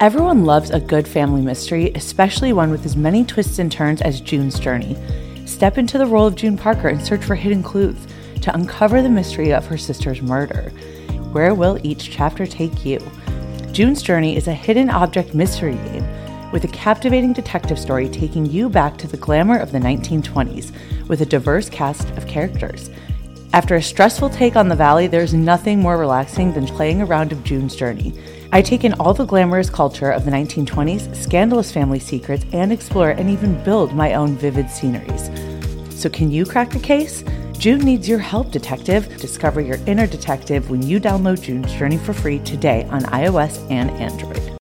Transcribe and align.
Everyone 0.00 0.46
loves 0.46 0.70
a 0.70 0.80
good 0.80 1.06
family 1.06 1.42
mystery, 1.42 1.92
especially 1.94 2.54
one 2.54 2.70
with 2.70 2.86
as 2.86 2.96
many 2.96 3.22
twists 3.22 3.58
and 3.58 3.70
turns 3.70 4.00
as 4.00 4.22
June's 4.22 4.58
journey. 4.58 4.96
Step 5.44 5.76
into 5.76 5.98
the 5.98 6.06
role 6.06 6.26
of 6.26 6.36
June 6.36 6.56
Parker 6.56 6.88
and 6.88 7.02
search 7.02 7.22
for 7.22 7.34
hidden 7.34 7.62
clues 7.62 8.06
to 8.40 8.54
uncover 8.54 9.02
the 9.02 9.10
mystery 9.10 9.52
of 9.52 9.66
her 9.66 9.76
sister's 9.76 10.22
murder. 10.22 10.70
Where 11.32 11.54
will 11.54 11.78
each 11.82 12.10
chapter 12.10 12.46
take 12.46 12.86
you? 12.86 12.98
June's 13.72 14.00
Journey 14.00 14.38
is 14.38 14.48
a 14.48 14.54
hidden 14.54 14.88
object 14.88 15.34
mystery 15.34 15.74
game 15.74 16.50
with 16.50 16.64
a 16.64 16.68
captivating 16.68 17.34
detective 17.34 17.78
story 17.78 18.08
taking 18.08 18.46
you 18.46 18.70
back 18.70 18.96
to 18.96 19.06
the 19.06 19.18
glamour 19.18 19.58
of 19.58 19.70
the 19.70 19.78
1920s 19.78 21.08
with 21.08 21.20
a 21.20 21.26
diverse 21.26 21.68
cast 21.68 22.08
of 22.16 22.26
characters. 22.26 22.88
After 23.52 23.74
a 23.74 23.82
stressful 23.82 24.30
take 24.30 24.56
on 24.56 24.68
the 24.68 24.76
Valley, 24.76 25.08
there's 25.08 25.34
nothing 25.34 25.78
more 25.80 25.98
relaxing 25.98 26.54
than 26.54 26.66
playing 26.66 27.02
a 27.02 27.04
round 27.04 27.32
of 27.32 27.44
June's 27.44 27.76
Journey. 27.76 28.14
I 28.52 28.62
take 28.62 28.82
in 28.82 28.94
all 28.94 29.14
the 29.14 29.24
glamorous 29.24 29.70
culture 29.70 30.10
of 30.10 30.24
the 30.24 30.30
1920s, 30.30 31.14
scandalous 31.14 31.70
family 31.70 32.00
secrets, 32.00 32.44
and 32.52 32.72
explore 32.72 33.10
and 33.10 33.30
even 33.30 33.62
build 33.62 33.94
my 33.94 34.14
own 34.14 34.36
vivid 34.36 34.68
sceneries. 34.70 35.30
So, 35.90 36.08
can 36.08 36.30
you 36.30 36.44
crack 36.44 36.70
the 36.70 36.80
case? 36.80 37.22
June 37.58 37.80
needs 37.80 38.08
your 38.08 38.18
help, 38.18 38.50
detective. 38.50 39.16
Discover 39.18 39.60
your 39.60 39.76
inner 39.86 40.06
detective 40.06 40.70
when 40.70 40.82
you 40.82 40.98
download 40.98 41.42
June's 41.42 41.72
Journey 41.74 41.98
for 41.98 42.12
free 42.12 42.38
today 42.40 42.84
on 42.90 43.02
iOS 43.02 43.70
and 43.70 43.90
Android. 43.92 44.56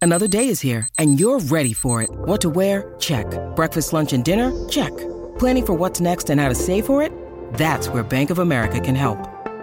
Another 0.00 0.26
day 0.28 0.48
is 0.48 0.60
here, 0.60 0.88
and 0.98 1.20
you're 1.20 1.40
ready 1.40 1.72
for 1.72 2.02
it. 2.02 2.10
What 2.10 2.40
to 2.40 2.50
wear? 2.50 2.94
Check. 2.98 3.26
Breakfast, 3.54 3.92
lunch, 3.92 4.12
and 4.12 4.24
dinner? 4.24 4.50
Check. 4.68 4.96
Planning 5.38 5.66
for 5.66 5.74
what's 5.74 6.00
next 6.00 6.30
and 6.30 6.40
how 6.40 6.48
to 6.48 6.54
save 6.54 6.86
for 6.86 7.02
it? 7.02 7.12
That's 7.54 7.88
where 7.88 8.02
Bank 8.02 8.30
of 8.30 8.38
America 8.38 8.80
can 8.80 8.94
help. 8.94 9.35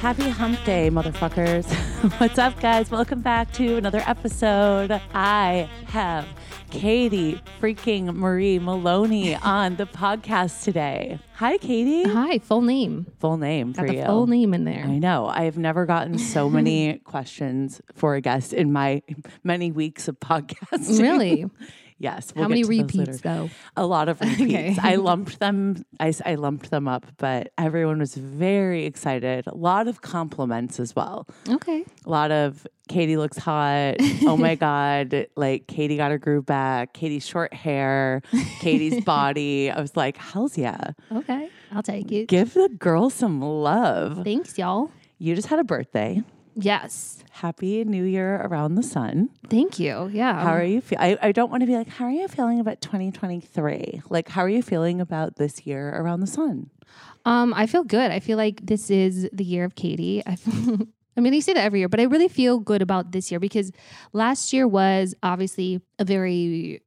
Happy 0.00 0.30
hump 0.30 0.64
day, 0.64 0.90
motherfuckers. 0.90 1.70
What's 2.20 2.38
up, 2.38 2.58
guys? 2.60 2.90
Welcome 2.90 3.20
back 3.20 3.52
to 3.52 3.76
another 3.76 4.02
episode. 4.06 5.00
I 5.12 5.68
have 5.86 6.26
Katie 6.70 7.40
freaking 7.60 8.14
Marie 8.14 8.58
Maloney 8.58 9.34
on 9.34 9.76
the 9.76 9.86
podcast 9.86 10.62
today. 10.62 11.18
Hi, 11.34 11.58
Katie. 11.58 12.08
Hi, 12.08 12.38
full 12.38 12.62
name. 12.62 13.06
Full 13.18 13.36
name 13.38 13.72
Got 13.72 13.82
for 13.82 13.88
the 13.88 13.98
you. 13.98 14.04
full 14.04 14.26
name 14.26 14.54
in 14.54 14.64
there. 14.64 14.84
I 14.84 14.98
know. 14.98 15.26
I 15.26 15.42
have 15.44 15.58
never 15.58 15.84
gotten 15.84 16.18
so 16.18 16.48
many 16.50 16.98
questions 16.98 17.80
for 17.94 18.14
a 18.14 18.20
guest 18.20 18.52
in 18.52 18.72
my 18.72 19.02
many 19.42 19.72
weeks 19.72 20.06
of 20.08 20.18
podcasting. 20.20 21.00
Really? 21.00 21.46
yes. 22.00 22.32
How 22.34 22.40
we'll 22.40 22.48
many 22.48 22.62
to 22.62 22.68
those 22.68 22.78
repeats 22.78 23.20
though? 23.20 23.50
A 23.76 23.86
lot 23.86 24.08
of 24.08 24.20
repeats. 24.20 24.42
Okay. 24.42 24.76
I 24.80 24.96
lumped 24.96 25.38
them. 25.38 25.84
I, 26.00 26.12
I 26.26 26.34
lumped 26.34 26.70
them 26.70 26.88
up, 26.88 27.06
but 27.18 27.52
everyone 27.56 28.00
was 28.00 28.16
very 28.16 28.84
excited. 28.86 29.46
A 29.46 29.54
lot 29.54 29.86
of 29.86 30.00
compliments 30.02 30.80
as 30.80 30.96
well. 30.96 31.28
Okay. 31.48 31.84
A 32.04 32.10
lot 32.10 32.32
of 32.32 32.66
Katie 32.88 33.16
looks 33.16 33.38
hot. 33.38 33.96
Oh 34.22 34.36
my 34.36 34.54
god! 34.56 35.26
Like 35.36 35.68
Katie 35.68 35.96
got 35.96 36.10
her 36.10 36.18
groove 36.18 36.46
back. 36.46 36.92
Katie's 36.94 37.24
short 37.24 37.54
hair. 37.54 38.22
Katie's 38.58 39.04
body. 39.04 39.70
I 39.70 39.80
was 39.80 39.96
like, 39.96 40.16
hell's 40.16 40.58
yeah! 40.58 40.92
Okay. 41.12 41.48
I'll 41.70 41.84
take 41.84 42.10
it. 42.10 42.26
Give 42.26 42.52
the 42.52 42.68
girl 42.68 43.10
some 43.10 43.40
love. 43.40 44.24
Thanks, 44.24 44.58
y'all. 44.58 44.90
You 45.18 45.36
just 45.36 45.46
had 45.46 45.60
a 45.60 45.64
birthday. 45.64 46.22
Yes. 46.54 47.22
Happy 47.30 47.84
New 47.84 48.04
Year 48.04 48.36
around 48.44 48.74
the 48.74 48.82
sun. 48.82 49.30
Thank 49.48 49.78
you. 49.78 50.10
Yeah. 50.12 50.42
How 50.42 50.52
are 50.52 50.64
you 50.64 50.80
feel? 50.80 50.98
I, 51.00 51.16
I 51.22 51.32
don't 51.32 51.50
want 51.50 51.62
to 51.62 51.66
be 51.66 51.76
like, 51.76 51.88
how 51.88 52.04
are 52.06 52.10
you 52.10 52.28
feeling 52.28 52.60
about 52.60 52.80
2023? 52.80 54.02
Like, 54.10 54.28
how 54.28 54.42
are 54.42 54.48
you 54.48 54.62
feeling 54.62 55.00
about 55.00 55.36
this 55.36 55.66
year 55.66 55.90
around 55.90 56.20
the 56.20 56.26
sun? 56.26 56.70
Um, 57.24 57.54
I 57.54 57.66
feel 57.66 57.84
good. 57.84 58.10
I 58.10 58.20
feel 58.20 58.36
like 58.36 58.64
this 58.64 58.90
is 58.90 59.28
the 59.32 59.44
year 59.44 59.64
of 59.64 59.74
Katie. 59.74 60.22
I 60.26 60.36
I 61.16 61.20
mean, 61.20 61.34
you 61.34 61.42
say 61.42 61.52
that 61.52 61.64
every 61.64 61.80
year, 61.80 61.88
but 61.88 62.00
I 62.00 62.04
really 62.04 62.28
feel 62.28 62.58
good 62.58 62.82
about 62.82 63.12
this 63.12 63.30
year 63.30 63.40
because 63.40 63.72
last 64.12 64.52
year 64.52 64.66
was 64.66 65.14
obviously 65.22 65.80
a 65.98 66.04
very 66.04 66.82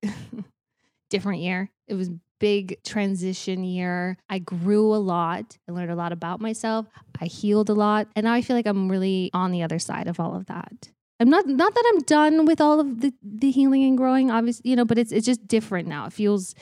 different 1.09 1.41
year. 1.41 1.69
It 1.88 1.95
was 1.95 2.09
big 2.43 2.77
transition 2.83 3.63
year. 3.63 4.17
I 4.29 4.39
grew 4.39 4.93
a 4.93 4.97
lot. 4.97 5.57
I 5.69 5.71
learned 5.71 5.91
a 5.91 5.95
lot 5.95 6.11
about 6.11 6.41
myself. 6.41 6.85
I 7.21 7.27
healed 7.27 7.69
a 7.69 7.73
lot, 7.73 8.09
and 8.17 8.25
now 8.25 8.33
I 8.33 8.41
feel 8.41 8.57
like 8.57 8.67
I'm 8.67 8.91
really 8.91 9.29
on 9.33 9.51
the 9.51 9.63
other 9.63 9.79
side 9.79 10.09
of 10.09 10.19
all 10.19 10.35
of 10.35 10.47
that. 10.47 10.91
I'm 11.21 11.29
not 11.29 11.47
not 11.47 11.73
that 11.73 11.91
I'm 11.93 12.01
done 12.01 12.45
with 12.45 12.59
all 12.59 12.81
of 12.81 12.99
the 12.99 13.13
the 13.23 13.49
healing 13.49 13.85
and 13.85 13.97
growing, 13.97 14.29
obviously, 14.29 14.69
you 14.69 14.75
know, 14.75 14.83
but 14.83 14.97
it's 14.97 15.13
it's 15.13 15.25
just 15.25 15.47
different 15.47 15.87
now. 15.87 16.05
It 16.05 16.11
feels 16.11 16.53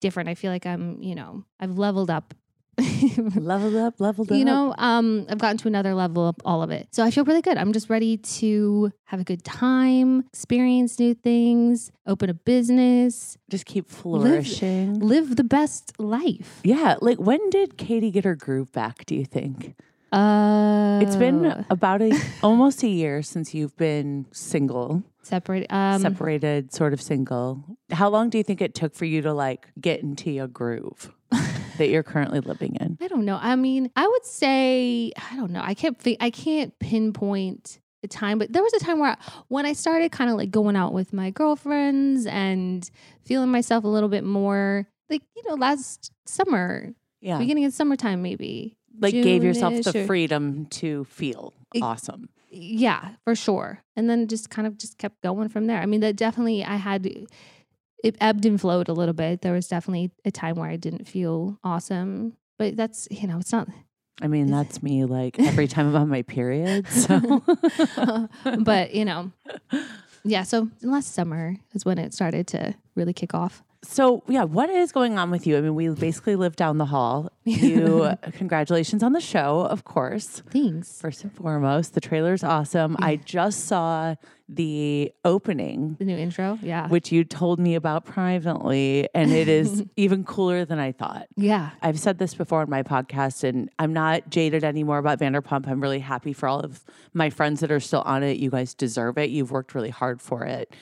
different. 0.00 0.28
I 0.28 0.36
feel 0.36 0.52
like 0.52 0.66
I'm, 0.66 1.02
you 1.02 1.16
know, 1.16 1.44
I've 1.58 1.78
leveled 1.78 2.10
up. 2.10 2.32
Leveled 3.36 3.76
up, 3.76 4.00
leveled 4.00 4.32
up. 4.32 4.36
you 4.38 4.44
know 4.44 4.74
um 4.78 5.26
i've 5.28 5.38
gotten 5.38 5.56
to 5.58 5.68
another 5.68 5.94
level 5.94 6.28
of 6.28 6.36
all 6.44 6.62
of 6.62 6.70
it 6.70 6.88
so 6.90 7.02
i 7.04 7.10
feel 7.10 7.24
really 7.24 7.42
good 7.42 7.56
i'm 7.56 7.72
just 7.72 7.88
ready 7.88 8.16
to 8.16 8.90
have 9.04 9.20
a 9.20 9.24
good 9.24 9.44
time 9.44 10.20
experience 10.32 10.98
new 10.98 11.14
things 11.14 11.92
open 12.06 12.28
a 12.30 12.34
business 12.34 13.36
just 13.50 13.66
keep 13.66 13.88
flourishing. 13.88 14.98
live 14.98 15.36
the 15.36 15.44
best 15.44 15.92
life 15.98 16.60
yeah. 16.64 16.96
Like, 17.00 17.18
when 17.18 17.50
did 17.50 17.76
Katie 17.76 18.10
get 18.10 18.24
her 18.24 18.34
groove 18.34 18.72
back? 18.72 19.04
Do 19.06 19.14
you 19.14 19.24
think 19.24 19.74
uh 20.12 21.00
it's 21.02 21.16
been 21.16 21.64
about 21.70 22.00
a 22.02 22.12
almost 22.42 22.82
a 22.82 22.88
year 22.88 23.22
since 23.22 23.52
you've 23.54 23.76
been 23.76 24.26
single, 24.32 25.02
separate 25.22 25.66
um 25.72 26.00
separated, 26.00 26.72
sort 26.72 26.92
of 26.92 27.00
single? 27.02 27.64
How 27.90 28.08
long 28.08 28.30
do 28.30 28.38
you 28.38 28.44
think 28.44 28.60
it 28.62 28.74
took 28.74 28.94
for 28.94 29.04
you 29.04 29.22
to 29.22 29.32
like 29.34 29.68
get 29.80 30.00
into 30.00 30.30
your 30.30 30.46
groove 30.46 31.12
that 31.78 31.88
you're 31.88 32.02
currently 32.02 32.40
living 32.40 32.76
in? 32.80 32.96
i 33.00 33.08
don't 33.08 33.24
know 33.24 33.38
i 33.40 33.56
mean 33.56 33.90
i 33.96 34.06
would 34.06 34.24
say 34.24 35.12
i 35.30 35.36
don't 35.36 35.50
know 35.50 35.62
i 35.62 35.74
can't 35.74 35.98
think 35.98 36.16
i 36.20 36.30
can't 36.30 36.78
pinpoint 36.78 37.80
the 38.02 38.08
time 38.08 38.38
but 38.38 38.52
there 38.52 38.62
was 38.62 38.72
a 38.74 38.78
time 38.80 38.98
where 38.98 39.16
when 39.48 39.64
i 39.66 39.72
started 39.72 40.12
kind 40.12 40.30
of 40.30 40.36
like 40.36 40.50
going 40.50 40.76
out 40.76 40.92
with 40.92 41.12
my 41.12 41.30
girlfriends 41.30 42.26
and 42.26 42.90
feeling 43.24 43.50
myself 43.50 43.84
a 43.84 43.88
little 43.88 44.08
bit 44.08 44.24
more 44.24 44.86
like 45.10 45.22
you 45.36 45.42
know 45.48 45.54
last 45.54 46.12
summer 46.26 46.92
Yeah. 47.20 47.38
beginning 47.38 47.64
of 47.64 47.72
summertime 47.72 48.20
maybe 48.22 48.76
like 49.00 49.12
gave 49.14 49.42
yourself 49.42 49.72
the 49.82 50.00
or- 50.02 50.06
freedom 50.06 50.66
to 50.66 51.04
feel 51.04 51.52
It- 51.74 51.82
awesome. 51.82 52.28
yeah 52.50 53.14
for 53.24 53.34
sure 53.34 53.80
and 53.96 54.08
then 54.08 54.28
just 54.28 54.50
kind 54.50 54.66
of 54.68 54.76
just 54.78 54.98
kept 54.98 55.22
going 55.22 55.48
from 55.48 55.66
there 55.66 55.80
i 55.80 55.86
mean 55.86 56.00
that 56.00 56.14
definitely 56.16 56.62
i 56.64 56.76
had 56.76 57.02
it 58.04 58.16
ebbed 58.20 58.44
and 58.46 58.60
flowed 58.60 58.88
a 58.88 58.92
little 58.92 59.14
bit 59.14 59.40
there 59.40 59.52
was 59.52 59.66
definitely 59.66 60.12
a 60.24 60.30
time 60.30 60.56
where 60.56 60.70
i 60.70 60.76
didn't 60.76 61.08
feel 61.08 61.58
awesome 61.64 62.36
but 62.58 62.76
that's 62.76 63.08
you 63.10 63.26
know 63.26 63.38
it's 63.38 63.52
not 63.52 63.68
I 64.22 64.28
mean, 64.28 64.46
that's 64.46 64.80
me 64.80 65.04
like 65.04 65.40
every 65.40 65.66
time 65.66 65.88
I'm 65.88 65.96
on 66.02 66.08
my 66.08 66.22
period. 66.22 66.86
So 66.86 67.42
but 68.60 68.94
you 68.94 69.04
know 69.04 69.32
yeah 70.24 70.44
so 70.44 70.68
last 70.82 71.14
summer 71.14 71.56
is 71.72 71.84
when 71.84 71.98
it 71.98 72.14
started 72.14 72.46
to 72.48 72.74
really 72.94 73.12
kick 73.12 73.34
off 73.34 73.64
So 73.86 74.22
yeah, 74.28 74.44
what 74.44 74.70
is 74.70 74.92
going 74.92 75.18
on 75.18 75.30
with 75.30 75.46
you? 75.46 75.56
I 75.56 75.60
mean, 75.60 75.74
we 75.74 75.88
basically 75.90 76.36
live 76.36 76.56
down 76.56 76.78
the 76.78 76.86
hall. 76.86 77.30
You, 77.44 78.16
congratulations 78.32 79.02
on 79.02 79.12
the 79.12 79.20
show, 79.20 79.60
of 79.60 79.84
course. 79.84 80.42
Thanks. 80.50 81.00
First 81.00 81.22
and 81.22 81.32
foremost, 81.32 81.94
the 81.94 82.00
trailer's 82.00 82.42
awesome. 82.42 82.96
I 82.98 83.16
just 83.16 83.66
saw 83.66 84.14
the 84.48 85.12
opening, 85.24 85.96
The 85.98 86.04
new 86.04 86.16
intro. 86.16 86.58
Yeah. 86.62 86.88
which 86.88 87.12
you 87.12 87.24
told 87.24 87.58
me 87.58 87.74
about 87.74 88.04
privately, 88.04 89.08
and 89.14 89.30
it 89.32 89.48
is 89.48 89.84
even 89.96 90.24
cooler 90.24 90.64
than 90.64 90.78
I 90.78 90.92
thought. 90.92 91.28
yeah. 91.36 91.70
I've 91.82 91.98
said 91.98 92.18
this 92.18 92.34
before 92.34 92.62
in 92.62 92.70
my 92.70 92.82
podcast, 92.82 93.44
and 93.44 93.70
I'm 93.78 93.92
not 93.92 94.28
jaded 94.30 94.64
anymore 94.64 94.98
about 94.98 95.18
Vanderpump. 95.18 95.66
I'm 95.68 95.80
really 95.80 95.98
happy 96.00 96.32
for 96.32 96.46
all 96.48 96.60
of 96.60 96.84
my 97.14 97.30
friends 97.30 97.60
that 97.60 97.70
are 97.72 97.80
still 97.80 98.02
on 98.02 98.22
it. 98.22 98.38
You 98.38 98.50
guys 98.50 98.74
deserve 98.74 99.16
it. 99.18 99.30
You've 99.30 99.50
worked 99.50 99.74
really 99.74 99.90
hard 99.90 100.20
for 100.20 100.44
it. 100.44 100.74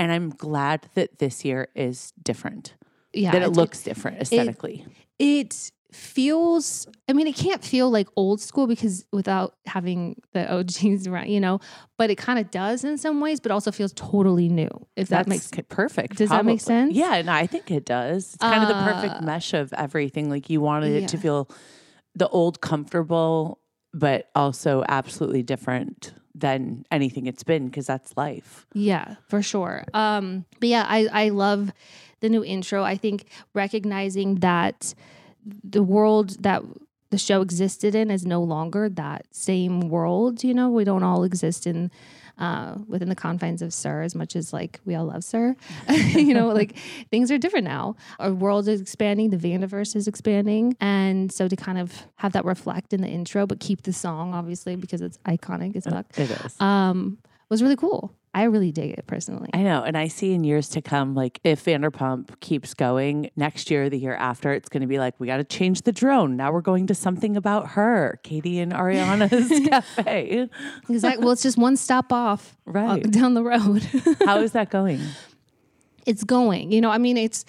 And 0.00 0.10
I'm 0.10 0.30
glad 0.30 0.88
that 0.94 1.18
this 1.18 1.44
year 1.44 1.68
is 1.74 2.12
different, 2.22 2.74
Yeah. 3.12 3.32
that 3.32 3.42
it 3.42 3.50
looks 3.50 3.82
different 3.82 4.18
aesthetically. 4.22 4.86
it 5.18 5.70
feels 5.92 6.86
i 7.08 7.12
mean 7.12 7.26
it 7.26 7.34
can't 7.34 7.64
feel 7.64 7.90
like 7.90 8.06
old 8.14 8.40
school 8.40 8.68
because 8.68 9.04
without 9.12 9.56
having 9.66 10.14
the 10.32 10.48
og's 10.48 11.06
around 11.08 11.28
you 11.28 11.40
know 11.40 11.58
but 11.98 12.10
it 12.10 12.14
kind 12.16 12.38
of 12.38 12.48
does 12.52 12.84
in 12.84 12.96
some 12.96 13.20
ways 13.20 13.40
but 13.40 13.50
also 13.50 13.72
feels 13.72 13.92
totally 13.94 14.48
new 14.48 14.70
if 14.96 15.08
that 15.08 15.16
That's 15.26 15.28
makes 15.28 15.48
k- 15.48 15.62
perfect. 15.62 16.16
Does 16.18 16.30
that 16.30 16.44
make 16.44 16.60
sense? 16.60 16.94
Yeah, 16.94 17.16
and 17.16 17.28
I 17.28 17.46
think 17.48 17.72
it 17.72 17.84
does. 17.84 18.34
It's 18.34 18.42
kind 18.52 18.62
of 18.62 18.68
the 18.68 18.82
perfect 18.84 19.14
Uh, 19.16 19.22
mesh 19.26 19.52
of 19.52 19.72
everything. 19.72 20.30
Like 20.30 20.48
you 20.48 20.60
wanted 20.60 20.92
it 21.02 21.08
to 21.08 21.18
feel 21.18 21.50
the 22.14 22.28
old 22.28 22.60
comfortable, 22.60 23.58
but 23.92 24.30
also 24.36 24.84
absolutely 24.88 25.42
different 25.42 26.14
than 26.40 26.84
anything 26.90 27.26
it's 27.26 27.42
been 27.42 27.66
because 27.66 27.86
that's 27.86 28.16
life. 28.16 28.66
yeah 28.74 29.16
for 29.28 29.42
sure. 29.42 29.84
Um 29.94 30.44
but 30.58 30.68
yeah 30.68 30.84
i 30.88 31.08
i 31.12 31.28
love 31.28 31.72
the 32.20 32.28
new 32.28 32.44
intro. 32.44 32.84
I 32.84 32.96
think 32.96 33.26
recognizing 33.54 34.36
that 34.36 34.94
the 35.64 35.82
world 35.82 36.42
that 36.42 36.62
the 37.10 37.18
show 37.18 37.40
existed 37.40 37.94
in 37.94 38.10
is 38.10 38.24
no 38.26 38.42
longer 38.42 38.88
that 38.88 39.26
same 39.30 39.88
world 39.88 40.44
you 40.44 40.54
know? 40.54 40.68
We 40.70 40.84
don't 40.84 41.02
all 41.02 41.24
exist 41.24 41.66
in 41.66 41.90
uh, 42.40 42.74
within 42.88 43.08
the 43.08 43.14
confines 43.14 43.62
of 43.62 43.72
SUR, 43.72 44.02
as 44.02 44.14
much 44.14 44.34
as 44.34 44.52
like 44.52 44.80
we 44.84 44.94
all 44.96 45.04
love 45.04 45.22
SUR, 45.22 45.54
you 46.12 46.34
know, 46.34 46.48
like 46.48 46.76
things 47.10 47.30
are 47.30 47.38
different 47.38 47.64
now. 47.66 47.94
Our 48.18 48.32
world 48.32 48.66
is 48.66 48.80
expanding, 48.80 49.30
the 49.30 49.36
Vandiverse 49.36 49.94
is 49.94 50.08
expanding, 50.08 50.76
and 50.80 51.30
so 51.30 51.46
to 51.48 51.56
kind 51.56 51.78
of 51.78 52.06
have 52.16 52.32
that 52.32 52.44
reflect 52.44 52.92
in 52.92 53.00
the 53.02 53.08
intro, 53.08 53.46
but 53.46 53.60
keep 53.60 53.82
the 53.82 53.92
song 53.92 54.34
obviously 54.34 54.74
because 54.76 55.00
it's 55.00 55.18
iconic 55.18 55.76
as 55.76 55.84
fuck, 55.84 56.06
It 56.18 56.30
is. 56.30 56.60
um, 56.60 57.18
was 57.50 57.62
really 57.62 57.76
cool. 57.76 58.12
I 58.32 58.44
really 58.44 58.70
dig 58.70 58.90
it 58.92 59.06
personally. 59.08 59.50
I 59.52 59.62
know. 59.64 59.82
And 59.82 59.98
I 59.98 60.06
see 60.06 60.32
in 60.34 60.44
years 60.44 60.68
to 60.70 60.80
come, 60.82 61.14
like 61.16 61.40
if 61.42 61.64
Vanderpump 61.64 62.38
keeps 62.38 62.74
going 62.74 63.30
next 63.34 63.70
year, 63.72 63.90
the 63.90 63.98
year 63.98 64.14
after, 64.14 64.52
it's 64.52 64.68
going 64.68 64.82
to 64.82 64.86
be 64.86 65.00
like, 65.00 65.18
we 65.18 65.26
got 65.26 65.38
to 65.38 65.44
change 65.44 65.82
the 65.82 65.90
drone. 65.90 66.36
Now 66.36 66.52
we're 66.52 66.60
going 66.60 66.86
to 66.86 66.94
something 66.94 67.36
about 67.36 67.70
her, 67.70 68.20
Katie 68.22 68.60
and 68.60 68.72
Ariana's 68.72 69.68
cafe. 69.68 70.48
Exactly. 70.88 71.24
Well, 71.24 71.32
it's 71.32 71.42
just 71.42 71.58
one 71.58 71.76
stop 71.76 72.12
off 72.12 72.56
uh, 72.68 72.70
Right. 72.70 73.10
down 73.10 73.34
the 73.34 73.42
road. 73.42 73.82
How 74.24 74.38
is 74.38 74.52
that 74.52 74.70
going? 74.70 75.00
it's 76.06 76.24
going. 76.24 76.72
You 76.72 76.80
know, 76.80 76.90
I 76.90 76.98
mean, 76.98 77.16
it's 77.16 77.44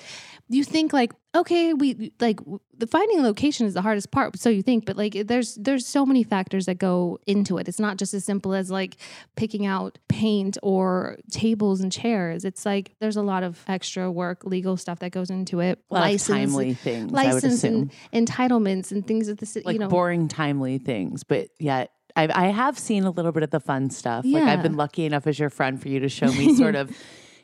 you 0.52 0.64
think 0.64 0.94
like 0.94 1.14
okay, 1.34 1.74
we 1.74 2.12
like 2.20 2.40
the 2.78 2.88
finding 2.88 3.24
location 3.24 3.66
is 3.66 3.74
the 3.74 3.82
hardest 3.82 4.12
part. 4.12 4.38
So 4.38 4.50
you 4.50 4.62
think, 4.62 4.86
but 4.86 4.98
like 4.98 5.14
there's 5.26 5.56
there's 5.56 5.88
so 5.88 6.06
many 6.06 6.24
factors 6.24 6.66
that 6.66 6.78
go 6.78 7.20
into 7.26 7.58
it. 7.58 7.68
It's 7.68 7.80
not 7.80 7.98
just 7.98 8.14
as 8.14 8.26
simple 8.26 8.54
as 8.54 8.70
like 8.70 8.98
picking 9.36 9.66
out 9.66 9.98
paint 10.10 10.58
or 10.62 11.18
tables 11.32 11.82
and 11.82 11.92
chairs. 11.92 12.44
It's 12.44 12.66
like 12.66 12.96
there's 13.00 13.16
a 13.16 13.22
lot 13.22 13.44
of 13.44 13.64
extra 13.68 14.12
work, 14.12 14.46
legal 14.46 14.78
stuff 14.78 15.00
that 15.00 15.12
goes 15.12 15.30
into 15.30 15.62
it. 15.62 15.80
A 15.90 15.94
lot 15.94 16.14
of 16.14 16.22
timely 16.22 16.74
things, 16.74 17.04
I 17.04 17.06
would 17.06 17.34
license 17.34 17.64
assume. 17.64 17.92
and 18.12 18.28
entitlements 18.28 18.92
and 18.92 19.06
things 19.08 19.28
that 19.28 19.40
the 19.40 19.46
city, 19.46 19.66
like 19.66 19.74
you 19.74 19.80
know. 19.80 19.88
boring, 19.88 20.28
timely 20.28 20.78
things, 20.78 21.24
but 21.24 21.50
yet. 21.60 21.92
I, 22.14 22.28
I 22.30 22.48
have 22.48 22.78
seen 22.78 23.06
a 23.06 23.10
little 23.10 23.32
bit 23.32 23.42
of 23.42 23.52
the 23.52 23.62
fun 23.62 23.90
stuff. 23.90 24.26
Like 24.26 24.44
I've 24.44 24.62
been 24.62 24.76
lucky 24.76 25.06
enough 25.06 25.28
as 25.28 25.40
your 25.40 25.50
friend 25.50 25.82
for 25.82 25.88
you 25.88 26.02
to 26.02 26.10
show 26.10 26.28
me 26.28 26.54
sort 26.58 26.76
of 26.76 26.92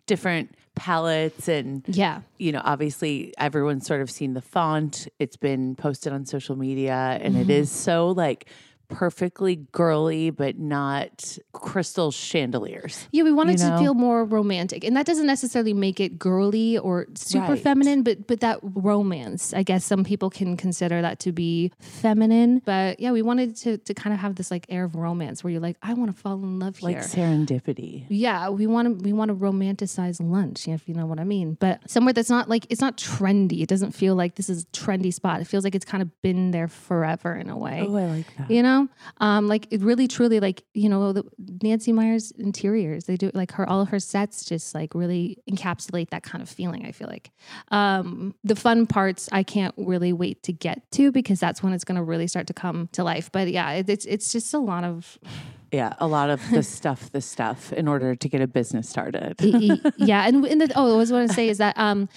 different 0.07 0.56
palettes 0.77 1.47
and 1.49 1.83
yeah. 1.87 2.21
you 2.37 2.51
know, 2.51 2.61
obviously 2.63 3.33
everyone's 3.37 3.85
sort 3.85 4.01
of 4.01 4.09
seen 4.09 4.33
the 4.33 4.41
font. 4.41 5.07
It's 5.19 5.35
been 5.35 5.75
posted 5.75 6.13
on 6.13 6.25
social 6.25 6.55
media 6.55 7.17
and 7.21 7.33
Mm-hmm. 7.35 7.41
it 7.41 7.49
is 7.49 7.69
so 7.71 8.09
like 8.11 8.47
perfectly 8.89 9.67
girly, 9.71 10.29
but 10.29 10.57
not 10.57 11.37
crystal 11.53 12.11
chandeliers. 12.11 13.07
Yeah, 13.11 13.23
we 13.23 13.31
wanted 13.31 13.59
You 13.59 13.69
to 13.69 13.77
feel 13.77 13.93
more 13.93 14.23
romantic, 14.23 14.83
and 14.83 14.95
that 14.95 15.05
doesn't 15.05 15.25
necessarily 15.27 15.73
make 15.73 15.99
it 15.99 16.17
girly 16.19 16.77
or 16.77 17.07
super 17.15 17.53
Right. 17.53 17.61
feminine, 17.61 18.03
but 18.03 18.27
but 18.27 18.39
that 18.41 18.59
romance. 18.61 19.53
I 19.53 19.63
guess 19.63 19.83
some 19.85 20.03
people 20.03 20.29
can 20.29 20.57
consider 20.57 21.01
that 21.01 21.19
to 21.21 21.31
be 21.31 21.71
feminine, 21.79 22.61
but 22.65 22.99
yeah, 22.99 23.11
we 23.11 23.21
wanted 23.21 23.55
to 23.57 23.77
to 23.77 23.93
kind 23.93 24.13
of 24.13 24.19
have 24.19 24.35
this 24.35 24.51
like 24.51 24.65
air 24.69 24.83
of 24.85 24.95
romance 24.95 25.43
where 25.43 25.51
you're 25.51 25.61
like, 25.61 25.77
I 25.81 25.93
want 25.93 26.13
to 26.13 26.17
fall 26.21 26.35
in 26.43 26.59
love 26.59 26.81
Like 26.81 26.95
here. 26.95 27.03
serendipity. 27.03 28.05
Yeah, 28.09 28.49
we 28.49 28.67
want 28.67 28.87
to 28.87 29.03
we 29.03 29.13
want 29.13 29.29
to 29.29 29.35
romanticize 29.35 30.17
lunch, 30.21 30.67
if 30.67 30.87
you 30.87 30.93
know 30.95 31.05
what 31.05 31.19
I 31.19 31.23
mean. 31.23 31.57
But 31.59 31.89
somewhere 31.89 32.13
that's 32.13 32.29
not 32.29 32.49
like 32.49 32.65
it's 32.69 32.81
not 32.81 32.97
trendy. 32.97 33.61
It 33.61 33.69
doesn't 33.69 33.91
feel 33.91 34.15
like 34.15 34.35
this 34.35 34.49
is 34.49 34.63
a 34.63 34.65
trendy 34.67 35.13
spot. 35.13 35.41
It 35.41 35.45
feels 35.47 35.63
like 35.63 35.75
it's 35.75 35.85
kind 35.85 36.01
of 36.01 36.09
been 36.21 36.51
there 36.51 36.67
forever 36.67 37.35
in 37.35 37.49
a 37.49 37.57
way 37.57 37.85
Oh, 37.87 37.95
I 37.95 38.05
like 38.05 38.25
that. 38.37 38.51
you 38.51 38.61
know 38.63 38.76
um 39.19 39.47
like 39.47 39.67
it 39.71 39.81
really 39.81 40.07
truly 40.07 40.39
like 40.39 40.63
you 40.73 40.89
know 40.89 41.13
the 41.13 41.23
nancy 41.61 41.91
meyers 41.91 42.31
interiors 42.31 43.05
they 43.05 43.15
do 43.15 43.31
like 43.33 43.51
her 43.51 43.67
all 43.69 43.81
of 43.81 43.89
her 43.89 43.99
sets 43.99 44.45
just 44.45 44.73
like 44.75 44.93
really 44.93 45.37
encapsulate 45.49 46.09
that 46.09 46.23
kind 46.23 46.41
of 46.41 46.49
feeling 46.49 46.85
i 46.85 46.91
feel 46.91 47.07
like. 47.07 47.31
Um 47.69 48.33
the 48.43 48.55
fun 48.55 48.85
parts 48.87 49.29
i 49.31 49.43
can't 49.43 49.73
really 49.77 50.13
wait 50.13 50.43
to 50.43 50.53
get 50.53 50.89
to 50.91 51.11
because 51.11 51.39
that's 51.39 51.61
when 51.63 51.73
it's 51.73 51.83
going 51.83 51.95
to 51.95 52.03
really 52.03 52.27
start 52.27 52.47
to 52.47 52.53
come 52.53 52.89
to 52.93 53.03
life. 53.03 53.31
But 53.31 53.49
yeah 53.49 53.71
it, 53.71 53.89
it's 53.89 54.05
it's 54.05 54.31
just 54.31 54.53
a 54.53 54.59
lot 54.59 54.83
of 54.83 55.17
Yeah, 55.69 55.93
a 55.99 56.07
lot 56.07 56.29
of 56.29 56.39
the 56.49 56.63
stuff, 56.63 57.11
the 57.11 57.19
stuff 57.19 57.73
in 57.73 57.89
order 57.89 58.15
to 58.15 58.29
get 58.29 58.39
a 58.41 58.47
business 58.47 58.87
started. 58.87 59.35
Yeah 59.97 60.25
and, 60.27 60.45
and 60.45 60.61
the, 60.61 60.71
oh 60.75 60.93
i 60.93 60.97
was 60.97 61.11
want 61.11 61.27
to 61.27 61.33
say 61.33 61.49
is 61.49 61.57
that 61.57 61.77
um 61.77 62.07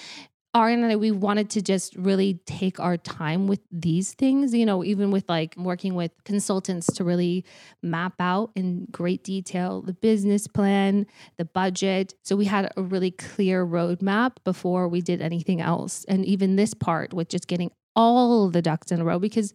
Ariana 0.54 0.82
and 0.82 0.92
I, 0.92 0.96
we 0.96 1.12
wanted 1.12 1.48
to 1.50 1.62
just 1.62 1.94
really 1.94 2.40
take 2.44 2.80
our 2.80 2.96
time 2.96 3.46
with 3.46 3.60
these 3.70 4.14
things, 4.14 4.52
you 4.52 4.66
know, 4.66 4.82
even 4.82 5.12
with 5.12 5.28
like 5.28 5.54
working 5.56 5.94
with 5.94 6.10
consultants 6.24 6.88
to 6.94 7.04
really 7.04 7.44
map 7.82 8.14
out 8.18 8.50
in 8.56 8.86
great 8.90 9.22
detail 9.22 9.80
the 9.80 9.92
business 9.92 10.48
plan, 10.48 11.06
the 11.36 11.44
budget. 11.44 12.14
So 12.24 12.34
we 12.34 12.46
had 12.46 12.72
a 12.76 12.82
really 12.82 13.12
clear 13.12 13.64
roadmap 13.64 14.38
before 14.42 14.88
we 14.88 15.00
did 15.00 15.22
anything 15.22 15.60
else. 15.60 16.04
And 16.08 16.24
even 16.24 16.56
this 16.56 16.74
part 16.74 17.14
with 17.14 17.28
just 17.28 17.46
getting 17.46 17.70
all 17.94 18.50
the 18.50 18.62
ducks 18.62 18.90
in 18.90 19.00
a 19.00 19.04
row 19.04 19.20
because 19.20 19.52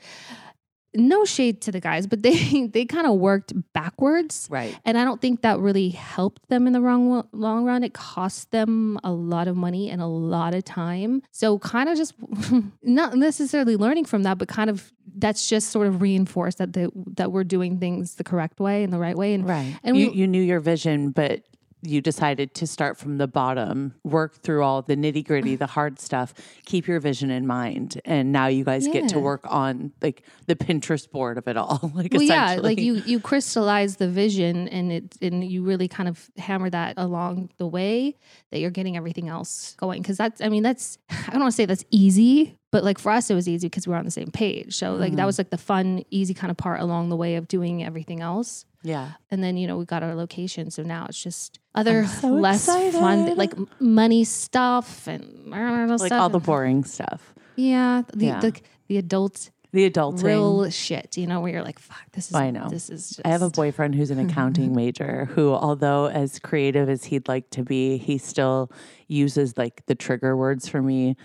no 0.95 1.25
shade 1.25 1.61
to 1.61 1.71
the 1.71 1.79
guys, 1.79 2.07
but 2.07 2.23
they 2.23 2.67
they 2.73 2.85
kind 2.85 3.07
of 3.07 3.15
worked 3.15 3.53
backwards. 3.73 4.47
Right. 4.49 4.77
And 4.85 4.97
I 4.97 5.03
don't 5.05 5.21
think 5.21 5.41
that 5.41 5.59
really 5.59 5.89
helped 5.89 6.47
them 6.49 6.67
in 6.67 6.73
the 6.73 6.81
wrong 6.81 7.27
long 7.31 7.65
run. 7.65 7.83
It 7.83 7.93
cost 7.93 8.51
them 8.51 8.99
a 9.03 9.11
lot 9.11 9.47
of 9.47 9.55
money 9.55 9.89
and 9.89 10.01
a 10.01 10.05
lot 10.07 10.53
of 10.53 10.63
time. 10.63 11.21
So 11.31 11.59
kind 11.59 11.89
of 11.89 11.97
just 11.97 12.13
not 12.83 13.15
necessarily 13.15 13.75
learning 13.75 14.05
from 14.05 14.23
that, 14.23 14.37
but 14.37 14.47
kind 14.47 14.69
of 14.69 14.91
that's 15.17 15.47
just 15.47 15.69
sort 15.69 15.87
of 15.87 16.01
reinforced 16.01 16.57
that 16.57 16.73
the, 16.73 16.91
that 17.15 17.31
we're 17.31 17.43
doing 17.45 17.79
things 17.79 18.15
the 18.15 18.23
correct 18.23 18.59
way 18.59 18.83
and 18.83 18.91
the 18.91 18.97
right 18.99 19.15
way. 19.15 19.33
And 19.33 19.47
Right. 19.47 19.77
And 19.83 19.95
you, 19.95 20.09
we- 20.09 20.13
you 20.17 20.27
knew 20.27 20.41
your 20.41 20.59
vision, 20.59 21.11
but 21.11 21.43
you 21.85 22.01
decided 22.01 22.53
to 22.55 22.67
start 22.67 22.97
from 22.97 23.17
the 23.17 23.27
bottom, 23.27 23.93
work 24.03 24.41
through 24.41 24.63
all 24.63 24.81
the 24.81 24.95
nitty 24.95 25.25
gritty, 25.25 25.55
the 25.55 25.67
hard 25.67 25.99
stuff, 25.99 26.33
keep 26.65 26.87
your 26.87 26.99
vision 26.99 27.29
in 27.29 27.45
mind. 27.47 28.01
And 28.05 28.31
now 28.31 28.47
you 28.47 28.63
guys 28.63 28.87
get 28.87 29.07
to 29.09 29.19
work 29.19 29.41
on 29.45 29.91
like 30.01 30.23
the 30.47 30.55
Pinterest 30.55 31.09
board 31.09 31.37
of 31.37 31.47
it 31.47 31.57
all. 31.57 31.79
like 31.95 32.11
well, 32.13 32.21
yeah, 32.21 32.55
like 32.61 32.79
you 32.79 32.95
you 33.05 33.19
crystallize 33.19 33.97
the 33.97 34.09
vision 34.09 34.67
and 34.69 34.91
it 34.91 35.15
and 35.21 35.43
you 35.43 35.63
really 35.63 35.87
kind 35.87 36.09
of 36.09 36.29
hammer 36.37 36.69
that 36.69 36.95
along 36.97 37.49
the 37.57 37.67
way 37.67 38.15
that 38.51 38.59
you're 38.59 38.71
getting 38.71 38.97
everything 38.97 39.29
else 39.29 39.75
going. 39.77 40.01
Because 40.01 40.17
that's 40.17 40.41
I 40.41 40.49
mean 40.49 40.63
that's 40.63 40.97
I 41.09 41.31
don't 41.31 41.41
want 41.41 41.51
to 41.51 41.55
say 41.55 41.65
that's 41.65 41.85
easy, 41.91 42.57
but 42.71 42.83
like 42.83 42.97
for 42.99 43.11
us 43.11 43.29
it 43.29 43.35
was 43.35 43.47
easy 43.47 43.67
because 43.67 43.87
we 43.87 43.91
were 43.91 43.97
on 43.97 44.05
the 44.05 44.11
same 44.11 44.31
page. 44.31 44.75
So 44.75 44.93
like 44.95 45.05
Mm-hmm. 45.11 45.17
that 45.17 45.25
was 45.25 45.37
like 45.37 45.49
the 45.51 45.57
fun, 45.57 46.03
easy 46.09 46.33
kind 46.33 46.49
of 46.51 46.57
part 46.57 46.81
along 46.81 47.09
the 47.09 47.15
way 47.15 47.35
of 47.35 47.47
doing 47.47 47.83
everything 47.83 48.21
else. 48.21 48.65
Yeah. 48.85 49.13
And 49.31 49.43
then 49.43 49.57
you 49.57 49.67
know 49.67 49.77
we 49.77 49.85
got 49.85 50.03
our 50.03 50.15
location, 50.15 50.69
so 50.71 50.83
now 50.83 51.05
it's 51.09 51.21
just 51.21 51.59
other 51.73 52.05
so 52.07 52.27
less 52.29 52.65
fun 52.67 53.35
like 53.35 53.53
money 53.81 54.23
stuff 54.23 55.07
and 55.07 55.47
Like 55.47 55.99
stuff. 56.07 56.11
all 56.21 56.29
the 56.29 56.39
boring 56.39 56.83
stuff. 56.85 57.33
yeah 57.57 58.03
the 58.13 58.25
Yeah. 58.27 58.39
the, 58.39 58.53
the 58.87 58.97
adult 58.97 59.49
The 59.73 59.89
adulting. 59.89 60.23
real 60.23 60.69
shit. 60.69 61.17
You 61.17 61.27
know 61.27 61.41
where 61.41 61.51
you're 61.53 61.63
like 61.63 61.79
fuck 61.79 62.05
this 62.13 62.29
is 62.29 62.35
I 62.35 62.51
know. 62.51 62.69
this 62.69 62.89
is 62.89 63.09
just 63.09 63.21
I 63.25 63.29
have 63.29 63.41
a 63.41 63.49
boyfriend 63.49 63.95
who's 63.95 64.11
an 64.11 64.19
accounting 64.19 64.73
major 64.81 65.25
who, 65.33 65.51
although 65.53 66.05
as 66.05 66.39
creative 66.39 66.87
as 66.87 67.03
he'd 67.05 67.27
like 67.27 67.49
to 67.51 67.63
be, 67.63 67.97
he 67.97 68.17
still 68.17 68.71
uses 69.07 69.57
like 69.57 69.85
the 69.87 69.95
trigger 69.95 70.37
words 70.37 70.67
for 70.69 70.81
me. 70.81 71.15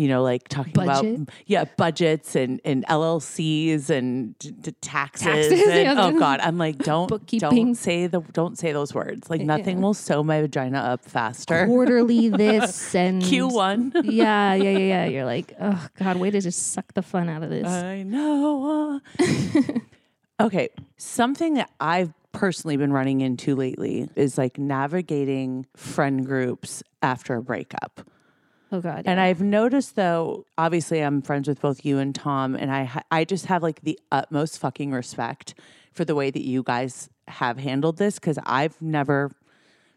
You 0.00 0.08
know, 0.08 0.22
like 0.22 0.48
talking 0.48 0.72
Budget? 0.72 1.14
about 1.16 1.28
yeah 1.44 1.64
budgets 1.76 2.34
and 2.34 2.58
and 2.64 2.86
LLCs 2.86 3.90
and 3.90 4.38
d- 4.38 4.50
d- 4.50 4.72
taxes. 4.80 5.26
Taxes, 5.26 5.52
and, 5.68 5.82
yeah. 5.82 5.94
oh 5.98 6.18
God, 6.18 6.40
I'm 6.40 6.56
like 6.56 6.78
don't 6.78 7.10
don't 7.38 7.74
say 7.74 8.06
the 8.06 8.20
don't 8.32 8.56
say 8.56 8.72
those 8.72 8.94
words. 8.94 9.28
Like 9.28 9.42
nothing 9.42 9.82
will 9.82 9.92
sew 9.92 10.22
my 10.22 10.40
vagina 10.40 10.78
up 10.78 11.04
faster. 11.04 11.66
Quarterly 11.66 12.28
this 12.30 12.94
and 12.94 13.22
Q 13.22 13.48
one. 13.48 13.92
Yeah, 14.04 14.54
yeah, 14.54 14.70
yeah, 14.70 14.78
yeah. 14.78 15.04
You're 15.10 15.26
like, 15.26 15.52
oh 15.60 15.86
God, 15.98 16.16
way 16.16 16.30
to 16.30 16.40
just 16.40 16.72
suck 16.72 16.94
the 16.94 17.02
fun 17.02 17.28
out 17.28 17.42
of 17.42 17.50
this. 17.50 17.68
I 17.68 18.02
know. 18.02 19.02
okay, 20.40 20.70
something 20.96 21.54
that 21.54 21.70
I've 21.78 22.14
personally 22.32 22.78
been 22.78 22.92
running 22.92 23.20
into 23.20 23.54
lately 23.54 24.08
is 24.16 24.38
like 24.38 24.56
navigating 24.56 25.66
friend 25.76 26.24
groups 26.24 26.82
after 27.02 27.34
a 27.34 27.42
breakup. 27.42 28.00
Oh 28.72 28.80
God. 28.80 29.02
And 29.06 29.20
I've 29.20 29.40
noticed 29.40 29.96
though, 29.96 30.46
obviously 30.58 31.00
I'm 31.00 31.22
friends 31.22 31.48
with 31.48 31.60
both 31.60 31.84
you 31.84 31.98
and 31.98 32.14
Tom 32.14 32.54
and 32.54 32.70
I 32.70 32.84
ha- 32.84 33.02
I 33.10 33.24
just 33.24 33.46
have 33.46 33.62
like 33.62 33.82
the 33.82 33.98
utmost 34.10 34.58
fucking 34.58 34.92
respect 34.92 35.54
for 35.92 36.04
the 36.04 36.14
way 36.14 36.30
that 36.30 36.44
you 36.44 36.62
guys 36.62 37.08
have 37.28 37.58
handled 37.58 37.98
this 37.98 38.18
cuz 38.18 38.38
I've 38.44 38.80
never 38.80 39.32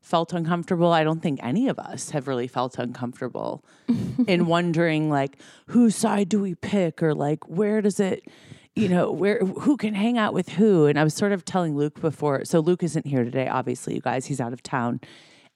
felt 0.01 0.34
uncomfortable. 0.34 0.92
I 0.92 1.03
don't 1.03 1.22
think 1.22 1.39
any 1.42 1.70
of 1.70 1.80
us 1.80 2.10
have 2.10 2.27
really 2.27 2.48
felt 2.48 2.77
uncomfortable 2.77 3.63
in 4.27 4.46
wondering 4.48 5.10
like 5.10 5.38
whose 5.68 5.96
side 5.96 6.30
do 6.30 6.42
we 6.42 6.56
pick 6.56 7.01
or 7.01 7.15
like 7.15 7.48
where 7.48 7.82
does 7.82 8.00
it 8.00 8.27
you 8.75 8.89
know 8.89 9.12
where 9.12 9.39
who 9.39 9.77
can 9.77 9.94
hang 9.94 10.18
out 10.18 10.34
with 10.34 10.50
who 10.50 10.88
and 10.88 11.00
I 11.00 11.03
was 11.03 11.13
sort 11.13 11.32
of 11.32 11.46
telling 11.46 11.77
Luke 11.77 12.01
before 12.01 12.44
so 12.44 12.60
Luke 12.60 12.84
isn't 12.84 13.06
here 13.06 13.24
today 13.24 13.48
obviously 13.48 13.96
you 13.96 14.01
guys 14.01 14.25
he's 14.25 14.42
out 14.42 14.51
of 14.51 14.63
town 14.63 15.00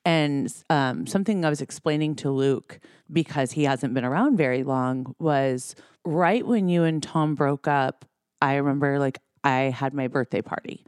and 0.08 0.54
um, 0.70 1.06
something 1.06 1.44
I 1.44 1.50
was 1.50 1.60
explaining 1.62 2.16
to 2.18 2.32
Luke 2.32 2.80
because 3.12 3.52
he 3.52 3.66
hasn't 3.66 3.94
been 3.94 4.06
around 4.06 4.38
very 4.38 4.64
long 4.64 5.14
was 5.20 5.76
right 6.06 6.48
when 6.48 6.70
you 6.70 6.86
and 6.86 7.04
Tom 7.04 7.36
broke 7.36 7.68
up. 7.68 8.06
I 8.42 8.56
remember 8.56 9.00
like 9.00 9.20
I 9.44 9.64
had 9.64 9.94
my 9.94 10.08
birthday 10.08 10.42
party, 10.42 10.86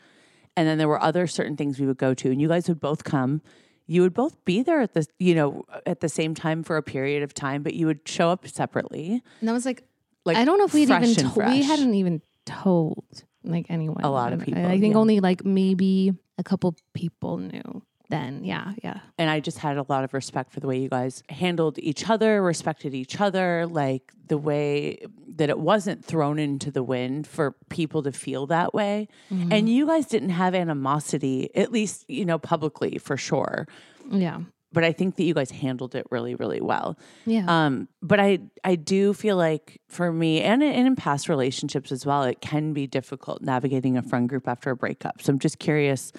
and 0.56 0.66
then 0.66 0.78
there 0.78 0.88
were 0.88 1.02
other 1.04 1.28
certain 1.28 1.58
things 1.58 1.82
we 1.82 1.86
would 1.86 1.98
go 1.98 2.14
to, 2.14 2.32
and 2.32 2.40
you 2.40 2.48
guys 2.48 2.70
would 2.70 2.80
both 2.80 3.04
come. 3.04 3.42
You 3.88 4.04
would 4.04 4.14
both 4.14 4.46
be 4.46 4.62
there 4.64 4.80
at 4.80 4.94
the 4.94 5.06
you 5.20 5.36
know 5.36 5.66
at 5.86 6.00
the 6.00 6.08
same 6.10 6.34
time 6.34 6.64
for 6.64 6.78
a 6.78 6.84
period 6.84 7.22
of 7.22 7.34
time, 7.34 7.62
but 7.62 7.74
you 7.74 7.88
would 7.88 8.08
show 8.08 8.30
up 8.30 8.48
separately. 8.48 9.22
and 9.42 9.50
I 9.50 9.54
was 9.54 9.66
like, 9.66 9.84
Like 10.24 10.38
I 10.38 10.46
don't 10.46 10.60
know 10.60 10.66
if 10.66 10.74
we'd 10.74 10.90
even 10.90 11.14
to- 11.16 11.34
we 11.46 11.64
hadn't 11.64 11.94
even 11.94 12.22
told 12.46 13.04
like 13.44 13.66
anyone. 13.70 14.02
A 14.04 14.12
lot 14.12 14.32
of 14.32 14.42
I- 14.42 14.46
people, 14.46 14.66
I, 14.66 14.80
think 14.80 14.94
yeah. 14.94 15.00
only 15.00 15.20
like 15.20 15.44
maybe 15.44 16.14
a 16.38 16.44
couple 16.44 16.74
people 16.94 17.38
knew 17.38 17.82
then. 18.10 18.44
Yeah, 18.44 18.74
yeah. 18.84 19.00
and 19.18 19.30
I 19.30 19.39
just 19.39 19.60
had 19.60 19.78
a 19.78 19.86
lot 19.88 20.04
of 20.04 20.13
respect 20.13 20.51
for 20.51 20.60
the 20.60 20.68
way 20.68 20.80
you 20.80 20.89
guys 20.89 21.24
handled 21.30 21.80
each 21.80 22.10
other, 22.10 22.42
respected 22.42 22.94
each 22.94 23.22
other, 23.22 23.66
like 23.68 24.12
the 24.28 24.38
way 24.38 25.06
that 25.36 25.50
it 25.50 25.60
wasn't 25.60 26.04
thrown 26.04 26.39
into 26.39 26.72
the 26.72 26.84
wind 26.84 27.28
for 27.28 27.56
people 27.70 28.04
to 28.04 28.12
feel 28.12 28.48
that 28.48 28.74
way. 28.74 29.08
Mm-hmm. 29.32 29.54
And 29.54 29.70
you 29.70 29.88
guys 29.88 30.06
didn't 30.06 30.30
have 30.30 30.54
animosity, 30.54 31.50
at 31.56 31.72
least, 31.72 32.06
you 32.10 32.25
know, 32.25 32.38
publicly 32.38 32.98
for 32.98 33.18
sure. 33.18 33.68
Yeah. 34.12 34.42
But 34.72 34.84
I 34.84 34.92
think 34.92 35.16
that 35.16 35.24
you 35.24 35.34
guys 35.34 35.50
handled 35.50 35.96
it 35.96 36.06
really, 36.12 36.36
really 36.36 36.62
well. 36.62 36.98
Yeah. 37.25 37.46
Um, 37.48 37.88
but 38.04 38.20
I 38.20 38.39
I 38.63 38.75
do 38.75 39.13
feel 39.13 39.36
like 39.36 39.82
for 39.88 40.12
me 40.13 40.42
and, 40.42 40.62
and 40.62 40.88
in 40.88 40.96
past 40.96 41.28
relationships 41.28 41.92
as 41.92 42.06
well, 42.06 42.24
it 42.24 42.39
can 42.39 42.74
be 42.74 42.86
difficult 42.86 43.42
navigating 43.42 43.98
a 43.98 44.04
friend 44.04 44.30
group 44.30 44.48
after 44.48 44.70
a 44.70 44.75
breakup. 44.75 45.22
So 45.22 45.34
I'm 45.34 45.39
just 45.39 45.58
curious, 45.58 46.12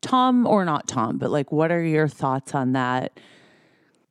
Tom 0.00 0.46
or 0.46 0.64
not 0.64 0.86
Tom, 0.86 1.18
but 1.18 1.30
like 1.30 1.52
what 1.52 1.70
are 1.70 1.82
your 1.82 2.08
thoughts 2.08 2.54
on 2.54 2.72
that? 2.72 3.18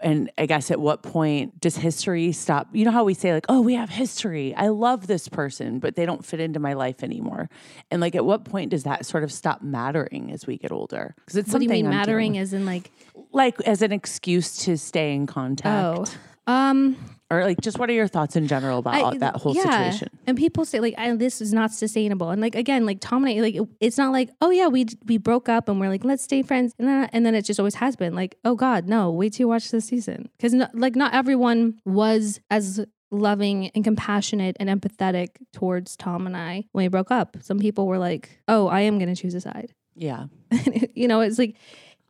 And 0.02 0.30
I 0.38 0.46
guess 0.46 0.72
at 0.72 0.80
what 0.80 1.04
point 1.04 1.60
does 1.62 1.78
history 1.78 2.32
stop? 2.34 2.68
You 2.74 2.86
know 2.86 2.92
how 2.92 3.06
we 3.06 3.14
say 3.14 3.34
like, 3.34 3.46
oh, 3.48 3.62
we 3.62 3.76
have 3.76 3.90
history. 3.90 4.54
I 4.54 4.68
love 4.68 5.08
this 5.08 5.28
person, 5.30 5.80
but 5.80 5.96
they 5.96 6.06
don't 6.06 6.24
fit 6.24 6.40
into 6.42 6.60
my 6.60 6.74
life 6.74 7.02
anymore. 7.02 7.50
And 7.90 8.02
like, 8.02 8.14
at 8.14 8.26
what 8.26 8.44
point 8.44 8.72
does 8.72 8.84
that 8.84 9.06
sort 9.06 9.24
of 9.24 9.32
stop 9.32 9.62
mattering 9.62 10.32
as 10.32 10.46
we 10.46 10.58
get 10.58 10.72
older? 10.72 11.16
Because 11.18 11.38
it's 11.38 11.52
what 11.52 11.60
do 11.60 11.64
you 11.64 11.70
something 11.70 11.86
mean 11.86 11.94
I'm 11.94 11.98
mattering 11.98 12.38
as 12.38 12.54
in 12.54 12.66
like 12.66 12.92
like 13.32 13.60
as 13.62 13.82
an 13.82 13.94
excuse 13.94 14.58
to 14.66 14.78
stay 14.78 15.14
in 15.14 15.28
contact, 15.28 16.10
oh 16.18 16.52
um 16.52 16.96
or 17.40 17.44
like 17.46 17.62
just 17.62 17.78
what 17.80 17.90
are 17.90 17.94
your 17.94 18.08
thoughts 18.08 18.36
in 18.36 18.48
general 18.48 18.80
about 18.80 19.02
all- 19.02 19.16
that 19.20 19.36
whole 19.36 19.56
yeah. 19.56 19.64
situation? 19.92 20.10
And 20.28 20.38
people 20.38 20.66
say 20.66 20.80
like, 20.80 20.96
I, 20.98 21.14
"This 21.16 21.42
is 21.42 21.54
not 21.54 21.72
sustainable." 21.74 22.30
And 22.32 22.42
like 22.42 22.56
again, 22.56 22.86
like 22.86 23.00
Tom 23.02 23.24
and 23.26 23.38
I, 23.38 23.42
like 23.42 23.56
it- 23.56 23.70
it's 23.80 23.98
not 23.98 24.12
like, 24.12 24.30
"Oh 24.42 24.50
yeah, 24.50 24.68
we 24.68 24.86
we 25.06 25.18
broke 25.18 25.50
up 25.50 25.70
and 25.70 25.80
we're 25.80 25.90
like, 25.90 26.04
let's 26.04 26.24
stay 26.24 26.42
friends," 26.42 26.74
and 26.80 26.88
then 26.88 27.10
and 27.14 27.26
then 27.26 27.36
it 27.36 27.44
just 27.46 27.60
always 27.60 27.76
has 27.76 27.96
been 27.96 28.16
like, 28.16 28.36
"Oh 28.44 28.56
God, 28.56 28.88
no, 28.88 29.12
wait 29.12 29.34
till 29.34 29.44
you 29.46 29.48
watch 29.48 29.72
this 29.72 29.86
season," 29.86 30.30
because 30.38 30.54
no, 30.54 30.68
like 30.74 30.96
not 30.96 31.14
everyone 31.14 31.80
was 31.86 32.40
as 32.50 32.86
loving 33.12 33.68
and 33.76 33.84
compassionate 33.84 34.58
and 34.60 34.68
empathetic 34.70 35.30
towards 35.54 35.96
Tom 35.96 36.26
and 36.28 36.36
I 36.36 36.66
when 36.72 36.84
we 36.84 36.90
broke 36.90 37.12
up. 37.12 37.38
Some 37.42 37.60
people 37.60 37.88
were 37.88 38.00
like, 38.00 38.42
"Oh, 38.48 38.68
I 38.68 38.82
am 38.82 38.98
going 39.00 39.14
to 39.14 39.20
choose 39.22 39.36
a 39.36 39.42
side." 39.42 39.74
Yeah. 39.98 40.26
you 40.94 41.08
know, 41.08 41.22
it's 41.22 41.40
like 41.40 41.56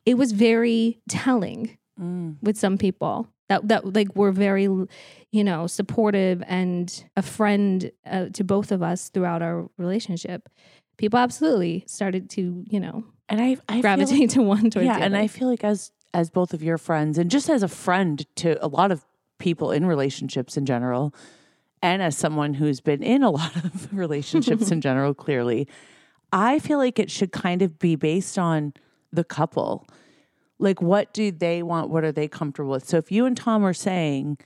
it 0.08 0.18
was 0.18 0.32
very 0.32 1.00
telling 1.10 1.78
Mm. 2.02 2.36
with 2.42 2.58
some 2.58 2.78
people 2.78 3.30
that 3.50 3.68
that 3.68 3.94
like 3.94 4.16
were 4.16 4.32
very 4.32 4.64
you 4.64 5.44
know 5.44 5.68
supportive 5.68 6.44
and 6.48 7.06
a 7.16 7.22
friend 7.22 7.92
uh, 8.06 8.26
to 8.34 8.44
both 8.44 8.72
of 8.72 8.82
us 8.82 9.10
throughout 9.10 9.42
our 9.42 9.70
relationship 9.78 10.50
people 10.98 11.20
absolutely 11.20 11.84
started 11.88 12.30
to 12.30 12.64
you 12.70 12.80
know 12.80 13.04
And 13.30 13.42
I, 13.42 13.58
I 13.68 13.82
gravitate 13.82 14.20
like- 14.20 14.30
to 14.36 14.42
one 14.42 14.70
towards 14.70 14.86
yeah, 14.86 14.98
and. 15.00 15.16
I 15.18 15.28
feel 15.28 15.48
like 15.48 15.64
as 15.64 15.92
as 16.14 16.30
both 16.30 16.54
of 16.54 16.64
your 16.64 16.78
friends, 16.78 17.18
and 17.18 17.30
just 17.30 17.50
as 17.50 17.62
a 17.62 17.68
friend 17.68 18.26
to 18.38 18.64
a 18.64 18.70
lot 18.70 18.90
of 18.90 19.06
people 19.38 19.72
in 19.74 19.86
relationships 19.86 20.56
in 20.56 20.66
general, 20.66 21.14
and 21.82 22.02
as 22.02 22.16
someone 22.18 22.54
who's 22.54 22.80
been 22.80 23.04
in 23.04 23.22
a 23.22 23.30
lot 23.42 23.54
of 23.58 23.94
relationships 23.94 24.72
in 24.72 24.80
general, 24.88 25.14
clearly, 25.14 25.68
I 26.32 26.60
feel 26.60 26.78
like 26.78 27.00
it 27.00 27.12
should 27.12 27.34
kind 27.34 27.62
of 27.62 27.78
be 27.80 27.98
based 27.98 28.38
on 28.40 28.74
the 29.12 29.26
couple. 29.26 29.86
Like, 30.60 30.82
what 30.82 31.14
do 31.14 31.32
they 31.32 31.64
want? 31.64 31.90
What 31.90 32.04
are 32.04 32.12
they 32.12 32.28
comfortable 32.28 32.72
with? 32.72 32.88
So, 32.88 32.98
if 32.98 33.12
you 33.12 33.26
and 33.26 33.36
Tom 33.36 33.66
are 33.66 33.74
saying, 33.74 34.38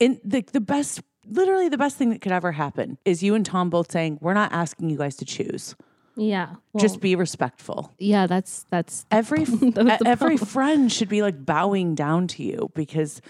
in 0.00 0.20
the 0.24 0.42
the 0.52 0.60
best, 0.60 1.00
literally 1.26 1.68
the 1.68 1.78
best 1.78 1.96
thing 1.96 2.10
that 2.10 2.20
could 2.20 2.32
ever 2.32 2.52
happen 2.52 2.98
is 3.04 3.22
you 3.22 3.34
and 3.34 3.46
Tom 3.46 3.70
both 3.70 3.90
saying, 3.92 4.18
"We're 4.20 4.34
not 4.34 4.52
asking 4.52 4.90
you 4.90 4.96
guys 4.98 5.16
to 5.16 5.24
choose. 5.24 5.74
yeah 6.16 6.54
well, 6.72 6.82
Just 6.82 7.00
be 7.00 7.14
respectful." 7.16 7.92
yeah 7.98 8.26
that's 8.26 8.66
that's 8.70 9.06
every 9.10 9.44
That 9.44 10.02
every 10.04 10.36
friend 10.36 10.90
should 10.92 11.08
be 11.08 11.22
like 11.22 11.46
bowing 11.46 11.94
down 11.94 12.26
to 12.28 12.42
you 12.42 12.70
because 12.74 13.20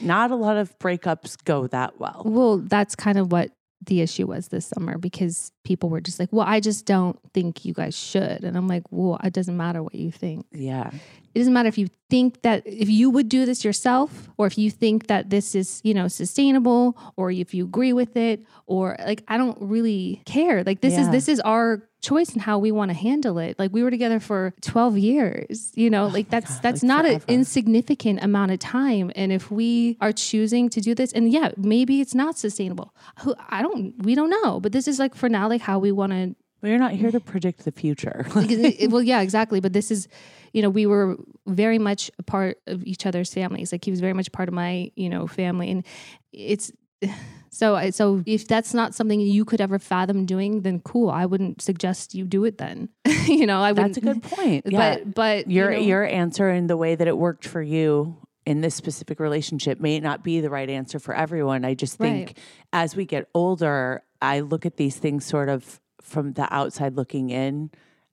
not 0.00 0.30
a 0.30 0.36
lot 0.36 0.56
of 0.56 0.78
breakups 0.78 1.36
go 1.44 1.66
that 1.66 1.98
well. 2.00 2.22
well 2.24 2.58
that's 2.58 2.94
kind 2.94 3.18
of 3.18 3.30
what 3.32 3.50
the 3.84 4.00
issue 4.00 4.26
was 4.26 4.48
this 4.48 4.66
summer 4.66 4.96
because 4.96 5.52
people 5.64 5.88
were 5.88 6.00
just 6.00 6.20
like 6.20 6.28
well 6.32 6.46
i 6.46 6.60
just 6.60 6.86
don't 6.86 7.18
think 7.32 7.64
you 7.64 7.72
guys 7.74 7.96
should. 7.96 8.44
And 8.44 8.56
i'm 8.56 8.68
like 8.68 8.84
well 8.90 9.18
it 9.24 9.32
doesn't 9.32 9.56
matter 9.56 9.82
what 9.82 9.94
you 9.94 10.10
think. 10.10 10.46
Yeah. 10.52 10.90
it 11.34 11.38
doesn't 11.38 11.52
matter 11.52 11.68
if 11.68 11.78
you 11.78 11.88
think 12.10 12.42
that 12.42 12.62
if 12.64 12.88
you 12.88 13.10
would 13.10 13.28
do 13.28 13.44
this 13.44 13.64
yourself 13.64 14.28
or 14.36 14.46
if 14.46 14.56
you 14.56 14.70
think 14.70 15.06
that 15.08 15.30
this 15.30 15.54
is 15.54 15.80
you 15.82 15.94
know 15.94 16.06
sustainable 16.06 16.96
or 17.16 17.30
if 17.30 17.54
you 17.54 17.64
agree 17.64 17.92
with 17.92 18.16
it 18.16 18.44
or 18.66 18.96
like 19.06 19.24
i 19.28 19.36
don't 19.36 19.58
really 19.60 20.22
care. 20.26 20.62
Like 20.64 20.80
this 20.80 20.96
is 20.98 21.08
this 21.10 21.28
is 21.28 21.40
our 21.40 21.82
choice 22.02 22.34
and 22.34 22.42
how 22.42 22.58
we 22.58 22.70
want 22.70 22.90
to 22.90 22.94
handle 22.94 23.38
it. 23.38 23.58
Like 23.58 23.72
we 23.72 23.82
were 23.82 23.90
together 23.90 24.20
for 24.20 24.52
12 24.60 24.98
years 24.98 25.72
you 25.74 25.88
know? 25.90 26.04
Oh 26.04 26.08
like 26.08 26.28
that's 26.28 26.54
God, 26.56 26.62
that's 26.62 26.82
like 26.82 26.88
not 26.88 27.04
forever. 27.06 27.24
an 27.26 27.34
insignificant 27.34 28.22
amount 28.22 28.52
of 28.52 28.58
time. 28.58 29.10
And 29.16 29.32
if 29.32 29.50
we 29.50 29.96
are 30.02 30.12
choosing 30.12 30.68
to 30.70 30.80
do 30.80 30.94
this 30.94 31.12
and 31.12 31.32
yeah 31.32 31.52
maybe 31.56 32.00
it's 32.02 32.14
not 32.14 32.38
sustainable. 32.38 32.94
Who 33.20 33.34
i 33.48 33.62
don't 33.62 33.94
we 34.04 34.14
don't 34.14 34.30
know. 34.30 34.60
But 34.60 34.72
this 34.72 34.86
is 34.86 34.98
like 34.98 35.14
for 35.14 35.28
now 35.28 35.48
like 35.54 35.62
how 35.62 35.78
we 35.78 35.92
want 35.92 36.12
to 36.12 36.34
you're 36.62 36.78
not 36.78 36.92
here 36.92 37.10
to 37.10 37.20
predict 37.32 37.64
the 37.64 37.72
future. 37.72 38.26
it- 38.36 38.50
it- 38.50 38.64
eh, 38.64 38.84
eh, 38.84 38.86
well, 38.90 39.02
yeah, 39.02 39.20
exactly. 39.20 39.60
But 39.60 39.72
this 39.74 39.90
is, 39.90 40.08
you 40.54 40.62
know, 40.62 40.70
we 40.70 40.86
were 40.86 41.16
very 41.46 41.78
much 41.78 42.10
a 42.18 42.22
part 42.22 42.56
of 42.66 42.82
each 42.84 43.04
other's 43.06 43.34
families. 43.34 43.70
Like 43.70 43.84
he 43.84 43.90
was 43.90 44.00
very 44.00 44.14
much 44.14 44.32
part 44.32 44.48
of 44.48 44.54
my, 44.54 44.90
you 44.96 45.10
know, 45.10 45.26
family, 45.26 45.70
and 45.70 45.84
it's 46.32 46.72
so. 47.50 47.90
So 47.90 48.22
if 48.24 48.48
that's 48.48 48.72
not 48.72 48.94
something 48.94 49.20
you 49.20 49.44
could 49.44 49.60
ever 49.60 49.78
fathom 49.78 50.24
doing, 50.24 50.62
then 50.62 50.80
cool. 50.80 51.10
I 51.10 51.26
wouldn't 51.26 51.60
suggest 51.60 52.14
you 52.14 52.24
do 52.24 52.44
it. 52.46 52.56
Then, 52.56 52.88
you 53.26 53.46
know, 53.46 53.60
I 53.60 53.72
wouldn't. 53.72 53.94
That's 53.94 53.98
a 53.98 54.12
good 54.14 54.22
point. 54.22 54.64
Yeah. 54.72 54.78
But 55.04 55.14
but 55.14 55.50
your 55.50 55.70
you 55.72 55.80
know, 55.80 55.86
your 55.86 56.04
answer 56.06 56.48
and 56.48 56.70
the 56.70 56.78
way 56.78 56.94
that 56.94 57.06
it 57.06 57.18
worked 57.18 57.46
for 57.46 57.60
you 57.60 58.16
in 58.46 58.60
this 58.60 58.74
specific 58.74 59.20
relationship 59.20 59.80
may 59.80 59.98
not 60.00 60.22
be 60.22 60.40
the 60.40 60.50
right 60.50 60.68
answer 60.68 60.98
for 60.98 61.14
everyone. 61.14 61.64
I 61.64 61.74
just 61.74 61.96
think 61.96 62.28
Right. 62.28 62.38
as 62.72 62.94
we 62.94 63.06
get 63.06 63.28
older, 63.34 64.02
I 64.20 64.40
look 64.40 64.66
at 64.66 64.76
these 64.76 64.96
things 64.96 65.24
sort 65.24 65.48
of 65.48 65.80
from 66.02 66.32
the 66.34 66.52
outside 66.54 66.96
looking 66.96 67.30
in. 67.30 67.70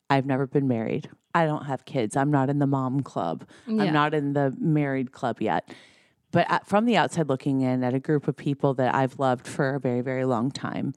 I've 0.10 0.26
never 0.26 0.48
been 0.48 0.68
married. 0.68 1.10
I 1.34 1.46
don't 1.46 1.66
have 1.66 1.86
kids. 1.86 2.16
I'm 2.18 2.32
not 2.32 2.50
in 2.50 2.60
the 2.60 2.68
mom 2.68 3.02
club. 3.02 3.46
Yeah. 3.68 3.84
I'm 3.84 3.94
not 3.94 4.14
in 4.14 4.34
the 4.34 4.56
married 4.60 5.12
club 5.12 5.42
yet. 5.42 5.74
But 6.32 6.50
at, 6.50 6.66
from 6.68 6.86
the 6.86 6.96
outside 6.96 7.28
looking 7.28 7.62
in 7.62 7.84
at 7.84 7.94
a 7.94 8.00
group 8.00 8.28
of 8.28 8.38
people 8.38 8.74
that 8.76 8.96
I've 8.96 9.20
loved 9.20 9.46
for 9.48 9.76
a 9.76 9.80
very, 9.80 10.02
very 10.02 10.24
long 10.24 10.50
time, 10.52 10.94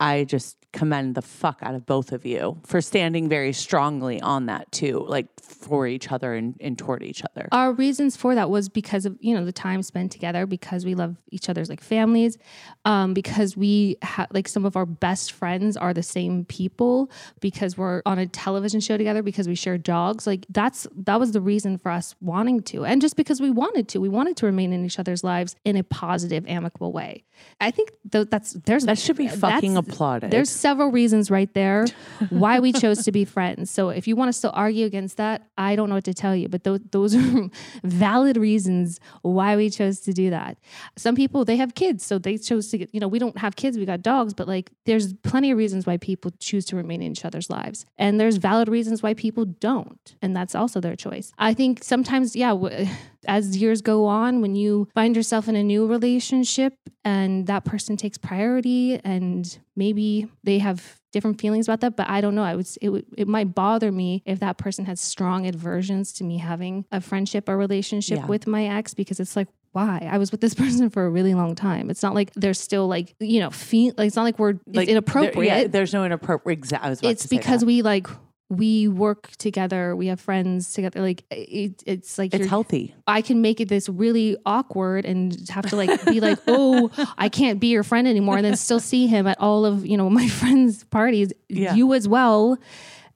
I 0.00 0.24
just 0.24 0.56
commend 0.72 1.16
the 1.16 1.22
fuck 1.22 1.58
out 1.62 1.74
of 1.74 1.84
both 1.84 2.12
of 2.12 2.24
you 2.24 2.56
for 2.64 2.80
standing 2.80 3.28
very 3.28 3.52
strongly 3.52 4.20
on 4.20 4.46
that 4.46 4.70
too, 4.70 5.04
like 5.08 5.26
for 5.42 5.84
each 5.86 6.12
other 6.12 6.32
and, 6.34 6.54
and 6.60 6.78
toward 6.78 7.02
each 7.02 7.24
other. 7.24 7.48
Our 7.50 7.72
reasons 7.72 8.16
for 8.16 8.36
that 8.36 8.50
was 8.50 8.68
because 8.68 9.04
of 9.04 9.16
you 9.20 9.34
know 9.34 9.44
the 9.44 9.52
time 9.52 9.82
spent 9.82 10.12
together, 10.12 10.46
because 10.46 10.84
we 10.84 10.94
love 10.94 11.16
each 11.30 11.48
other's 11.48 11.68
like 11.68 11.82
families, 11.82 12.38
um, 12.84 13.14
because 13.14 13.56
we 13.56 13.96
have 14.02 14.28
like 14.30 14.48
some 14.48 14.64
of 14.64 14.76
our 14.76 14.86
best 14.86 15.32
friends 15.32 15.76
are 15.76 15.92
the 15.92 16.04
same 16.04 16.44
people, 16.44 17.10
because 17.40 17.76
we're 17.76 18.00
on 18.06 18.18
a 18.18 18.26
television 18.26 18.80
show 18.80 18.96
together, 18.96 19.22
because 19.22 19.48
we 19.48 19.54
share 19.54 19.76
dogs. 19.76 20.26
Like 20.26 20.46
that's 20.48 20.86
that 20.96 21.18
was 21.18 21.32
the 21.32 21.40
reason 21.40 21.78
for 21.78 21.90
us 21.90 22.14
wanting 22.20 22.62
to, 22.62 22.84
and 22.84 23.02
just 23.02 23.16
because 23.16 23.40
we 23.40 23.50
wanted 23.50 23.88
to, 23.88 24.00
we 24.00 24.08
wanted 24.08 24.36
to 24.38 24.46
remain 24.46 24.72
in 24.72 24.84
each 24.84 24.98
other's 24.98 25.24
lives 25.24 25.56
in 25.64 25.76
a 25.76 25.82
positive, 25.82 26.46
amicable 26.46 26.92
way. 26.92 27.24
I 27.60 27.70
think 27.70 27.92
th- 28.10 28.28
that's 28.30 28.52
there's 28.52 28.84
that 28.86 28.98
should 28.98 29.16
be 29.16 29.28
fucking 29.28 29.76
applauded. 29.90 30.30
There's 30.30 30.50
several 30.50 30.90
reasons 30.90 31.30
right 31.30 31.52
there 31.54 31.86
why 32.30 32.60
we 32.60 32.72
chose 32.72 33.04
to 33.04 33.12
be 33.12 33.24
friends. 33.36 33.70
So 33.70 33.90
if 33.90 34.06
you 34.06 34.16
want 34.16 34.28
to 34.28 34.32
still 34.32 34.52
argue 34.54 34.86
against 34.86 35.16
that, 35.16 35.42
I 35.58 35.76
don't 35.76 35.88
know 35.88 35.96
what 35.96 36.04
to 36.04 36.14
tell 36.14 36.34
you, 36.34 36.48
but 36.48 36.64
those, 36.64 36.80
those 36.90 37.14
are 37.14 37.48
valid 37.84 38.36
reasons 38.36 39.00
why 39.22 39.56
we 39.56 39.70
chose 39.70 40.00
to 40.00 40.12
do 40.12 40.30
that. 40.30 40.58
Some 40.96 41.14
people, 41.14 41.44
they 41.44 41.56
have 41.56 41.74
kids, 41.74 42.04
so 42.04 42.18
they 42.18 42.38
chose 42.38 42.68
to 42.68 42.78
get, 42.78 42.94
you 42.94 43.00
know, 43.00 43.08
we 43.08 43.18
don't 43.18 43.38
have 43.38 43.56
kids, 43.56 43.78
we 43.78 43.84
got 43.84 44.02
dogs, 44.02 44.34
but 44.34 44.48
like 44.48 44.70
there's 44.86 45.12
plenty 45.14 45.50
of 45.50 45.58
reasons 45.58 45.86
why 45.86 45.96
people 45.96 46.30
choose 46.40 46.64
to 46.66 46.76
remain 46.76 47.02
in 47.02 47.12
each 47.12 47.24
other's 47.24 47.50
lives. 47.50 47.86
And 47.98 48.20
there's 48.20 48.36
valid 48.36 48.68
reasons 48.68 49.02
why 49.02 49.14
people 49.14 49.44
don't. 49.44 50.16
And 50.22 50.34
that's 50.34 50.54
also 50.54 50.80
their 50.80 50.96
choice. 50.96 51.32
I 51.38 51.54
think 51.54 51.82
sometimes, 51.82 52.36
yeah, 52.36 52.50
w- 52.50 52.86
as 53.26 53.56
years 53.56 53.82
go 53.82 54.06
on, 54.06 54.40
when 54.40 54.54
you 54.54 54.88
find 54.94 55.14
yourself 55.16 55.48
in 55.48 55.56
a 55.56 55.62
new 55.62 55.86
relationship 55.86 56.74
and 57.04 57.46
that 57.46 57.64
person 57.64 57.96
takes 57.96 58.18
priority 58.18 59.00
and 59.04 59.58
maybe 59.76 60.26
they 60.44 60.58
have 60.58 61.00
different 61.12 61.40
feelings 61.40 61.66
about 61.66 61.80
that, 61.80 61.96
but 61.96 62.08
I 62.08 62.20
don't 62.20 62.34
know. 62.34 62.44
I 62.44 62.54
would 62.56 62.68
it 62.80 62.88
would 62.90 63.04
it 63.16 63.26
might 63.28 63.54
bother 63.54 63.90
me 63.90 64.22
if 64.26 64.40
that 64.40 64.58
person 64.58 64.84
has 64.84 65.00
strong 65.00 65.46
aversions 65.46 66.12
to 66.14 66.24
me 66.24 66.38
having 66.38 66.84
a 66.92 67.00
friendship 67.00 67.48
or 67.48 67.56
relationship 67.56 68.18
Yeah. 68.18 68.26
with 68.26 68.46
my 68.46 68.64
ex 68.66 68.94
because 68.94 69.18
it's 69.18 69.34
like 69.36 69.48
why 69.72 70.08
I 70.10 70.18
was 70.18 70.30
with 70.32 70.40
this 70.40 70.54
person 70.62 70.88
for 70.90 71.04
a 71.06 71.10
really 71.10 71.34
long 71.34 71.54
time. 71.54 71.90
It's 71.90 72.02
not 72.02 72.14
like 72.14 72.32
they're 72.34 72.54
still 72.54 72.86
like 72.86 73.14
you 73.20 73.40
know 73.40 73.50
feel 73.50 73.92
like 73.98 74.06
it's 74.06 74.16
not 74.16 74.22
like 74.22 74.38
we're 74.38 74.50
it's 74.50 74.62
Like, 74.76 74.88
inappropriate. 74.88 75.34
There, 75.34 75.62
yeah, 75.62 75.66
there's 75.68 75.92
no 75.92 76.04
inappropriate. 76.04 76.58
Exactly. 76.58 76.86
I 76.86 76.90
was 76.90 77.02
it's 77.02 77.26
because 77.26 77.60
that. 77.60 77.66
we 77.66 77.82
like 77.82 78.06
we 78.50 78.88
work 78.88 79.30
together. 79.38 79.94
We 79.94 80.08
have 80.08 80.20
friends 80.20 80.74
together. 80.74 81.00
Like 81.00 81.22
it, 81.30 81.82
it's 81.86 82.18
like 82.18 82.34
it's 82.34 82.48
healthy. 82.48 82.94
I 83.06 83.22
can 83.22 83.40
make 83.40 83.60
it 83.60 83.68
this 83.68 83.88
really 83.88 84.36
awkward 84.44 85.06
and 85.06 85.48
have 85.48 85.66
to 85.70 85.76
like 85.76 86.04
be 86.04 86.20
like, 86.20 86.38
oh, 86.48 86.90
I 87.16 87.28
can't 87.28 87.60
be 87.60 87.68
your 87.68 87.84
friend 87.84 88.08
anymore, 88.08 88.36
and 88.36 88.44
then 88.44 88.56
still 88.56 88.80
see 88.80 89.06
him 89.06 89.26
at 89.28 89.40
all 89.40 89.64
of 89.64 89.86
you 89.86 89.96
know 89.96 90.10
my 90.20 90.28
friends' 90.28 90.82
parties, 90.84 91.32
Yeah. 91.48 91.74
you 91.74 91.94
as 91.94 92.08
well, 92.08 92.58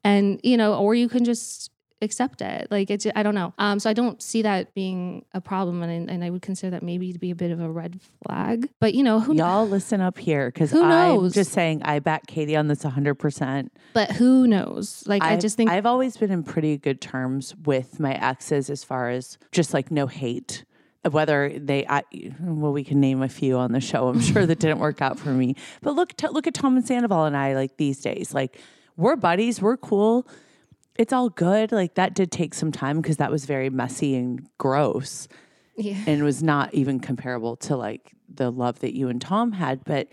and 0.05 0.39
you 0.45 0.57
know, 0.57 0.77
or 0.79 0.95
you 0.95 1.09
can 1.09 1.25
just 1.25 1.71
accept 2.05 2.41
it. 2.43 2.69
Like 2.71 2.91
it's, 2.91 3.07
I 3.17 3.23
don't 3.25 3.35
know. 3.35 3.53
Um, 3.59 3.81
so 3.81 3.91
I 3.91 3.93
don't 3.93 4.23
see 4.23 4.43
that 4.43 4.73
being 4.75 5.25
a 5.35 5.41
problem, 5.41 5.83
and 5.83 6.09
and 6.09 6.23
I 6.23 6.31
would 6.31 6.43
consider 6.43 6.71
that 6.71 6.83
maybe 6.85 7.13
to 7.13 7.19
be 7.19 7.31
a 7.33 7.35
bit 7.35 7.51
of 7.51 7.61
a 7.61 7.69
red 7.71 8.01
flag. 8.25 8.69
But 8.81 8.95
you 8.95 9.03
know, 9.03 9.19
who 9.21 9.35
Y'all 9.35 9.67
listen 9.67 10.01
up 10.01 10.19
here 10.19 10.49
because 10.49 10.71
Who 10.71 10.83
I'm 10.85 10.89
knows? 10.91 11.35
just 11.35 11.51
saying 11.53 11.83
I 11.83 11.99
back 11.99 12.27
Katie 12.29 12.55
on 12.57 12.69
this 12.69 12.85
100%. 12.85 13.69
but 13.93 14.13
who 14.13 14.47
knows? 14.47 15.03
Like 15.07 15.23
I 15.23 15.33
I've- 15.33 15.41
just 15.43 15.57
think 15.57 15.71
I've 15.71 15.87
always 15.87 16.17
been 16.17 16.31
in 16.31 16.43
pretty 16.45 16.77
good 16.79 17.01
terms 17.01 17.55
with 17.65 17.99
my 17.99 18.13
exes 18.15 18.71
as 18.71 18.85
far 18.85 19.11
as 19.11 19.39
just 19.51 19.75
like 19.75 19.91
no 19.91 20.07
hate. 20.07 20.65
Whether 21.11 21.59
they, 21.59 21.87
I, 21.87 22.03
well, 22.41 22.73
we 22.73 22.83
can 22.83 22.99
name 22.99 23.21
a 23.21 23.29
few 23.29 23.59
on 23.59 23.73
the 23.73 23.81
show. 23.81 24.09
I'm 24.09 24.23
sure 24.23 24.47
that 24.47 24.59
didn't 24.59 24.79
work 24.79 25.03
out 25.03 25.19
for 25.19 25.29
me. 25.29 25.55
But 25.83 25.97
look, 25.97 26.17
t- 26.17 26.29
look 26.29 26.47
at 26.47 26.55
Tom 26.55 26.77
and 26.79 26.87
Sandoval 26.87 27.27
and 27.27 27.37
I. 27.37 27.55
Like 27.55 27.77
these 27.77 28.01
days, 28.01 28.33
like 28.33 28.59
we're 28.97 29.15
buddies, 29.17 29.61
we're 29.61 29.77
cool. 29.77 30.27
It's 30.97 31.13
all 31.13 31.29
good. 31.29 31.73
Like 31.73 31.95
that 31.95 32.15
did 32.15 32.31
take 32.31 32.55
some 32.55 32.73
time 32.73 33.01
because 33.01 33.17
that 33.17 33.31
was 33.31 33.47
very 33.47 33.71
messy 33.71 34.15
and 34.15 34.49
gross 34.59 35.29
yeah. 35.77 35.97
and 36.07 36.21
it 36.21 36.25
was 36.25 36.43
not 36.43 36.73
even 36.75 37.01
comparable 37.01 37.57
to 37.57 37.77
like 37.77 38.13
the 38.33 38.51
love 38.51 38.81
that 38.81 38.95
you 38.97 39.09
and 39.09 39.21
Tom 39.21 39.53
had. 39.53 39.85
But 39.85 40.09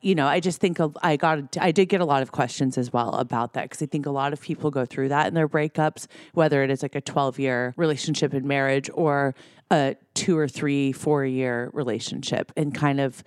you 0.00 0.14
know, 0.14 0.26
I 0.26 0.40
just 0.40 0.60
think 0.60 0.78
I 1.02 1.16
got 1.16 1.56
I 1.58 1.72
did 1.72 1.86
get 1.86 2.00
a 2.00 2.04
lot 2.04 2.22
of 2.22 2.32
questions 2.32 2.78
as 2.78 2.92
well 2.92 3.14
about 3.14 3.54
that 3.54 3.62
because 3.64 3.82
I 3.82 3.86
think 3.86 4.06
a 4.06 4.10
lot 4.10 4.32
of 4.32 4.40
people 4.40 4.70
go 4.70 4.84
through 4.84 5.08
that 5.08 5.26
in 5.26 5.34
their 5.34 5.48
breakups, 5.48 6.06
whether 6.34 6.62
it 6.62 6.70
is 6.70 6.82
like 6.82 6.94
a 6.94 7.00
twelve 7.00 7.38
year 7.38 7.74
relationship 7.76 8.32
and 8.32 8.44
marriage 8.44 8.90
or 8.94 9.34
a 9.70 9.96
two 10.14 10.36
or 10.38 10.48
three 10.48 10.92
four 10.92 11.24
year 11.24 11.70
relationship, 11.72 12.52
and 12.56 12.74
kind 12.74 13.00
of 13.00 13.24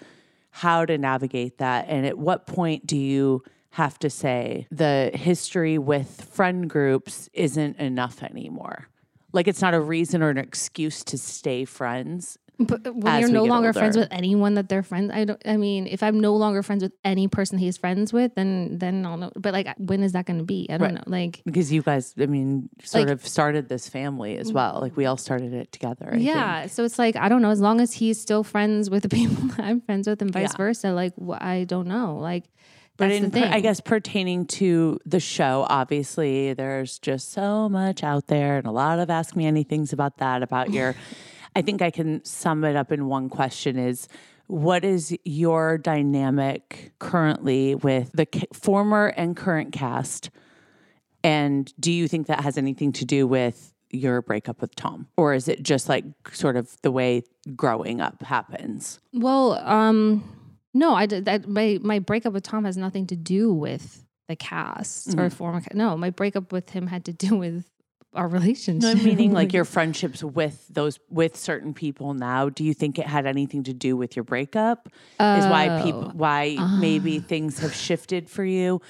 how 0.51 0.85
to 0.85 0.97
navigate 0.97 1.57
that, 1.57 1.85
and 1.87 2.05
at 2.05 2.17
what 2.17 2.47
point 2.47 2.85
do 2.85 2.97
you 2.97 3.43
have 3.71 3.99
to 3.99 4.09
say 4.09 4.67
the 4.71 5.11
history 5.13 5.77
with 5.77 6.27
friend 6.31 6.69
groups 6.69 7.29
isn't 7.33 7.77
enough 7.77 8.23
anymore. 8.23 8.87
Like 9.31 9.47
it's 9.47 9.61
not 9.61 9.73
a 9.75 9.79
reason 9.79 10.23
or 10.23 10.29
an 10.29 10.37
excuse 10.39 11.03
to 11.05 11.17
stay 11.17 11.65
friends. 11.65 12.37
But 12.61 12.85
uh, 12.85 12.91
when 12.91 13.07
as 13.07 13.21
you're 13.21 13.29
no 13.29 13.45
longer 13.45 13.71
friends 13.71 13.95
with 13.95 14.09
anyone 14.11 14.55
that 14.55 14.67
they're 14.67 14.83
friends, 14.83 15.11
I 15.13 15.23
don't. 15.23 15.41
I 15.45 15.55
mean, 15.55 15.87
if 15.87 16.03
I'm 16.03 16.19
no 16.19 16.35
longer 16.35 16.61
friends 16.61 16.83
with 16.83 16.91
any 17.05 17.29
person 17.29 17.57
he's 17.57 17.77
friends 17.77 18.11
with, 18.11 18.35
then 18.35 18.77
then 18.79 19.05
I'll 19.05 19.15
know. 19.15 19.31
But 19.37 19.53
like, 19.53 19.67
when 19.77 20.03
is 20.03 20.11
that 20.11 20.25
going 20.25 20.39
to 20.39 20.43
be? 20.43 20.67
I 20.69 20.77
don't 20.77 20.87
Right. 20.87 20.95
know. 20.95 21.03
Like, 21.07 21.41
Because 21.45 21.71
you 21.71 21.81
guys, 21.81 22.13
I 22.19 22.25
mean, 22.25 22.67
sort 22.83 23.05
Like- 23.05 23.13
of 23.13 23.25
started 23.25 23.69
this 23.69 23.87
family 23.87 24.35
as 24.37 24.51
mm. 24.51 24.55
well. 24.55 24.79
Like 24.81 24.97
we 24.97 25.05
all 25.05 25.15
started 25.15 25.53
it 25.53 25.71
together. 25.71 26.09
I 26.11 26.17
yeah. 26.17 26.59
think. 26.61 26.71
So 26.73 26.83
it's 26.83 26.99
like 26.99 27.15
I 27.15 27.29
don't 27.29 27.41
know. 27.41 27.51
As 27.51 27.61
long 27.61 27.79
as 27.79 27.93
he's 27.93 28.19
still 28.19 28.43
friends 28.43 28.89
with 28.89 29.03
the 29.03 29.09
people 29.19 29.51
I'm 29.57 29.79
friends 29.79 30.05
with, 30.09 30.21
and 30.21 30.33
vice 30.33 30.51
Yeah. 30.51 30.57
versa. 30.57 30.91
Like, 30.91 31.13
I 31.39 31.63
don't 31.63 31.87
know. 31.87 32.17
Like, 32.17 32.43
But 32.99 33.11
in. 33.11 33.35
I 33.35 33.61
guess 33.61 33.79
pertaining 33.79 34.45
to 34.47 34.99
the 35.05 35.19
show, 35.19 35.65
obviously 35.69 36.53
there's 36.53 36.99
just 36.99 37.31
so 37.31 37.69
much 37.69 38.03
out 38.03 38.27
there 38.27 38.57
and 38.57 38.67
a 38.67 38.71
lot 38.71 38.99
of 38.99 39.09
ask 39.09 39.35
me 39.35 39.45
anythings 39.45 39.93
about 39.93 40.17
that, 40.17 40.43
about 40.43 40.69
your, 40.73 40.95
I 41.55 41.61
think 41.61 41.81
I 41.81 41.89
can 41.89 42.23
sum 42.25 42.63
it 42.63 42.75
up 42.75 42.91
in 42.91 43.07
one 43.07 43.29
question 43.29 43.79
is, 43.79 44.07
what 44.47 44.83
is 44.83 45.15
your 45.25 45.77
dynamic 45.77 46.91
currently 46.99 47.75
with 47.75 48.11
the 48.13 48.25
ca- 48.25 48.47
former 48.51 49.07
and 49.07 49.37
current 49.37 49.71
cast? 49.71 50.29
And 51.23 51.71
do 51.79 51.91
you 51.91 52.07
think 52.07 52.27
that 52.27 52.41
has 52.41 52.57
anything 52.57 52.91
to 52.93 53.05
do 53.05 53.27
with 53.27 53.73
your 53.91 54.21
breakup 54.21 54.61
with 54.61 54.75
Tom? 54.75 55.07
Or 55.17 55.33
is 55.33 55.47
it 55.47 55.63
just 55.63 55.87
like 55.89 56.03
sort 56.31 56.55
of 56.57 56.75
the 56.81 56.91
way 56.91 57.23
growing 57.55 58.01
up 58.01 58.21
happens? 58.23 58.99
Well, 59.13 59.53
um, 59.67 60.23
no, 60.73 60.93
I 60.93 61.05
did 61.05 61.25
that. 61.25 61.47
My 61.47 61.79
my 61.81 61.99
breakup 61.99 62.33
with 62.33 62.43
Tom 62.43 62.65
has 62.65 62.77
nothing 62.77 63.07
to 63.07 63.15
do 63.15 63.51
with 63.53 64.03
the 64.27 64.35
cast 64.35 65.09
Mm-hmm. 65.09 65.19
or 65.19 65.29
former. 65.29 65.61
No, 65.73 65.97
my 65.97 66.09
breakup 66.11 66.51
with 66.51 66.69
him 66.69 66.87
had 66.87 67.05
to 67.05 67.13
do 67.13 67.35
with 67.35 67.65
our 68.13 68.27
relationship. 68.27 68.95
No, 68.97 69.03
meaning 69.03 69.31
like 69.33 69.53
your 69.57 69.65
friendships 69.65 70.23
with 70.23 70.65
those 70.69 70.99
with 71.09 71.35
certain 71.37 71.73
people 71.73 72.13
now. 72.13 72.49
Do 72.49 72.63
you 72.63 72.73
think 72.73 72.97
it 72.99 73.05
had 73.07 73.25
anything 73.25 73.63
to 73.63 73.73
do 73.73 73.95
with 73.97 74.15
your 74.15 74.23
breakup? 74.23 74.87
Is 75.19 75.45
why 75.45 75.81
people 75.83 76.05
Oh. 76.07 76.11
why 76.13 76.57
maybe 76.79 77.19
things 77.19 77.59
have 77.59 77.73
shifted 77.73 78.29
for 78.29 78.43
you? 78.43 78.81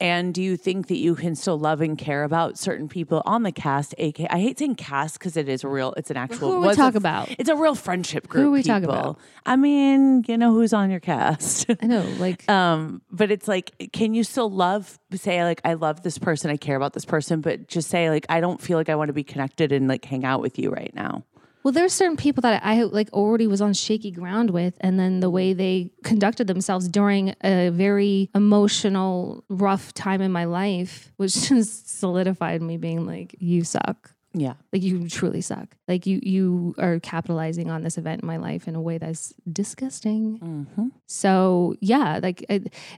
And 0.00 0.34
do 0.34 0.42
you 0.42 0.56
think 0.56 0.88
that 0.88 0.96
you 0.98 1.14
can 1.14 1.34
still 1.36 1.58
love 1.58 1.80
and 1.80 1.96
care 1.96 2.24
about 2.24 2.58
certain 2.58 2.88
people 2.88 3.22
on 3.24 3.44
the 3.44 3.52
cast? 3.52 3.94
AK, 3.98 4.26
I 4.28 4.40
hate 4.40 4.58
saying 4.58 4.74
cast 4.74 5.18
because 5.18 5.36
it 5.36 5.48
is 5.48 5.62
a 5.62 5.68
real, 5.68 5.94
it's 5.96 6.10
an 6.10 6.16
actual. 6.16 6.50
Who 6.50 6.64
are 6.64 6.68
we 6.68 6.74
talk 6.74 6.94
a- 6.94 6.98
about? 6.98 7.28
It's 7.38 7.48
a 7.48 7.56
real 7.56 7.74
friendship 7.74 8.26
group. 8.28 8.46
are 8.46 8.50
we 8.50 8.62
talking 8.62 8.84
about? 8.84 9.18
I 9.46 9.56
mean, 9.56 10.24
you 10.26 10.36
know 10.36 10.52
who's 10.52 10.72
on 10.72 10.90
your 10.90 11.00
cast. 11.00 11.66
I 11.82 11.86
know, 11.86 12.02
like 12.18 12.48
um 12.50 13.02
but 13.10 13.30
it's 13.30 13.48
like 13.48 13.90
can 13.92 14.14
you 14.14 14.24
still 14.24 14.50
love 14.50 14.98
say 15.14 15.44
like 15.44 15.60
i 15.64 15.74
love 15.74 16.02
this 16.02 16.18
person 16.18 16.50
i 16.50 16.56
care 16.56 16.76
about 16.76 16.92
this 16.92 17.04
person 17.04 17.40
but 17.40 17.68
just 17.68 17.88
say 17.88 18.10
like 18.10 18.26
i 18.28 18.40
don't 18.40 18.60
feel 18.60 18.76
like 18.76 18.88
i 18.88 18.94
want 18.94 19.08
to 19.08 19.12
be 19.12 19.24
connected 19.24 19.72
and 19.72 19.88
like 19.88 20.04
hang 20.04 20.24
out 20.24 20.40
with 20.40 20.58
you 20.58 20.70
right 20.70 20.92
now 20.94 21.24
Well, 21.64 21.72
there's 21.72 21.94
certain 21.94 22.18
people 22.18 22.42
that 22.42 22.62
I 22.62 22.82
like 22.82 23.10
already 23.14 23.46
was 23.46 23.62
on 23.62 23.72
shaky 23.72 24.10
ground 24.10 24.50
with, 24.50 24.76
and 24.82 25.00
then 25.00 25.20
the 25.20 25.30
way 25.30 25.54
they 25.54 25.90
conducted 26.04 26.46
themselves 26.46 26.88
during 26.88 27.34
a 27.42 27.70
very 27.70 28.28
emotional, 28.34 29.44
rough 29.48 29.94
time 29.94 30.20
in 30.20 30.30
my 30.30 30.44
life, 30.44 31.10
which 31.16 31.32
just 31.48 31.98
solidified 31.98 32.60
me 32.60 32.76
being 32.76 33.06
like, 33.06 33.34
"You 33.38 33.64
suck." 33.64 34.13
Yeah 34.34 34.54
Like 34.72 34.82
you 34.82 35.08
truly 35.08 35.40
suck. 35.40 35.76
Like 35.88 36.06
you 36.06 36.20
you 36.22 36.74
are 36.78 36.98
capitalizing 37.00 37.70
on 37.70 37.82
this 37.82 37.96
event 37.96 38.22
in 38.22 38.26
my 38.26 38.36
life 38.36 38.68
in 38.68 38.74
a 38.74 38.80
way 38.80 38.98
that's 38.98 39.32
disgusting. 39.50 40.38
mm-hmm. 40.38 40.88
So 41.06 41.76
yeah, 41.80 42.20
like 42.22 42.42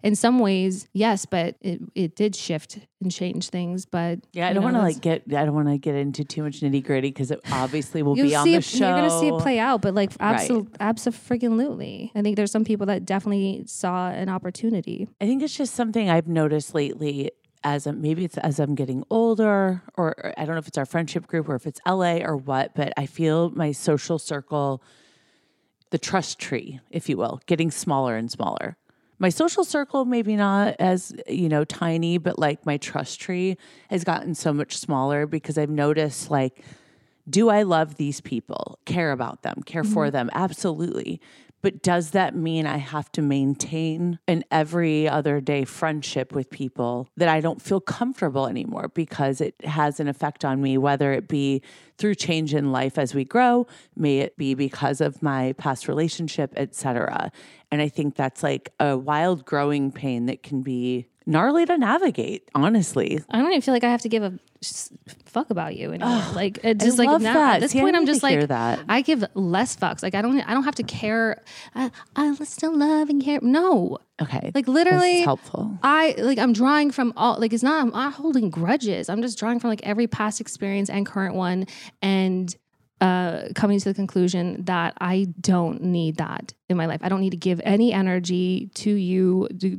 in 0.03 0.17
some 0.17 0.39
ways, 0.39 0.89
yes, 0.93 1.27
but 1.27 1.57
it 1.61 1.81
it 1.95 2.17
did 2.17 2.35
shift 2.35 2.79
and 3.03 3.13
change 3.13 3.51
things. 3.51 3.85
But 3.87 4.21
yeah 4.33 4.49
i 4.49 4.53
don't 4.53 4.65
want 4.65 4.77
to 4.77 4.83
like 4.83 5.01
get 5.01 5.23
i 5.29 5.45
don't 5.45 5.55
want 5.55 5.69
to 5.69 5.77
get 5.79 5.95
into 5.95 6.25
too 6.25 6.43
much 6.43 6.61
nitty 6.61 6.83
gritty 6.83 7.09
because 7.09 7.31
it 7.31 7.41
obviously 7.53 8.03
will 8.03 8.15
be 8.15 8.35
on 8.35 8.47
the 8.47 8.55
it, 8.55 8.65
show 8.65 8.89
You're 8.89 8.97
gonna 8.97 9.21
see 9.21 9.29
it 9.29 9.39
play 9.41 9.59
out, 9.59 9.83
but 9.83 9.95
like 9.95 10.11
Right. 10.21 10.35
absolutely, 10.41 10.73
absolutely. 10.81 12.13
I 12.15 12.23
think 12.23 12.37
there's 12.37 12.51
some 12.51 12.65
people 12.65 12.87
that 12.87 13.05
definitely 13.05 13.65
saw 13.67 14.11
an 14.11 14.29
opportunity. 14.29 15.09
I 15.21 15.27
think 15.27 15.43
it's 15.43 15.57
just 15.57 15.75
something 15.75 16.09
I've 16.09 16.29
noticed 16.29 16.75
lately 16.75 17.31
as 17.65 17.87
I'm, 17.87 18.01
maybe 18.01 18.25
it's 18.25 18.39
as 18.39 18.59
I'm 18.59 18.75
getting 18.75 19.05
older, 19.11 19.83
or, 19.97 20.15
or 20.19 20.35
I 20.37 20.45
don't 20.45 20.55
know 20.55 20.61
if 20.61 20.69
it's 20.69 20.79
our 20.79 20.87
friendship 20.87 21.27
group 21.27 21.49
or 21.49 21.55
if 21.55 21.67
it's 21.67 21.81
LA 21.87 22.19
or 22.19 22.37
what, 22.37 22.75
but 22.75 22.93
I 22.97 23.07
feel 23.07 23.51
my 23.51 23.73
social 23.73 24.19
circle, 24.19 24.83
the 25.91 25.99
trust 25.99 26.39
tree, 26.39 26.81
if 26.91 27.09
you 27.09 27.17
will, 27.17 27.41
getting 27.47 27.71
smaller 27.71 28.17
and 28.17 28.31
smaller. 28.31 28.77
My 29.19 29.31
social 29.31 29.65
circle 29.65 30.05
maybe 30.05 30.37
not 30.37 30.77
as 30.79 31.15
you 31.27 31.49
know 31.49 31.65
tiny 31.65 32.19
but 32.19 32.39
like 32.39 32.67
my 32.67 32.77
trust 32.77 33.19
tree 33.19 33.57
has 33.89 34.05
gotten 34.05 34.35
so 34.35 34.53
much 34.53 34.77
smaller 34.77 35.27
because 35.27 35.57
i've 35.57 35.71
noticed 35.71 36.31
like 36.31 36.63
do 37.29 37.49
i 37.49 37.63
love 37.63 37.97
these 37.97 38.21
people? 38.21 38.79
Care 38.85 39.13
about 39.13 39.41
them 39.41 39.63
care 39.65 39.85
for 39.85 40.05
mm-hmm. 40.05 40.13
them? 40.13 40.31
Absolutely 40.35 41.21
but 41.63 41.83
does 41.83 42.11
that 42.11 42.35
mean 42.35 42.67
i 42.67 42.77
have 42.77 43.11
to 43.13 43.23
maintain 43.23 44.19
an 44.29 44.45
every 44.51 45.09
other 45.09 45.41
day 45.41 45.65
friendship 45.65 46.33
with 46.33 46.49
people 46.51 47.09
that 47.17 47.29
i 47.29 47.41
don't 47.41 47.63
feel 47.63 47.81
comfortable 47.81 48.47
anymore 48.47 48.89
because 48.95 49.41
it 49.41 49.55
has 49.65 50.01
an 50.01 50.09
effect 50.09 50.45
on 50.45 50.61
me 50.61 50.79
whether 50.79 51.13
it 51.13 51.29
be 51.29 51.63
through 51.99 52.15
change 52.15 52.55
in 52.55 52.73
life 52.73 52.99
as 52.99 53.15
we 53.15 53.25
grow 53.25 53.67
may 53.97 54.19
it 54.19 54.37
be 54.37 54.55
because 54.55 55.01
of 55.01 55.23
my 55.23 55.53
past 55.55 55.89
relationship 55.89 56.53
etc 56.57 57.31
and 57.71 57.83
i 57.83 57.89
think 57.89 58.15
that's 58.15 58.43
like 58.43 58.73
a 58.81 58.97
wild 58.97 59.45
growing 59.45 59.91
pain 59.91 60.27
that 60.27 60.43
can 60.43 60.63
be 60.63 61.07
gnarly 61.27 61.67
to 61.67 61.77
navigate 61.77 62.49
honestly 62.55 63.21
I 63.31 63.39
don't 63.39 63.51
even 63.51 63.61
feel 63.61 63.75
like 63.75 63.85
I 63.85 63.91
have 63.91 64.03
to 64.03 64.09
give 64.09 64.23
a 64.23 64.39
fuck 65.25 65.51
about 65.51 65.77
you 65.77 65.93
anymore. 65.93 66.23
like 66.35 66.59
it's 66.63 66.85
just 66.85 66.99
like 66.99 67.09
love 67.09 67.21
now 67.21 67.35
that. 67.35 67.57
at 67.57 67.61
this 67.61 67.73
See, 67.73 67.81
point, 67.81 67.97
I'm 67.97 68.07
just 68.07 68.23
like 68.23 68.49
that. 68.49 68.81
I 68.89 69.03
give 69.03 69.25
less 69.35 69.77
fucks. 69.77 70.03
Like 70.03 70.15
I 70.15 70.23
don't 70.23 70.41
I 70.41 70.55
don't 70.55 70.65
have 70.65 70.77
to 70.77 70.83
care. 70.83 71.43
I, 71.75 71.91
I 72.15 72.35
still 72.45 72.77
love 72.77 73.11
and 73.11 73.23
care. 73.23 73.41
No, 73.43 73.99
okay 74.21 74.51
like 74.55 74.67
literally 74.67 75.21
helpful 75.21 75.79
I 75.83 76.15
like 76.19 76.39
I'm 76.39 76.53
drawing 76.53 76.91
from 76.91 77.13
all 77.17 77.39
like 77.39 77.53
it's 77.53 77.63
not 77.63 77.83
I'm 77.83 77.91
not 77.91 78.15
holding 78.15 78.51
grudges. 78.51 79.09
I'm 79.09 79.23
just 79.23 79.39
drawing 79.39 79.61
from 79.61 79.71
like 79.71 79.83
every 79.83 80.07
past 80.07 80.41
experience 80.41 80.89
and 80.89 81.05
current 81.05 81.35
one 81.35 81.67
and 82.01 82.55
uh 83.01 83.49
coming 83.55 83.79
to 83.79 83.85
the 83.85 83.95
conclusion 83.95 84.65
that 84.65 84.95
I 85.01 85.27
don't 85.41 85.83
need 85.83 86.17
that 86.17 86.55
in 86.69 86.77
my 86.77 86.87
life. 86.87 87.01
I 87.03 87.09
don't 87.09 87.21
need 87.21 87.31
to 87.31 87.37
give 87.37 87.61
any 87.65 87.93
energy 87.93 88.71
to 88.77 88.91
you 88.91 89.49
to, 89.61 89.77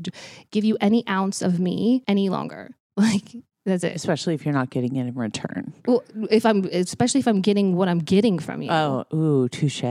give 0.52 0.64
you 0.64 0.78
any 0.82 1.08
ounce 1.08 1.42
of 1.42 1.60
me 1.60 2.04
any 2.08 2.30
longer. 2.30 2.76
Like 2.98 3.36
that's 3.64 3.84
it. 3.84 3.96
especially 3.96 4.34
if 4.34 4.44
you're 4.46 4.54
not 4.56 4.70
getting 4.72 4.96
it 4.96 5.06
in 5.08 5.14
return 5.14 5.74
Well, 5.86 6.04
if 6.32 6.46
I'm 6.48 6.64
especially 6.72 7.20
if 7.20 7.28
I'm 7.28 7.42
getting 7.42 7.76
what 7.76 7.88
I'm 7.90 8.00
getting 8.00 8.40
from 8.40 8.62
you. 8.64 8.72
oh 8.72 9.06
ooh 9.14 9.48
touche 9.50 9.84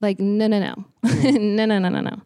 Like 0.00 0.18
no 0.20 0.46
no 0.46 0.58
no. 0.58 0.84
no 1.04 1.64
no 1.64 1.78
no 1.78 1.88
no 1.88 2.00
no. 2.00 2.20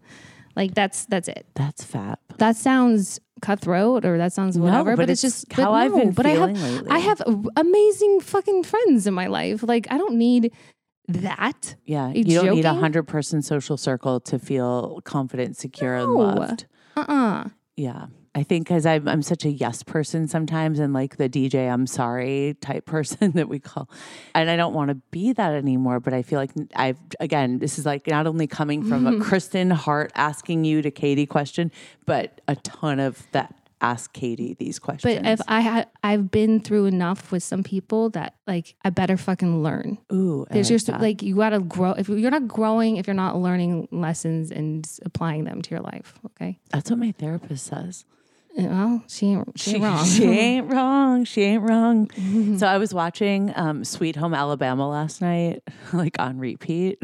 Like 0.57 0.75
that's 0.75 1.07
that's 1.07 1.29
it. 1.29 1.47
that's 1.55 1.83
fat 1.85 2.19
that 2.39 2.57
sounds 2.57 3.21
cutthroat 3.43 4.05
or 4.05 4.17
that 4.19 4.33
sounds 4.33 4.59
whatever, 4.59 4.93
but 4.93 5.03
but, 5.03 5.11
it's, 5.11 5.21
just 5.21 5.53
how 5.53 5.65
but 5.65 5.71
I've 5.73 5.91
no, 5.93 5.99
been 5.99 6.11
but 6.13 6.27
I 6.27 6.31
have, 6.31 6.39
feeling 6.51 6.63
lately. 6.63 6.91
I 6.91 6.99
have 6.99 7.23
amazing 7.57 8.21
fucking 8.21 8.63
friends 8.65 9.07
in 9.07 9.15
my 9.15 9.27
life. 9.27 9.63
Like 9.63 9.87
I 9.91 9.99
don't 9.99 10.17
need 10.17 10.53
that. 11.09 11.77
Yeah, 11.85 12.11
you 12.13 12.25
don't 12.41 12.55
need 12.55 12.65
a 12.65 12.75
hundred 12.75 13.05
person 13.05 13.43
social 13.43 13.77
circle 13.77 14.21
to 14.21 14.39
feel 14.39 15.01
confident, 15.05 15.57
secure, 15.57 15.95
and 15.95 16.07
No. 16.07 16.19
loved. 16.21 16.67
Uh 16.97 17.05
uh 17.09 17.49
Yeah, 17.77 18.07
I 18.35 18.43
think 18.43 18.67
because 18.67 18.85
I'm 18.85 19.07
I'm 19.07 19.23
such 19.23 19.45
a 19.45 19.51
yes 19.51 19.83
person 19.83 20.27
sometimes, 20.27 20.81
and 20.81 20.93
like 20.93 21.17
the 21.17 21.29
DJ 21.29 21.71
I'm 21.73 21.87
sorry 21.87 22.57
type 22.61 22.85
person 22.87 23.33
that 23.33 23.49
we 23.49 23.59
call, 23.59 23.89
and 24.35 24.51
I 24.51 24.57
don't 24.57 24.75
want 24.75 24.89
to 24.89 24.97
be 25.11 25.33
that 25.33 25.55
anymore. 25.55 26.01
But 26.01 26.15
I 26.15 26.23
feel 26.23 26.39
like 26.39 26.51
I've 26.75 26.99
again, 27.21 27.59
this 27.59 27.79
is 27.79 27.87
like 27.87 28.07
not 28.07 28.27
only 28.27 28.47
coming 28.47 28.83
from 28.85 29.07
a 29.07 29.21
Kristen 29.25 29.71
Hart 29.71 30.13
asking 30.15 30.65
you 30.65 30.83
to 30.83 30.91
Katie 30.91 31.27
question, 31.27 31.71
but 32.07 32.41
a 32.49 32.57
ton 32.57 33.01
of 33.01 33.27
that 33.33 33.55
ask 33.81 34.13
Katie 34.13 34.55
these 34.55 34.79
questions. 34.79 35.15
But 35.15 35.27
if 35.27 35.41
I 35.47 35.61
had, 35.61 35.89
I've 36.03 36.31
been 36.31 36.61
through 36.61 36.87
enough 36.87 37.31
with 37.31 37.43
some 37.43 37.63
people 37.63 38.11
that 38.11 38.35
like 38.47 38.75
I 38.85 38.91
better 38.91 39.17
fucking 39.17 39.63
learn. 39.63 39.99
ooh, 40.13 40.47
There's 40.51 40.71
like 40.71 40.75
just 40.75 40.87
that. 40.87 41.01
like 41.01 41.23
you 41.23 41.37
gotta 41.37 41.61
grow. 41.61 41.93
If 41.93 42.09
you're 42.09 42.31
not 42.31 42.49
growing, 42.49 42.97
if 42.97 43.07
you're 43.07 43.15
not 43.15 43.37
learning 43.37 43.89
lessons 43.93 44.51
and 44.51 44.89
applying 45.05 45.45
them 45.45 45.63
to 45.63 45.71
your 45.71 45.81
life, 45.81 46.15
okay. 46.27 46.59
that's 46.71 46.91
what 46.91 46.99
my 46.99 47.13
therapist 47.13 47.67
says. 47.67 48.05
Well, 48.57 49.03
she 49.09 49.27
ain't, 49.33 49.59
she, 49.59 49.73
ain't 49.75 49.83
wrong. 49.83 50.05
She 50.05 50.25
ain't 50.29 50.73
wrong. 50.73 51.25
She 51.25 51.43
ain't 51.43 51.63
wrong. 51.63 52.57
so 52.59 52.67
I 52.67 52.79
was 52.79 52.95
watching 52.95 53.53
um, 53.57 53.85
Sweet 53.85 54.15
Home 54.17 54.33
Alabama 54.33 54.89
last 54.89 55.21
night, 55.21 55.63
like 55.93 56.17
on 56.21 56.39
repeat, 56.39 56.99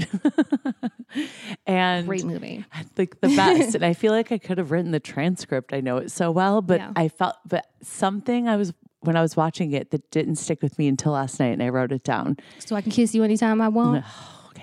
and 1.66 2.06
Great 2.06 2.24
movie. 2.24 2.64
like 2.96 3.20
the 3.20 3.28
best. 3.28 3.74
and 3.74 3.84
I 3.84 3.94
feel 3.94 4.12
like 4.12 4.30
I 4.32 4.38
could 4.38 4.58
have 4.58 4.70
written 4.70 4.92
the 4.92 5.00
transcript. 5.00 5.72
I 5.72 5.80
know 5.80 5.96
it 5.96 6.10
so 6.10 6.30
well, 6.30 6.62
but 6.62 6.80
Yeah. 6.80 6.92
I 6.96 7.08
felt, 7.08 7.36
but 7.46 7.66
something 7.82 8.48
I 8.48 8.56
was 8.56 8.72
when 9.00 9.16
I 9.16 9.22
was 9.22 9.34
watching 9.36 9.72
it 9.72 9.90
that 9.92 10.10
didn't 10.10 10.36
stick 10.36 10.62
with 10.62 10.78
me 10.78 10.86
until 10.86 11.12
last 11.12 11.40
night, 11.40 11.52
and 11.52 11.62
I 11.62 11.70
wrote 11.70 11.90
it 11.90 12.04
down. 12.04 12.36
So 12.58 12.76
I 12.76 12.80
can 12.82 12.92
kiss 12.92 13.14
you 13.14 13.24
anytime 13.24 13.60
I 13.60 13.68
want. 13.68 14.04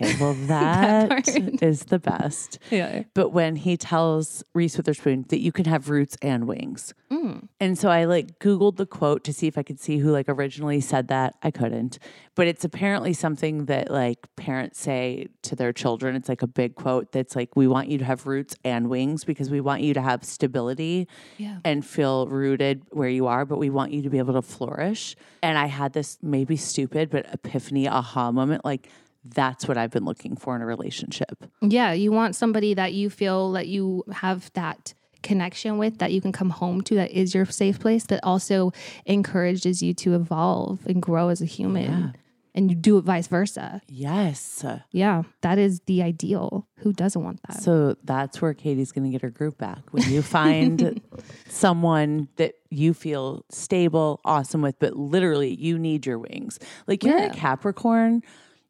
Okay, 0.01 0.15
well 0.19 0.33
That 0.47 1.09
that 1.25 1.63
is 1.63 1.85
the 1.85 1.99
best. 1.99 2.59
Yeah. 2.71 3.03
But 3.13 3.29
when 3.29 3.55
he 3.55 3.77
tells 3.77 4.43
Reese 4.53 4.77
Witherspoon 4.77 5.25
that 5.29 5.39
you 5.39 5.51
can 5.51 5.65
have 5.65 5.89
roots 5.89 6.15
and 6.21 6.47
wings. 6.47 6.93
Mm. 7.11 7.47
And 7.59 7.77
so 7.77 7.89
I 7.89 8.05
like 8.05 8.39
Googled 8.39 8.75
the 8.77 8.85
quote 8.85 9.23
to 9.25 9.33
see 9.33 9.47
if 9.47 9.57
I 9.57 9.63
could 9.63 9.79
see 9.79 9.97
who 9.97 10.11
like 10.11 10.25
originally 10.29 10.81
said 10.81 11.07
that. 11.07 11.35
I 11.41 11.51
couldn't. 11.51 11.99
But 12.35 12.47
it's 12.47 12.63
apparently 12.63 13.13
something 13.13 13.65
that 13.65 13.89
like 13.89 14.19
parents 14.35 14.79
say 14.79 15.27
to 15.43 15.55
their 15.55 15.73
children. 15.73 16.15
It's 16.15 16.29
like 16.29 16.41
a 16.41 16.47
big 16.47 16.75
quote 16.75 17.11
that's 17.11 17.35
like, 17.35 17.55
we 17.55 17.67
want 17.67 17.87
you 17.89 17.97
to 17.97 18.05
have 18.05 18.27
roots 18.27 18.55
and 18.63 18.89
wings 18.89 19.23
because 19.23 19.49
we 19.49 19.61
want 19.61 19.81
you 19.81 19.93
to 19.93 20.01
have 20.01 20.23
stability 20.23 21.07
Yeah. 21.37 21.57
and 21.65 21.85
feel 21.85 22.27
rooted 22.27 22.83
where 22.91 23.09
you 23.09 23.27
are, 23.27 23.45
but 23.45 23.57
we 23.57 23.69
want 23.69 23.91
you 23.93 24.01
to 24.03 24.09
be 24.09 24.17
able 24.19 24.33
to 24.33 24.41
flourish. 24.41 25.15
And 25.41 25.57
I 25.57 25.65
had 25.67 25.93
this 25.93 26.17
maybe 26.21 26.57
stupid, 26.57 27.09
but 27.09 27.25
epiphany 27.33 27.87
aha 27.87 28.31
moment. 28.31 28.63
Like, 28.65 28.89
that's 29.25 29.67
what 29.67 29.77
I've 29.77 29.91
been 29.91 30.05
looking 30.05 30.35
for 30.35 30.55
in 30.55 30.61
a 30.61 30.65
relationship. 30.65 31.45
Yeah, 31.61 31.91
you 31.93 32.11
want 32.11 32.35
somebody 32.35 32.73
that 32.73 32.93
you 32.93 33.09
feel 33.09 33.51
that 33.53 33.67
you 33.67 34.03
have 34.11 34.51
that 34.53 34.93
connection 35.23 35.77
with 35.77 35.97
that 35.97 36.13
you 36.13 36.21
can 36.21 36.31
come 36.31 36.51
home 36.51 36.79
to 36.81 36.95
that 36.95 37.11
is 37.11 37.33
your 37.33 37.45
safe 37.45 37.79
place 37.79 38.05
that 38.05 38.23
also 38.23 38.71
encourages 39.05 39.81
you 39.81 39.93
to 39.93 40.13
evolve 40.15 40.85
and 40.85 41.01
grow 41.01 41.29
as 41.29 41.41
a 41.41 41.45
human 41.45 42.13
and 42.55 42.71
you 42.71 42.75
do 42.75 42.97
it 42.97 43.01
vice 43.03 43.27
versa. 43.27 43.81
Yes. 43.87 44.65
Yeah, 44.91 45.23
that 45.41 45.57
is 45.59 45.81
the 45.85 46.01
ideal. 46.01 46.67
Who 46.77 46.91
doesn't 46.93 47.21
want 47.23 47.39
that? 47.47 47.61
So 47.61 47.95
that's 48.03 48.41
where 48.41 48.53
Katie's 48.55 48.91
going 48.91 49.05
to 49.05 49.11
get 49.11 49.21
her 49.21 49.29
group 49.29 49.57
back. 49.59 49.79
When 49.91 50.09
you 50.09 50.21
find 50.23 50.99
someone 51.49 52.27
that 52.37 52.53
you 52.69 52.93
feel 52.93 53.45
stable, 53.49 54.21
awesome 54.25 54.61
with, 54.61 54.79
but 54.79 54.95
literally 54.95 55.53
you 55.55 55.77
need 55.77 56.05
your 56.05 56.19
wings. 56.19 56.59
Like 56.87 57.03
you're 57.03 57.17
Yeah. 57.17 57.25
a 57.25 57.33
Capricorn, 57.33 58.21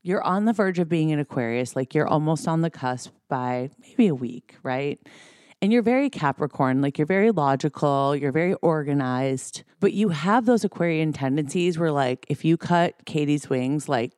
you're 0.08 0.24
on 0.24 0.46
the 0.46 0.54
verge 0.54 0.80
of 0.80 0.88
being 0.88 1.12
an 1.12 1.20
Aquarius, 1.20 1.76
like 1.76 1.94
you're 1.94 2.08
almost 2.08 2.48
on 2.48 2.62
the 2.62 2.70
cusp 2.70 3.12
by 3.28 3.70
maybe 3.82 4.08
a 4.08 4.16
week, 4.16 4.56
right? 4.64 5.00
And 5.62 5.74
you're 5.74 5.82
very 5.82 6.10
Capricorn, 6.10 6.82
like 6.82 6.98
you're 6.98 7.08
very 7.08 7.32
logical, 7.32 8.16
you're 8.16 8.32
very 8.32 8.54
organized, 8.56 9.64
but 9.80 9.92
you 9.92 10.10
have 10.10 10.46
those 10.46 10.64
Aquarian 10.64 11.14
tendencies 11.14 11.78
where, 11.78 11.92
like, 11.92 12.26
if 12.30 12.46
you 12.46 12.58
cut 12.58 13.06
Katie's 13.06 13.50
wings, 13.50 13.90
like, 13.90 14.14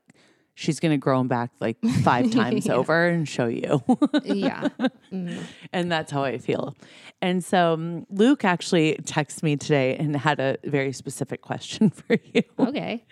she's 0.59 0.81
going 0.81 0.91
to 0.91 0.97
grow 0.97 1.17
them 1.19 1.29
back 1.29 1.51
like 1.61 1.77
five 2.03 2.29
times 2.33 2.67
over 2.67 3.07
and 3.07 3.27
show 3.27 3.47
you. 3.47 3.81
yeah. 4.25 4.67
and 5.71 5.91
that's 5.91 6.11
how 6.11 6.23
I 6.23 6.37
feel. 6.37 6.75
And 7.21 7.43
so 7.43 7.73
um, 7.73 8.05
Luke 8.09 8.43
actually 8.43 8.95
texted 9.03 9.43
me 9.43 9.55
today 9.55 9.95
and 9.95 10.15
had 10.17 10.41
a 10.41 10.57
very 10.65 10.91
specific 10.91 11.41
question 11.41 11.89
for 11.89 12.17
you. 12.33 12.43
Okay. 12.59 13.05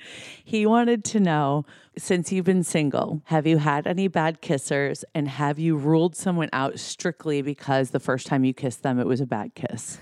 He 0.43 0.65
wanted 0.65 1.05
to 1.05 1.21
know 1.21 1.65
since 1.97 2.31
you've 2.31 2.45
been 2.45 2.63
single, 2.63 3.21
have 3.25 3.47
you 3.47 3.57
had 3.57 3.87
any 3.87 4.09
bad 4.09 4.41
kissers 4.41 5.03
and 5.15 5.27
have 5.29 5.57
you 5.57 5.77
ruled 5.77 6.15
someone 6.17 6.49
out 6.51 6.79
strictly 6.79 7.41
because 7.41 7.91
the 7.91 7.99
first 7.99 8.27
time 8.27 8.43
you 8.43 8.53
kissed 8.53 8.83
them, 8.83 8.99
it 8.99 9.07
was 9.07 9.21
a 9.21 9.25
bad 9.25 9.55
kiss? 9.55 9.99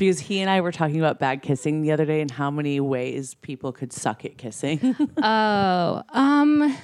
Because 0.00 0.18
he 0.18 0.40
and 0.40 0.48
I 0.48 0.62
were 0.62 0.72
talking 0.72 0.98
about 0.98 1.20
bad 1.20 1.42
kissing 1.42 1.82
the 1.82 1.92
other 1.92 2.06
day 2.06 2.22
and 2.22 2.30
how 2.30 2.50
many 2.50 2.80
ways 2.80 3.34
people 3.34 3.70
could 3.70 3.92
suck 3.92 4.24
at 4.24 4.38
kissing. 4.38 4.96
Oh, 5.22 6.02
um, 6.08 6.76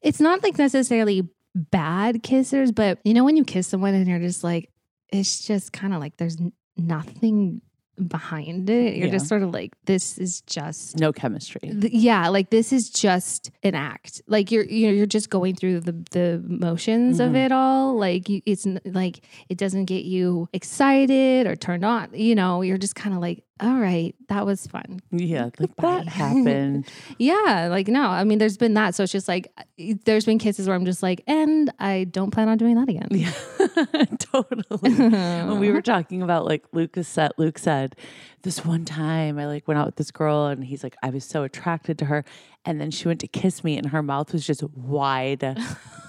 it's 0.00 0.20
not 0.20 0.42
like 0.42 0.56
necessarily 0.56 1.28
bad 1.54 2.22
kissers, 2.22 2.74
but 2.74 2.98
you 3.04 3.12
know 3.12 3.24
when 3.24 3.36
you 3.36 3.44
kiss 3.44 3.66
someone 3.66 3.94
and 3.94 4.08
you're 4.08 4.18
just 4.18 4.42
like, 4.42 4.70
it's 5.12 5.46
just 5.46 5.72
kind 5.72 5.92
of 5.92 6.00
like 6.00 6.16
there's 6.16 6.38
nothing 6.76 7.60
behind 8.08 8.68
it. 8.70 8.96
You're 8.96 9.06
Yeah. 9.06 9.12
just 9.12 9.28
sort 9.28 9.42
of 9.42 9.52
like, 9.52 9.72
this 9.84 10.18
is 10.18 10.40
just. 10.42 10.98
no 10.98 11.12
chemistry. 11.12 11.60
th- 11.80 11.92
Yeah, 11.92 12.28
like 12.28 12.50
this 12.50 12.72
is 12.72 12.90
just 12.90 13.50
an 13.62 13.74
act. 13.74 14.22
Like 14.26 14.50
you're 14.50 14.64
you're, 14.64 14.92
you're 14.92 15.06
just 15.06 15.30
going 15.30 15.54
through 15.54 15.80
the 15.80 15.92
the 16.10 16.42
motions 16.46 17.20
of 17.20 17.28
mm-hmm. 17.28 17.36
it 17.36 17.52
all. 17.52 17.96
Like 17.98 18.28
you, 18.28 18.40
it's 18.46 18.66
like 18.84 19.20
it 19.48 19.58
doesn't 19.58 19.84
get 19.86 20.04
you 20.04 20.48
excited 20.52 21.46
or 21.46 21.54
turned 21.56 21.84
on. 21.84 22.08
You 22.14 22.34
know, 22.34 22.62
you're 22.62 22.78
just 22.78 22.94
kind 22.94 23.14
of 23.14 23.20
like, 23.20 23.44
all 23.62 23.78
right, 23.78 24.14
that 24.28 24.44
was 24.44 24.66
fun. 24.66 25.00
Yeah, 25.12 25.44
like 25.44 25.56
Goodbye. 25.56 25.98
that 26.04 26.08
happened. 26.08 26.90
Yeah, 27.18 27.68
like 27.70 27.86
no, 27.86 28.08
I 28.08 28.24
mean, 28.24 28.38
there's 28.38 28.56
been 28.56 28.74
that. 28.74 28.94
So 28.96 29.04
it's 29.04 29.12
just 29.12 29.28
like, 29.28 29.52
uh, 29.56 29.94
there's 30.04 30.24
been 30.24 30.38
kisses 30.38 30.66
where 30.66 30.74
I'm 30.74 30.84
just 30.84 31.02
like, 31.02 31.22
and 31.28 31.72
I 31.78 32.04
don't 32.04 32.32
plan 32.32 32.48
on 32.48 32.58
doing 32.58 32.74
that 32.74 32.88
again. 32.88 33.08
Yeah, 33.10 34.04
totally. 34.18 34.92
when 34.94 35.60
we 35.60 35.70
were 35.70 35.82
talking 35.94 36.22
about 36.22 36.44
like 36.44 36.64
Lucas 36.72 37.06
said, 37.06 37.30
Luke 37.38 37.58
said, 37.58 37.94
this 38.42 38.64
one 38.64 38.84
time 38.84 39.38
I 39.38 39.46
like 39.46 39.68
went 39.68 39.78
out 39.78 39.86
with 39.86 39.96
this 39.96 40.10
girl 40.10 40.46
and 40.46 40.64
he's 40.64 40.82
like, 40.82 40.96
I 41.02 41.10
was 41.10 41.24
so 41.24 41.44
attracted 41.44 41.98
to 42.00 42.06
her. 42.06 42.24
And 42.64 42.80
then 42.80 42.90
she 42.90 43.06
went 43.06 43.20
to 43.20 43.28
kiss 43.28 43.62
me 43.62 43.76
and 43.78 43.86
her 43.90 44.02
mouth 44.02 44.32
was 44.32 44.44
just 44.44 44.64
wide 44.64 45.56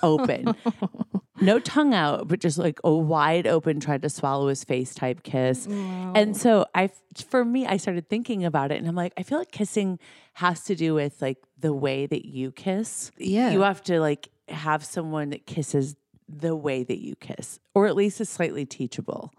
open. 0.02 0.56
No 1.44 1.60
tongue 1.60 1.94
out, 1.94 2.28
but 2.28 2.40
just 2.40 2.58
like 2.58 2.80
a 2.84 2.92
wide 2.92 3.48
open, 3.48 3.80
tried 3.80 4.02
to 4.04 4.10
swallow 4.10 4.48
his 4.48 4.64
face 4.64 4.96
type 4.96 5.24
kiss. 5.24 5.66
And 5.68 6.36
so 6.36 6.66
I, 6.74 6.90
for 7.28 7.44
me, 7.44 7.66
I 7.66 7.78
started 7.78 8.10
thinking 8.10 8.46
about 8.46 8.72
it, 8.72 8.80
and 8.80 8.88
I'm 8.88 8.96
like, 8.96 9.14
I 9.18 9.24
feel 9.24 9.38
like 9.38 9.52
kissing 9.52 10.00
has 10.34 10.64
to 10.66 10.76
do 10.76 10.94
with 10.94 11.22
like 11.22 11.38
the 11.60 11.74
way 11.74 12.06
that 12.06 12.26
you 12.26 12.52
kiss. 12.52 13.12
Yeah. 13.18 13.52
you 13.52 13.62
have 13.62 13.84
to 13.84 14.00
like 14.00 14.30
have 14.50 14.84
someone 14.84 15.30
that 15.30 15.46
kisses 15.46 15.96
the 16.28 16.56
way 16.56 16.84
that 16.84 17.00
you 17.00 17.16
kiss, 17.16 17.60
or 17.76 17.88
at 17.88 17.96
least 17.96 18.22
is 18.22 18.30
slightly 18.30 18.66
teachable. 18.66 19.32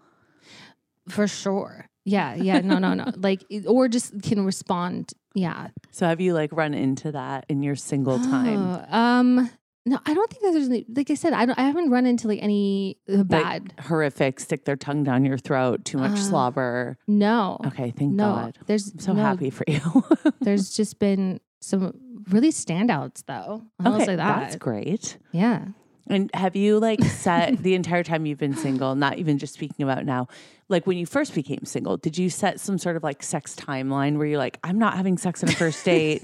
For 1.09 1.27
sure. 1.27 1.87
Yeah. 2.03 2.35
Yeah. 2.35 2.59
No, 2.61 2.77
no, 2.77 2.93
no. 2.93 3.11
like, 3.17 3.43
or 3.67 3.87
just 3.87 4.21
can 4.21 4.45
respond. 4.45 5.13
Yeah. 5.33 5.69
So 5.91 6.07
have 6.07 6.21
you 6.21 6.33
like 6.33 6.51
run 6.51 6.73
into 6.73 7.11
that 7.11 7.45
in 7.49 7.61
your 7.63 7.75
single 7.75 8.19
time? 8.19 8.59
Oh, 8.59 8.97
um, 8.97 9.49
no, 9.85 9.99
I 10.05 10.13
don't 10.13 10.29
think 10.29 10.43
that 10.43 10.51
there's 10.53 10.67
any, 10.67 10.85
like 10.93 11.11
I 11.11 11.13
said, 11.13 11.33
I 11.33 11.45
don't, 11.45 11.57
I 11.59 11.63
haven't 11.63 11.91
run 11.91 12.05
into 12.05 12.27
like 12.27 12.39
any 12.41 12.97
uh, 13.07 13.17
Like, 13.17 13.27
bad. 13.27 13.73
horrific, 13.81 14.39
stick 14.39 14.65
their 14.65 14.75
tongue 14.75 15.03
down 15.03 15.25
your 15.25 15.37
throat, 15.37 15.85
too 15.85 15.97
much 15.97 16.13
Uh, 16.13 16.15
slobber. 16.15 16.97
no. 17.07 17.59
Okay, 17.67 17.91
thank 17.91 18.13
no. 18.13 18.23
God. 18.25 18.57
There's 18.65 18.91
I'm 18.93 18.99
so 18.99 19.13
no, 19.13 19.21
happy 19.21 19.49
for 19.49 19.63
you. 19.67 20.03
There's 20.41 20.75
just 20.75 20.97
been 20.99 21.39
some 21.61 21.93
really 22.29 22.49
standouts 22.51 23.23
though. 23.27 23.63
I'll 23.79 23.95
okay, 23.95 24.05
say 24.05 24.15
that. 24.15 24.39
that's 24.39 24.55
great. 24.55 25.17
Yeah. 25.31 25.65
And 26.07 26.29
have 26.35 26.55
you 26.55 26.79
like 26.79 27.03
set 27.03 27.57
the 27.63 27.73
entire 27.73 28.03
time 28.03 28.25
you've 28.27 28.37
been 28.37 28.55
single, 28.55 28.93
not 28.95 29.17
even 29.17 29.37
just 29.39 29.53
speaking 29.55 29.83
about 29.83 30.05
now, 30.05 30.27
like 30.69 30.85
when 30.85 30.97
you 30.97 31.05
first 31.07 31.33
became 31.33 31.65
single, 31.65 31.97
did 31.97 32.17
you 32.17 32.29
set 32.29 32.59
some 32.59 32.77
sort 32.77 32.95
of 32.95 33.03
like 33.03 33.23
sex 33.23 33.55
timeline 33.55 34.17
where 34.17 34.27
you're 34.27 34.37
like, 34.37 34.59
I'm 34.63 34.77
not 34.79 34.95
having 34.95 35.17
sex 35.17 35.41
on 35.43 35.49
a 35.49 35.53
first 35.53 35.83
date, 35.93 36.23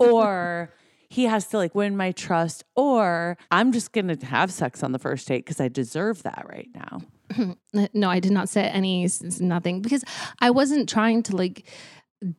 or 0.00 0.72
he 1.10 1.24
has 1.24 1.48
to 1.48 1.58
like 1.58 1.74
win 1.74 1.96
my 1.96 2.12
trust, 2.12 2.64
or 2.76 3.36
I'm 3.50 3.72
just 3.72 3.92
gonna 3.92 4.16
have 4.24 4.50
sex 4.50 4.82
on 4.82 4.92
the 4.92 4.98
first 4.98 5.28
date 5.28 5.44
because 5.44 5.60
I 5.60 5.68
deserve 5.68 6.22
that 6.22 6.46
right 6.48 6.70
now? 6.74 7.02
No, 7.94 8.10
I 8.10 8.18
did 8.18 8.32
not 8.32 8.48
set 8.48 8.74
any 8.74 9.08
nothing 9.38 9.82
because 9.82 10.04
I 10.40 10.50
wasn't 10.50 10.88
trying 10.88 11.22
to 11.24 11.36
like 11.36 11.68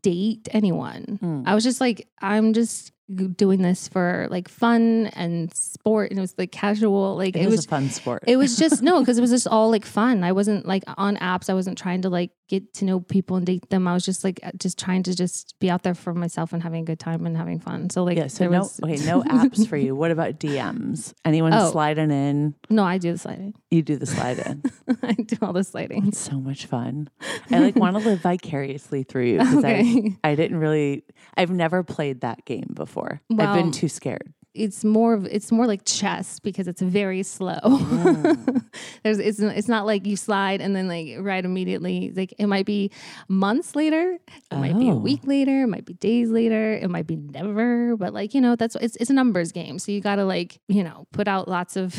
date 0.01 0.49
anyone. 0.51 1.19
Mm. 1.21 1.43
I 1.45 1.55
was 1.55 1.63
just 1.63 1.79
like, 1.81 2.07
I'm 2.21 2.53
just 2.53 2.91
doing 3.35 3.61
this 3.61 3.87
for 3.87 4.27
like 4.29 4.47
fun 4.47 5.07
and 5.07 5.53
sport, 5.53 6.11
and 6.11 6.17
it 6.17 6.21
was 6.21 6.35
like 6.37 6.51
casual. 6.51 7.15
Like 7.15 7.35
It, 7.35 7.47
was, 7.49 7.65
a 7.65 7.67
fun 7.67 7.89
sport. 7.89 8.23
it 8.27 8.37
was 8.37 8.57
just 8.57 8.81
no, 8.81 8.99
because 9.01 9.17
it 9.17 9.21
was 9.21 9.31
just 9.31 9.47
all 9.47 9.69
like 9.69 9.85
fun. 9.85 10.23
I 10.23 10.31
wasn't 10.33 10.65
like 10.65 10.83
on 10.97 11.17
apps. 11.17 11.49
I 11.49 11.53
wasn't 11.53 11.77
trying 11.77 12.03
to 12.03 12.09
like 12.09 12.31
get 12.51 12.73
to 12.75 12.85
know 12.85 12.99
people 12.99 13.37
and 13.37 13.45
date 13.45 13.69
them. 13.69 13.87
I 13.87 13.93
was 13.93 14.03
just 14.05 14.23
like 14.25 14.39
uh, 14.43 14.51
just 14.57 14.77
trying 14.77 15.03
to 15.03 15.15
just 15.15 15.57
be 15.59 15.69
out 15.71 15.83
there 15.83 15.95
for 15.95 16.13
myself 16.13 16.51
and 16.53 16.61
having 16.61 16.81
a 16.83 16.85
good 16.85 16.99
time 16.99 17.25
and 17.25 17.35
having 17.37 17.59
fun. 17.59 17.89
So 17.89 18.03
like, 18.03 18.17
yeah, 18.17 18.27
so 18.27 18.47
no, 18.49 18.59
was 18.59 18.79
okay, 18.83 18.97
no 19.05 19.23
apps 19.23 19.65
for 19.67 19.77
you. 19.77 19.95
What 20.01 20.11
about 20.11 20.37
DMs? 20.39 21.13
Anyone 21.25 21.53
Oh. 21.53 21.71
sliding 21.71 22.11
in? 22.11 22.53
no, 22.69 22.83
I 22.83 22.97
do 22.97 23.13
the 23.13 23.17
sliding. 23.17 23.53
You 23.71 23.81
do 23.81 23.95
the 23.95 24.05
slide 24.05 24.39
in. 24.39 24.63
I 25.03 25.13
do 25.13 25.37
all 25.41 25.53
the 25.53 25.63
sliding. 25.63 26.07
It's 26.09 26.19
so 26.19 26.39
much 26.39 26.65
fun. 26.65 27.09
I 27.49 27.59
like 27.59 27.75
want 27.77 27.95
to 27.97 28.03
live 28.09 28.19
vicariously 28.21 29.03
through 29.03 29.25
you 29.27 29.37
because 29.39 29.55
Okay. 29.63 30.17
I, 30.23 30.31
I 30.31 30.35
didn't 30.35 30.57
really, 30.59 31.05
I've 31.37 31.51
never 31.51 31.81
played 31.83 32.21
that 32.21 32.43
game 32.45 32.71
before. 32.73 33.21
I've 33.31 33.55
been 33.55 33.71
too 33.71 33.87
scared. 33.87 34.33
It's 34.53 34.83
more 34.83 35.13
of 35.13 35.25
it's 35.27 35.51
more 35.51 35.65
like 35.65 35.85
chess 35.85 36.39
because 36.39 36.67
it's 36.67 36.81
very 36.81 37.23
slow. 37.23 37.59
Mm. 37.63 38.63
There's 39.03 39.19
it's 39.19 39.39
it's 39.39 39.67
not 39.67 39.85
like 39.85 40.05
you 40.05 40.15
slide 40.17 40.59
and 40.61 40.75
then 40.75 40.87
like 40.87 41.15
right 41.19 41.43
immediately. 41.43 42.11
Like 42.15 42.33
it 42.37 42.47
might 42.47 42.65
be 42.65 42.91
months 43.27 43.75
later, 43.75 44.17
it 44.51 44.55
might 44.57 44.77
be 44.77 44.89
a 44.89 44.91
Oh. 44.93 44.95
week 44.97 45.21
later, 45.25 45.63
it 45.63 45.67
might 45.67 45.85
be 45.85 45.93
days 45.93 46.29
later, 46.29 46.73
it 46.73 46.89
might 46.89 47.07
be 47.07 47.15
never. 47.15 47.95
But 47.95 48.13
like 48.13 48.33
you 48.33 48.41
know, 48.41 48.55
that's 48.55 48.75
it's 48.75 48.95
it's 48.97 49.09
a 49.09 49.13
numbers 49.13 49.51
game. 49.51 49.79
So 49.79 49.91
you 49.91 50.01
got 50.01 50.15
to 50.17 50.25
like 50.25 50.59
you 50.67 50.83
know 50.83 51.07
put 51.13 51.27
out 51.27 51.47
lots 51.47 51.75
of. 51.77 51.95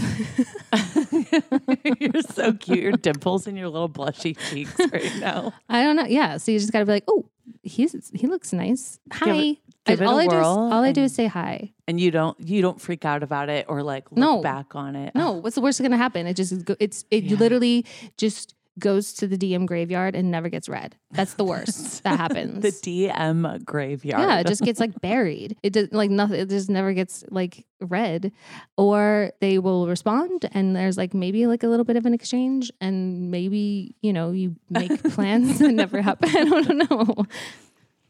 You're 2.00 2.22
so 2.22 2.52
cute. 2.54 2.78
Your 2.80 2.92
dimples 3.00 3.46
and 3.46 3.56
your 3.58 3.68
little 3.68 3.88
blushy 3.88 4.36
cheeks 4.50 4.74
right 4.92 5.12
now. 5.20 5.52
I 5.68 5.82
don't 5.82 5.96
know. 5.96 6.06
Yeah. 6.06 6.36
So 6.36 6.52
you 6.52 6.58
just 6.58 6.72
got 6.72 6.80
to 6.80 6.86
be 6.86 6.92
like, 6.92 7.04
oh, 7.08 7.28
he's 7.62 8.10
he 8.14 8.26
looks 8.26 8.52
nice. 8.52 8.98
Hi. 9.12 9.56
I- 9.86 9.96
all 10.04 10.18
I 10.18 10.26
do 10.26 10.36
is 10.38 10.46
all 10.46 10.72
I 10.84 10.92
do 10.92 11.02
is 11.02 11.14
say 11.14 11.26
hi. 11.26 11.72
And 11.88 12.00
you 12.00 12.10
don't, 12.10 12.38
you 12.40 12.62
don't 12.62 12.80
freak 12.80 13.04
out 13.04 13.22
about 13.22 13.48
it 13.48 13.66
or 13.68 13.82
like 13.82 14.10
look 14.12 14.18
No. 14.18 14.40
back 14.40 14.74
on 14.76 14.94
it. 14.96 15.14
No, 15.14 15.32
what's 15.32 15.56
the 15.56 15.60
worst 15.60 15.78
that's 15.78 15.88
gonna 15.88 15.96
happen? 16.02 16.26
It 16.26 16.34
just 16.34 16.54
it's 16.80 17.04
it 17.10 17.24
Yeah. 17.24 17.36
literally 17.36 17.84
just 18.16 18.54
goes 18.78 19.12
to 19.12 19.26
the 19.26 19.36
DM 19.36 19.66
graveyard 19.66 20.14
and 20.16 20.30
never 20.30 20.48
gets 20.48 20.66
read. 20.66 20.96
That's 21.10 21.34
the 21.34 21.44
worst 21.44 22.02
that 22.04 22.16
happens. 22.18 22.62
The 22.62 22.70
DM 22.70 23.62
graveyard. 23.66 24.22
yeah, 24.22 24.38
it 24.38 24.46
just 24.46 24.62
gets 24.62 24.80
like 24.80 24.98
buried. 25.02 25.58
It 25.62 25.74
does 25.74 25.88
like 25.92 26.10
nothing. 26.10 26.40
It 26.40 26.48
just 26.48 26.70
never 26.70 26.94
gets 26.94 27.22
like 27.28 27.66
read, 27.82 28.32
or 28.78 29.32
they 29.40 29.58
will 29.58 29.88
respond, 29.88 30.48
and 30.52 30.74
there's 30.74 30.96
like 30.96 31.12
maybe 31.12 31.46
like 31.46 31.64
a 31.64 31.68
little 31.68 31.84
bit 31.84 31.96
of 31.96 32.06
an 32.06 32.14
exchange, 32.14 32.70
and 32.80 33.30
maybe 33.30 33.94
you 34.00 34.12
know 34.14 34.30
you 34.30 34.56
make 34.70 35.02
plans 35.12 35.58
that 35.58 35.72
never 35.72 36.00
happen. 36.00 36.30
I 36.34 36.44
don't 36.62 36.90
know. 36.90 37.26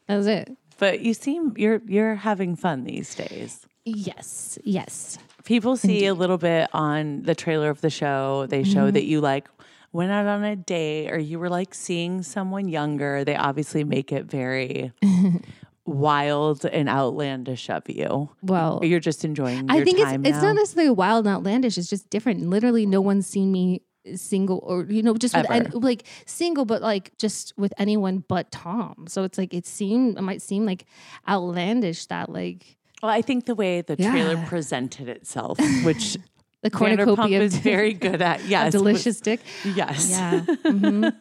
That's 0.06 0.26
it. 0.26 0.56
But 0.82 1.00
you 1.00 1.14
seem 1.14 1.54
you're 1.56 1.80
you're 1.86 2.16
having 2.16 2.56
fun 2.56 2.82
these 2.82 3.14
days. 3.14 3.64
Yes. 3.84 4.58
Yes. 4.64 5.16
People 5.44 5.76
see 5.76 6.06
a 6.06 6.14
little 6.14 6.38
bit 6.38 6.68
on 6.72 7.22
the 7.22 7.34
trailer 7.36 7.70
of 7.70 7.80
the 7.80 7.90
show. 7.90 8.46
They 8.48 8.64
show 8.64 8.84
Mm-hmm. 8.86 8.94
that 8.94 9.04
you 9.04 9.20
like 9.20 9.46
went 9.92 10.10
out 10.10 10.26
on 10.26 10.42
a 10.42 10.56
date 10.56 11.10
or 11.12 11.18
you 11.18 11.38
were 11.38 11.48
like 11.48 11.72
seeing 11.74 12.22
someone 12.22 12.68
younger. 12.68 13.24
They 13.24 13.36
obviously 13.36 13.84
make 13.84 14.10
it 14.12 14.24
very 14.26 14.92
wild 15.84 16.64
and 16.64 16.88
outlandish 16.88 17.68
of 17.70 17.88
you. 17.88 18.30
Well, 18.42 18.80
you're 18.82 19.00
just 19.00 19.24
enjoying 19.24 19.68
your 19.68 19.80
I 19.80 19.84
think 19.84 19.98
it's 19.98 20.10
time 20.10 20.24
it's 20.26 20.38
now. 20.38 20.48
not 20.48 20.56
necessarily 20.56 20.90
wild 20.90 21.26
and 21.26 21.34
outlandish. 21.36 21.76
It's 21.78 21.88
just 21.90 22.08
different. 22.10 22.48
Literally, 22.48 22.86
no 22.86 23.00
one's 23.00 23.26
seen 23.26 23.50
me 23.52 23.82
single 24.14 24.60
or 24.66 24.84
you 24.84 25.02
know 25.02 25.14
just 25.14 25.34
with 25.36 25.50
Ever. 25.50 25.64
an- 25.66 25.80
like 25.80 26.04
single, 26.26 26.64
but 26.64 26.82
like 26.82 27.16
just 27.18 27.52
with 27.56 27.72
anyone 27.78 28.24
but 28.28 28.50
Tom. 28.50 29.06
So 29.08 29.22
it's 29.24 29.38
like 29.38 29.54
it 29.54 29.66
seemed 29.66 30.18
it 30.18 30.22
might 30.22 30.42
seem 30.42 30.66
like 30.66 30.86
outlandish 31.28 32.06
that 32.06 32.28
like 32.30 32.76
well, 33.02 33.10
I 33.10 33.22
think 33.22 33.46
the 33.46 33.54
way 33.54 33.80
the 33.80 33.96
trailer 33.96 34.36
presented 34.46 35.08
itself, 35.08 35.58
which 35.84 36.16
the 36.62 36.70
Vanderpump 36.70 37.16
cornucopia 37.16 37.40
is 37.40 37.56
very 37.56 37.92
good 37.94 38.22
at. 38.22 38.40
of 38.40 38.46
Yes. 38.48 38.66
was- 38.66 38.72
delicious 38.82 39.20
dick. 39.20 39.40
Yes. 39.64 40.10
Yeah. 40.10 40.40
Mhm. 40.64 41.12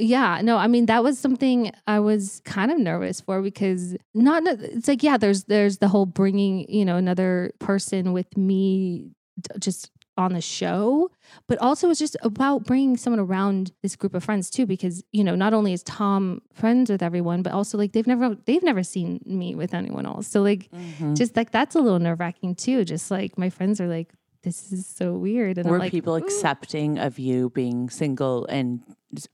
Yeah, 0.00 0.40
no, 0.44 0.56
I 0.58 0.68
mean 0.68 0.86
that 0.86 1.02
was 1.02 1.18
something 1.18 1.72
I 1.88 1.98
was 1.98 2.40
kind 2.44 2.70
of 2.70 2.78
nervous 2.78 3.20
for 3.20 3.42
because 3.42 3.96
not 4.14 4.44
it's 4.46 4.86
like 4.86 5.02
yeah, 5.02 5.16
there's 5.16 5.44
there's 5.44 5.78
the 5.78 5.88
whole 5.88 6.06
bringing, 6.06 6.70
you 6.72 6.84
know, 6.84 6.94
another 6.96 7.50
person 7.58 8.12
with 8.12 8.36
me 8.36 9.10
just 9.58 9.90
on 10.18 10.32
the 10.34 10.40
show, 10.40 11.10
but 11.46 11.56
also 11.58 11.88
it's 11.88 11.98
just 12.00 12.16
about 12.22 12.64
bringing 12.64 12.96
someone 12.96 13.20
around 13.20 13.72
this 13.82 13.94
group 13.96 14.14
of 14.14 14.22
friends 14.24 14.50
too 14.50 14.66
because, 14.66 15.02
you 15.12 15.22
know, 15.24 15.34
not 15.36 15.54
only 15.54 15.72
is 15.72 15.82
Tom 15.84 16.42
friends 16.52 16.90
with 16.90 17.02
everyone, 17.02 17.40
but 17.42 17.52
also 17.52 17.78
like 17.78 17.92
they've 17.92 18.06
never 18.06 18.34
they've 18.44 18.62
never 18.62 18.82
seen 18.82 19.20
me 19.24 19.54
with 19.54 19.72
anyone 19.72 20.04
else. 20.04 20.26
So 20.26 20.42
like 20.42 20.68
Mhm. 20.72 21.16
just 21.16 21.36
like 21.36 21.52
that's 21.52 21.74
a 21.76 21.80
little 21.80 22.00
nerve-wracking 22.00 22.56
too. 22.56 22.84
Just 22.84 23.10
like 23.10 23.38
my 23.38 23.48
friends 23.48 23.80
are 23.80 23.88
like 23.88 24.12
this 24.42 24.72
is 24.72 24.86
so 24.86 25.14
weird 25.14 25.58
and 25.58 25.66
I'm 25.66 25.72
were 25.72 25.78
like 25.78 25.90
people 25.92 26.14
"Ooh." 26.14 26.18
accepting 26.18 26.98
of 26.98 27.18
you 27.18 27.50
being 27.50 27.88
single 27.90 28.46
and 28.46 28.80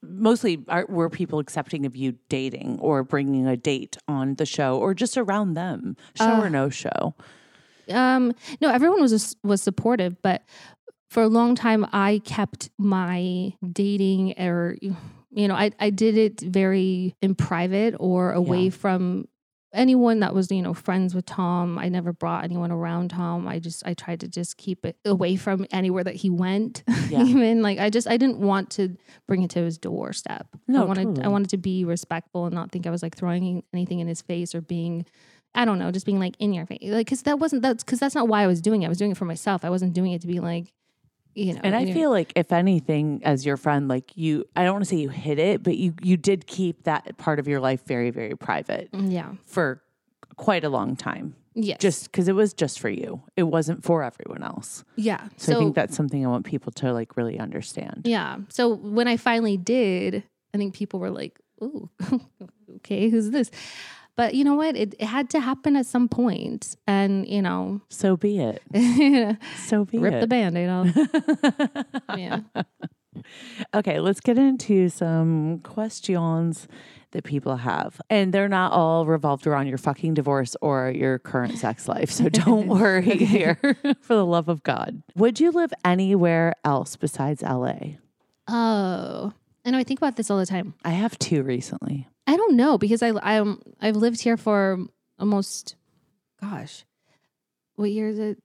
mostly 0.02 0.64
are, 0.68 0.86
were 0.88 1.10
people 1.10 1.38
accepting 1.40 1.84
of 1.86 1.96
you 1.96 2.12
dating 2.28 2.78
or 2.80 3.02
bringing 3.04 3.46
a 3.46 3.56
date 3.56 3.96
on 4.08 4.34
the 4.36 4.46
show 4.46 4.78
or 4.78 4.94
just 4.94 5.16
around 5.18 5.54
them 5.54 5.96
show 6.14 6.24
Uh, 6.36 6.40
or 6.44 6.50
no 6.50 6.68
show 6.70 7.14
Um, 7.90 8.32
no, 8.60 8.70
everyone 8.70 9.00
was 9.00 9.36
was 9.42 9.62
supportive, 9.62 10.20
but 10.22 10.42
for 11.10 11.22
a 11.22 11.28
long 11.28 11.54
time, 11.54 11.86
I 11.92 12.20
kept 12.24 12.70
my 12.78 13.52
dating 13.72 14.34
or 14.38 14.76
you 14.80 15.48
know, 15.48 15.54
I 15.54 15.70
I 15.80 15.90
did 15.90 16.16
it 16.16 16.40
very 16.40 17.14
in 17.22 17.34
private 17.34 17.94
or 17.98 18.32
away 18.32 18.64
Yeah. 18.64 18.70
from 18.70 19.28
anyone 19.72 20.20
that 20.20 20.32
was 20.32 20.52
you 20.52 20.62
know 20.62 20.72
friends 20.74 21.14
with 21.16 21.26
Tom. 21.26 21.78
I 21.78 21.88
never 21.88 22.12
brought 22.12 22.44
anyone 22.44 22.70
around 22.70 23.08
Tom. 23.10 23.48
I 23.48 23.58
just 23.58 23.84
I 23.84 23.94
tried 23.94 24.20
to 24.20 24.28
just 24.28 24.56
keep 24.56 24.86
it 24.86 24.96
away 25.04 25.34
from 25.36 25.66
anywhere 25.72 26.04
that 26.04 26.14
he 26.16 26.30
went. 26.30 26.82
Yeah. 27.10 27.22
Even 27.24 27.62
like 27.62 27.78
I 27.78 27.90
just 27.90 28.08
I 28.08 28.16
didn't 28.16 28.38
want 28.38 28.70
to 28.70 28.96
bring 29.28 29.42
it 29.42 29.50
to 29.50 29.60
his 29.60 29.76
doorstep. 29.78 30.46
No, 30.66 30.82
I 30.82 30.84
wanted 30.86 31.18
I 31.22 31.28
wanted 31.28 31.50
to 31.50 31.58
be 31.58 31.84
respectful 31.84 32.46
and 32.46 32.54
not 32.54 32.72
think 32.72 32.86
I 32.86 32.90
was 32.90 33.02
like 33.02 33.14
throwing 33.16 33.62
anything 33.72 34.00
in 34.00 34.06
his 34.08 34.22
face 34.22 34.54
or 34.54 34.60
being 34.62 35.04
I 35.54 35.64
don't 35.64 35.78
know, 35.78 35.90
just 35.90 36.06
being 36.06 36.18
like 36.18 36.34
in 36.38 36.52
your 36.52 36.66
face, 36.66 36.80
like 36.82 37.06
because 37.06 37.22
that 37.22 37.38
wasn't 37.38 37.62
that's 37.62 37.84
because 37.84 38.00
that's 38.00 38.14
not 38.14 38.28
why 38.28 38.42
I 38.42 38.46
was 38.46 38.60
doing 38.60 38.82
it. 38.82 38.86
I 38.86 38.88
was 38.88 38.98
doing 38.98 39.12
it 39.12 39.16
for 39.16 39.24
myself. 39.24 39.64
I 39.64 39.70
wasn't 39.70 39.92
doing 39.92 40.12
it 40.12 40.20
to 40.22 40.26
be 40.26 40.40
like, 40.40 40.72
you 41.34 41.52
know. 41.52 41.60
and 41.64 41.74
i 41.74 41.92
feel 41.92 42.10
like 42.10 42.32
if 42.36 42.52
anything 42.52 43.20
as 43.24 43.44
your 43.44 43.56
friend 43.56 43.88
like 43.88 44.16
you 44.16 44.44
i 44.54 44.62
don't 44.62 44.74
want 44.74 44.84
to 44.84 44.88
say 44.88 44.96
you 44.96 45.08
hid 45.08 45.40
it 45.40 45.64
but 45.64 45.76
you 45.76 45.92
you 46.00 46.16
did 46.16 46.46
keep 46.46 46.84
that 46.84 47.16
part 47.16 47.40
of 47.40 47.48
your 47.48 47.58
life 47.58 47.84
very 47.86 48.10
very 48.10 48.36
private 48.36 48.88
Mm, 48.92 49.10
yeah, 49.12 49.32
for 49.44 49.82
quite 50.36 50.62
a 50.62 50.68
long 50.68 50.94
time 50.94 51.34
yes, 51.54 51.78
just 51.80 52.04
because 52.04 52.28
it 52.28 52.34
was 52.34 52.54
just 52.54 52.78
for 52.78 52.88
you 52.88 53.20
it 53.36 53.42
wasn't 53.44 53.82
for 53.82 54.04
everyone 54.04 54.44
else 54.44 54.84
yeah. 54.94 55.26
so, 55.36 55.56
i 55.56 55.58
think 55.58 55.74
that's 55.74 55.96
something 55.96 56.24
i 56.24 56.28
want 56.28 56.46
people 56.46 56.70
to 56.70 56.92
like 56.92 57.16
really 57.16 57.38
understand 57.40 58.02
yeah. 58.04 58.36
So 58.48 58.68
when 58.74 59.08
I 59.08 59.16
finally 59.16 59.56
did, 59.56 60.22
I 60.54 60.58
think 60.58 60.74
people 60.74 61.00
were 61.00 61.10
like, 61.10 61.40
"Ooh, 61.62 61.90
okay, 62.76 63.08
who's 63.08 63.30
this?" 63.30 63.50
But 64.16 64.34
you 64.34 64.44
know 64.44 64.54
what? 64.54 64.76
It, 64.76 64.94
it 64.98 65.06
had 65.06 65.28
to 65.30 65.40
happen 65.40 65.74
at 65.76 65.86
some 65.86 66.08
point, 66.08 66.76
and 66.86 67.26
you 67.28 67.42
know, 67.42 67.80
So 67.88 68.16
be 68.16 68.38
it. 68.38 68.62
So 69.66 69.84
be 69.84 69.98
rip 69.98 70.12
it. 70.12 70.16
Rip 70.16 70.20
the 70.20 70.26
band-aid 70.28 70.68
off. 70.68 72.16
yeah. 72.16 72.40
Okay, 73.72 74.00
let's 74.00 74.20
get 74.20 74.38
into 74.38 74.88
some 74.88 75.60
questions 75.60 76.68
that 77.12 77.24
people 77.24 77.56
have. 77.56 78.00
And 78.10 78.32
they're 78.34 78.48
not 78.48 78.72
all 78.72 79.06
revolved 79.06 79.46
around 79.46 79.68
your 79.68 79.78
fucking 79.78 80.14
divorce 80.14 80.56
or 80.60 80.90
your 80.90 81.18
current 81.18 81.56
sex 81.58 81.88
life. 81.88 82.10
So 82.10 82.28
don't 82.28 82.66
worry 82.66 83.16
here 83.16 83.58
for 84.00 84.14
the 84.14 84.26
love 84.26 84.48
of 84.48 84.62
God. 84.62 85.02
Would 85.16 85.40
you 85.40 85.50
live 85.52 85.72
anywhere 85.84 86.54
else 86.64 86.96
besides 86.96 87.42
LA? 87.42 87.96
Oh, 88.48 89.32
I 89.64 89.70
know. 89.70 89.78
I 89.78 89.84
think 89.84 90.00
about 90.00 90.16
this 90.16 90.30
all 90.30 90.38
the 90.38 90.46
time. 90.46 90.74
I 90.84 90.90
have 90.90 91.18
two 91.18 91.42
recently. 91.42 92.06
I 92.26 92.36
don't 92.36 92.56
know 92.56 92.78
because 92.78 93.02
I 93.02 93.12
I'm 93.22 93.60
I've 93.80 93.96
lived 93.96 94.20
here 94.20 94.36
for 94.36 94.78
almost, 95.18 95.76
gosh, 96.40 96.84
what 97.76 97.90
year 97.90 98.08
is 98.08 98.18
it? 98.18 98.38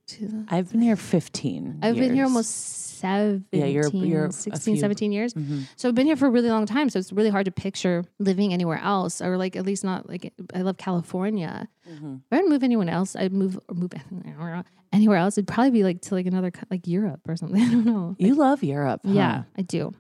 I've 0.50 0.72
been 0.72 0.82
here 0.82 0.96
15. 0.96 1.80
I've 1.82 1.96
been 1.96 2.14
here 2.16 2.24
almost 2.26 2.52
17, 3.00 3.46
Yeah, 3.52 3.66
you're- 3.68 3.90
you're 4.08 4.26
a 4.26 4.32
16, 4.32 4.74
few- 4.76 4.82
17 4.82 5.12
years. 5.14 5.34
Mhm. 5.34 5.68
So 5.78 5.88
I've 5.88 5.96
been 5.96 6.08
here 6.08 6.16
for 6.18 6.26
a 6.28 6.30
really 6.32 6.50
long 6.50 6.66
time. 6.66 6.90
So 6.90 7.00
it's 7.00 7.14
really 7.14 7.30
hard 7.30 7.46
to 7.46 7.52
picture 7.52 8.04
living 8.20 8.52
anywhere 8.54 8.80
else 8.80 9.22
or 9.22 9.38
like 9.38 9.56
at 9.56 9.66
least 9.66 9.84
not 9.84 10.10
like 10.10 10.34
I 10.54 10.62
love 10.64 10.78
California. 10.78 11.70
Mhm. 11.90 12.18
If 12.26 12.34
I 12.34 12.42
would 12.42 12.50
move 12.50 12.64
anyone 12.64 12.90
else, 12.90 13.16
I'd 13.16 13.32
move 13.32 13.58
or 13.70 13.76
move 13.76 13.92
anywhere 14.92 15.18
else. 15.18 15.38
It'd 15.38 15.48
probably 15.48 15.72
be 15.72 15.84
like 15.84 16.02
to 16.04 16.16
like 16.16 16.26
another 16.26 16.52
like 16.72 16.88
Europe 16.88 17.22
or 17.28 17.36
something. 17.38 17.62
I 17.62 17.72
don't 17.72 17.86
know. 17.86 18.16
You 18.20 18.36
love 18.36 18.64
Europe. 18.64 19.02
huh? 19.06 19.14
Yeah, 19.14 19.44
I 19.58 19.62
do. 19.62 19.94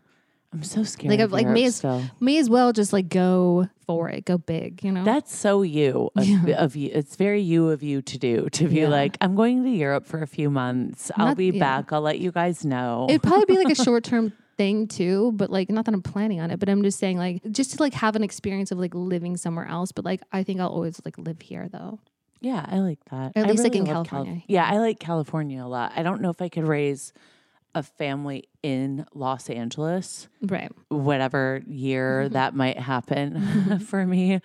I'm 0.51 0.63
so 0.63 0.83
scared. 0.83 1.11
Like, 1.11 1.19
of 1.19 1.31
like, 1.31 1.43
Europe 1.43 1.53
may 1.53 1.65
as- 1.65 1.75
still. 1.75 2.01
May 2.19 2.37
as 2.39 2.49
well 2.49 2.73
just 2.73 2.91
like 2.91 3.07
go 3.09 3.69
for 3.85 4.09
it, 4.09 4.25
go 4.25 4.37
big, 4.39 4.83
you 4.83 4.91
know? 4.91 5.03
That's 5.03 5.35
so 5.35 5.61
you 5.61 6.09
of, 6.15 6.25
Yeah. 6.27 6.55
of 6.63 6.75
you. 6.75 6.89
It's 6.91 7.15
very 7.15 7.41
you 7.41 7.69
of 7.69 7.83
you 7.83 8.01
to 8.01 8.17
do 8.17 8.49
to 8.53 8.67
be 8.67 8.77
Yeah. 8.81 8.87
like, 8.89 9.15
I'm 9.21 9.35
going 9.35 9.63
to 9.63 9.69
Europe 9.69 10.05
for 10.07 10.21
a 10.23 10.27
few 10.27 10.49
months. 10.49 11.11
I'll 11.15 11.27
Not- 11.27 11.37
be 11.37 11.47
yeah. 11.51 11.59
back. 11.59 11.93
I'll 11.93 12.01
let 12.01 12.19
you 12.19 12.31
guys 12.31 12.65
know. 12.65 13.05
It'd 13.09 13.21
probably 13.21 13.45
be 13.45 13.63
like 13.63 13.71
a 13.77 13.83
short 13.83 14.03
term 14.03 14.33
thing 14.57 14.87
too, 14.87 15.31
but 15.35 15.49
like 15.51 15.69
not 15.69 15.85
that 15.85 15.93
I'm 15.93 16.01
planning 16.01 16.41
on 16.41 16.49
it, 16.51 16.59
but 16.59 16.67
I'm 16.67 16.81
just 16.83 16.97
saying 16.99 17.17
like 17.17 17.41
just 17.51 17.75
to 17.77 17.81
like 17.81 17.93
have 17.93 18.15
an 18.15 18.23
experience 18.23 18.71
of 18.71 18.79
like 18.79 18.93
living 18.95 19.37
somewhere 19.37 19.65
else. 19.67 19.91
But 19.91 20.03
like 20.03 20.21
I 20.31 20.43
think 20.43 20.59
I'll 20.59 20.67
always 20.69 20.99
like 21.05 21.17
live 21.17 21.41
here 21.41 21.69
though. 21.71 21.99
yeah, 22.41 22.65
I 22.67 22.79
like 22.79 22.99
that. 23.11 23.33
Or 23.35 23.39
at 23.43 23.47
I 23.47 23.51
least, 23.51 23.63
like, 23.63 23.75
in 23.75 23.85
California. 23.85 24.41
yeah, 24.47 24.65
I 24.67 24.79
like 24.79 24.99
California 24.99 25.63
a 25.63 25.67
lot. 25.67 25.93
I 25.95 26.03
don't 26.03 26.21
know 26.21 26.29
if 26.31 26.41
I 26.41 26.49
could 26.49 26.65
raise 26.67 27.13
a 27.75 27.83
family 27.83 28.49
in 28.63 29.05
Los 29.13 29.49
Angeles, 29.49 30.27
Right. 30.41 30.71
whatever 30.89 31.61
year 31.67 32.23
mm-hmm. 32.23 32.33
that 32.33 32.55
might 32.55 32.79
happen 32.79 33.79
for 33.87 34.05
me, 34.05 34.41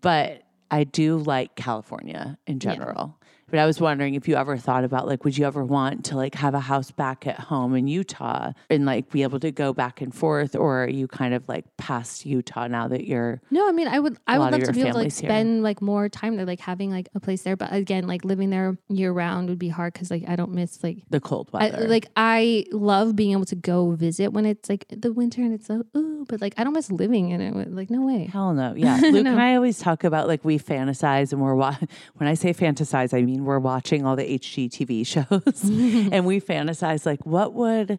but 0.00 0.42
I 0.70 0.84
do 0.84 1.18
like 1.18 1.54
California 1.54 2.38
in 2.46 2.58
general. 2.58 3.18
But 3.50 3.58
I 3.60 3.66
was 3.66 3.80
wondering 3.80 4.14
if 4.14 4.26
you 4.28 4.34
ever 4.36 4.56
thought 4.56 4.84
about 4.84 5.06
like, 5.06 5.24
would 5.24 5.36
you 5.38 5.44
ever 5.46 5.64
want 5.64 6.04
to 6.06 6.16
like 6.16 6.34
have 6.36 6.54
a 6.54 6.60
house 6.60 6.90
back 6.90 7.26
at 7.26 7.38
home 7.38 7.74
in 7.74 7.86
Utah 7.86 8.52
and 8.70 8.84
like 8.86 9.10
be 9.10 9.22
able 9.22 9.38
to 9.40 9.50
go 9.52 9.72
back 9.72 10.00
and 10.00 10.14
forth, 10.14 10.56
or 10.56 10.84
are 10.84 10.88
you 10.88 11.06
kind 11.06 11.34
of 11.34 11.46
like 11.48 11.64
past 11.76 12.26
Utah 12.26 12.66
now 12.66 12.88
that 12.88 13.06
you're 13.06 13.40
No, 13.50 13.68
I 13.68 13.72
mean 13.72 13.88
I 13.88 13.98
would 14.00 14.18
I 14.26 14.38
would 14.38 14.52
love 14.52 14.62
to 14.64 14.72
be 14.72 14.80
able 14.82 14.92
to 14.92 14.96
like 14.98 15.04
here. 15.12 15.28
spend 15.28 15.62
like 15.62 15.80
more 15.82 16.08
time 16.08 16.36
there, 16.36 16.46
like 16.46 16.60
having 16.60 16.90
like 16.90 17.08
a 17.14 17.20
place 17.20 17.42
there. 17.42 17.56
But 17.56 17.72
again, 17.72 18.06
like 18.06 18.24
living 18.24 18.50
there 18.50 18.76
year 18.88 19.12
round 19.12 19.48
would 19.48 19.58
be 19.58 19.68
hard 19.68 19.92
because 19.92 20.10
like 20.10 20.24
I 20.28 20.36
don't 20.36 20.52
miss 20.52 20.82
like 20.82 20.98
the 21.10 21.20
cold 21.20 21.50
I, 21.52 21.70
weather? 21.70 21.88
like 21.88 22.06
I 22.16 22.64
love 22.72 23.14
being 23.16 23.32
able 23.32 23.44
to 23.46 23.56
go 23.56 23.90
visit 23.92 24.32
when 24.32 24.46
it's 24.46 24.68
like 24.68 24.86
the 24.88 25.12
winter 25.12 25.42
and 25.42 25.52
it's 25.52 25.66
so 25.66 25.84
ooh, 25.96 26.24
but 26.28 26.40
like 26.40 26.54
I 26.56 26.64
don't 26.64 26.72
miss 26.72 26.90
living 26.90 27.30
in 27.30 27.40
it. 27.40 27.72
Like 27.74 27.90
no 27.90 28.02
way. 28.06 28.24
Hell 28.32 28.52
no. 28.54 28.74
Yeah. 28.84 28.98
Luke 29.02 29.24
No. 29.24 29.30
and 29.32 29.40
I 29.40 29.54
always 29.54 29.78
talk 29.78 30.04
about 30.04 30.28
like 30.28 30.44
we 30.44 30.58
fantasize 30.58 31.32
and 31.32 31.40
we're 31.40 31.54
wa- 31.54 31.76
when 32.16 32.28
I 32.28 32.34
say 32.34 32.52
fantasize, 32.52 33.16
I 33.16 33.22
mean 33.22 33.33
we're 33.42 33.58
watching 33.58 34.04
all 34.06 34.16
the 34.16 34.38
HGTV 34.38 35.06
shows 35.06 35.62
and 36.12 36.24
we 36.26 36.40
fantasize 36.40 37.04
like 37.06 37.24
what 37.26 37.54
would 37.54 37.98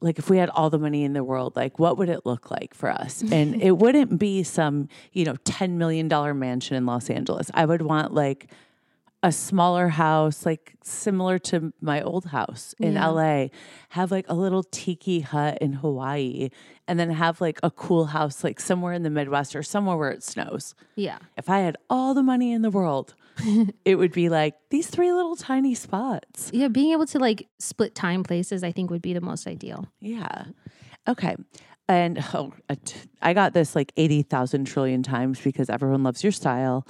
like 0.00 0.18
if 0.18 0.28
we 0.28 0.36
had 0.36 0.50
all 0.50 0.68
the 0.68 0.78
money 0.78 1.02
in 1.04 1.14
the 1.14 1.24
world, 1.24 1.56
like 1.56 1.78
what 1.78 1.96
would 1.96 2.10
it 2.10 2.26
look 2.26 2.50
like 2.50 2.74
for 2.74 2.90
us? 2.90 3.22
And 3.32 3.62
it 3.62 3.78
wouldn't 3.78 4.18
be 4.18 4.42
some, 4.42 4.88
you 5.12 5.24
know, 5.24 5.36
10 5.44 5.78
million 5.78 6.08
dollar 6.08 6.34
mansion 6.34 6.76
in 6.76 6.84
Los 6.84 7.08
Angeles. 7.08 7.50
I 7.54 7.64
would 7.64 7.80
want 7.80 8.12
like 8.12 8.50
a 9.22 9.32
smaller 9.32 9.88
house, 9.88 10.44
like 10.44 10.74
similar 10.82 11.38
to 11.38 11.72
my 11.80 12.02
old 12.02 12.26
house 12.26 12.74
in 12.78 12.92
Yeah. 12.92 13.06
LA, 13.08 13.46
have 13.90 14.10
like 14.10 14.26
a 14.28 14.34
little 14.34 14.62
tiki 14.62 15.20
hut 15.20 15.56
in 15.62 15.72
Hawaii, 15.74 16.50
and 16.86 17.00
then 17.00 17.08
have 17.08 17.40
like 17.40 17.58
a 17.62 17.70
cool 17.70 18.06
house 18.06 18.44
like 18.44 18.60
somewhere 18.60 18.92
in 18.92 19.02
the 19.02 19.08
Midwest 19.08 19.56
or 19.56 19.62
somewhere 19.62 19.96
where 19.96 20.10
it 20.10 20.22
snows. 20.22 20.74
Yeah. 20.96 21.16
If 21.38 21.48
I 21.48 21.60
had 21.60 21.78
all 21.88 22.12
the 22.12 22.22
money 22.22 22.52
in 22.52 22.60
the 22.60 22.68
world, 22.70 23.14
it 23.84 23.96
would 23.96 24.12
be 24.12 24.28
like 24.28 24.54
these 24.70 24.86
three 24.86 25.12
little 25.12 25.36
tiny 25.36 25.74
spots. 25.74 26.50
Yeah, 26.52 26.68
being 26.68 26.92
able 26.92 27.06
to 27.06 27.18
like 27.18 27.48
split 27.58 27.94
time 27.94 28.22
places, 28.22 28.64
I 28.64 28.72
think 28.72 28.90
would 28.90 29.02
be 29.02 29.12
the 29.12 29.20
most 29.20 29.46
ideal. 29.46 29.86
Yeah. 30.00 30.46
Okay. 31.08 31.36
And 31.88 32.24
oh, 32.32 32.52
I 33.20 33.34
got 33.34 33.52
this 33.52 33.74
like 33.74 33.92
80,000 33.96 34.64
trillion 34.64 35.02
times 35.02 35.40
because 35.40 35.68
everyone 35.68 36.02
loves 36.02 36.22
your 36.22 36.32
style. 36.32 36.86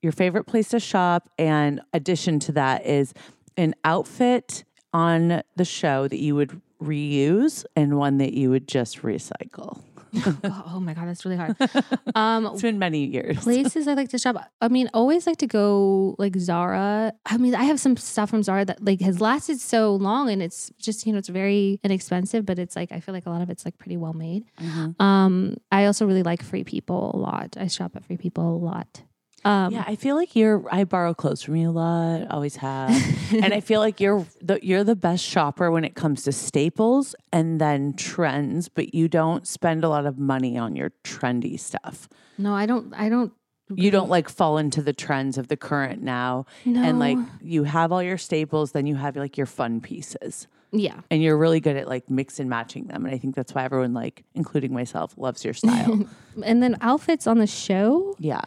Your 0.00 0.12
favorite 0.12 0.44
place 0.44 0.70
to 0.70 0.80
shop. 0.80 1.28
And 1.38 1.80
addition 1.92 2.40
to 2.40 2.52
that 2.52 2.84
is 2.84 3.14
an 3.56 3.74
outfit 3.84 4.64
on 4.92 5.42
the 5.56 5.64
show 5.64 6.08
that 6.08 6.18
you 6.18 6.34
would 6.34 6.60
reuse 6.82 7.64
and 7.76 7.96
one 7.96 8.18
that 8.18 8.32
you 8.32 8.50
would 8.50 8.66
just 8.66 9.02
recycle. 9.02 9.80
oh, 10.44 10.80
my 10.80 10.94
god, 10.94 11.08
that's 11.08 11.24
really 11.24 11.36
hard. 11.36 11.56
Um, 12.14 12.46
It's 12.46 12.60
been 12.62 12.78
many 12.78 13.06
years. 13.06 13.38
places 13.38 13.88
I 13.88 13.94
like 13.94 14.10
to 14.10 14.18
shop. 14.18 14.36
I 14.60 14.68
mean, 14.68 14.90
always 14.92 15.26
like 15.26 15.38
to 15.38 15.46
go 15.46 16.14
like 16.18 16.36
Zara. 16.36 17.12
I 17.24 17.36
mean, 17.38 17.54
I 17.54 17.64
have 17.64 17.80
some 17.80 17.96
stuff 17.96 18.28
from 18.30 18.42
Zara 18.42 18.64
that 18.66 18.84
like 18.84 19.00
has 19.00 19.20
lasted 19.20 19.60
so 19.60 19.94
long, 19.94 20.28
and 20.28 20.42
it's 20.42 20.70
just 20.78 21.06
you 21.06 21.12
know 21.12 21.18
it's 21.18 21.28
very 21.28 21.80
inexpensive, 21.82 22.44
but 22.44 22.58
it's 22.58 22.76
like 22.76 22.92
I 22.92 23.00
feel 23.00 23.14
like 23.14 23.24
a 23.26 23.30
lot 23.30 23.40
of 23.40 23.48
it's 23.48 23.64
like 23.64 23.78
pretty 23.78 23.96
well 23.96 24.12
made. 24.12 24.44
Mm-hmm. 24.60 25.02
Um, 25.02 25.56
I 25.70 25.86
also 25.86 26.06
really 26.06 26.22
like 26.22 26.42
Free 26.42 26.64
People 26.64 27.12
a 27.14 27.18
lot. 27.18 27.56
I 27.58 27.66
shop 27.68 27.96
at 27.96 28.04
Free 28.04 28.18
People 28.18 28.54
a 28.54 28.58
lot. 28.58 29.02
Um, 29.44 29.72
Yeah, 29.72 29.84
I 29.86 29.96
feel 29.96 30.14
like 30.16 30.36
you're. 30.36 30.62
I 30.70 30.84
borrow 30.84 31.14
clothes 31.14 31.42
from 31.42 31.56
you 31.56 31.70
a 31.70 31.72
lot. 31.72 32.30
Always 32.30 32.56
have, 32.56 32.90
and 33.32 33.52
I 33.52 33.60
feel 33.60 33.80
like 33.80 34.00
you're 34.00 34.24
the 34.40 34.58
you're 34.62 34.84
the 34.84 34.94
best 34.96 35.24
shopper 35.24 35.70
when 35.70 35.84
it 35.84 35.94
comes 35.94 36.22
to 36.24 36.32
staples 36.32 37.14
and 37.32 37.60
then 37.60 37.94
trends. 37.94 38.68
But 38.68 38.94
you 38.94 39.08
don't 39.08 39.46
spend 39.46 39.82
a 39.84 39.88
lot 39.88 40.06
of 40.06 40.18
money 40.18 40.56
on 40.58 40.76
your 40.76 40.90
trendy 41.04 41.58
stuff. 41.58 42.08
No, 42.38 42.54
I 42.54 42.66
don't. 42.66 42.92
I 42.94 43.08
don't. 43.08 43.32
You 43.74 43.90
don't 43.90 44.10
like 44.10 44.28
fall 44.28 44.58
into 44.58 44.82
the 44.82 44.92
trends 44.92 45.38
of 45.38 45.48
the 45.48 45.56
current 45.56 46.02
now, 46.02 46.44
No. 46.64 46.82
and 46.82 46.98
like 46.98 47.16
you 47.40 47.64
have 47.64 47.90
all 47.90 48.02
your 48.02 48.18
staples. 48.18 48.72
Then 48.72 48.86
you 48.86 48.96
have 48.96 49.16
like 49.16 49.38
your 49.38 49.46
fun 49.46 49.80
pieces, 49.80 50.46
Yeah. 50.72 51.00
and 51.10 51.22
you're 51.22 51.38
really 51.38 51.58
good 51.60 51.76
at 51.78 51.88
like 51.88 52.10
mix 52.10 52.38
and 52.38 52.50
matching 52.50 52.88
them. 52.88 53.06
And 53.06 53.14
I 53.14 53.18
think 53.18 53.34
that's 53.34 53.54
why 53.54 53.64
everyone, 53.64 53.94
like 53.94 54.24
including 54.34 54.74
myself, 54.74 55.14
loves 55.16 55.42
your 55.44 55.54
style. 55.54 56.04
And 56.44 56.62
then 56.62 56.76
outfits 56.82 57.26
on 57.26 57.38
the 57.38 57.46
show. 57.46 58.14
yeah, 58.18 58.42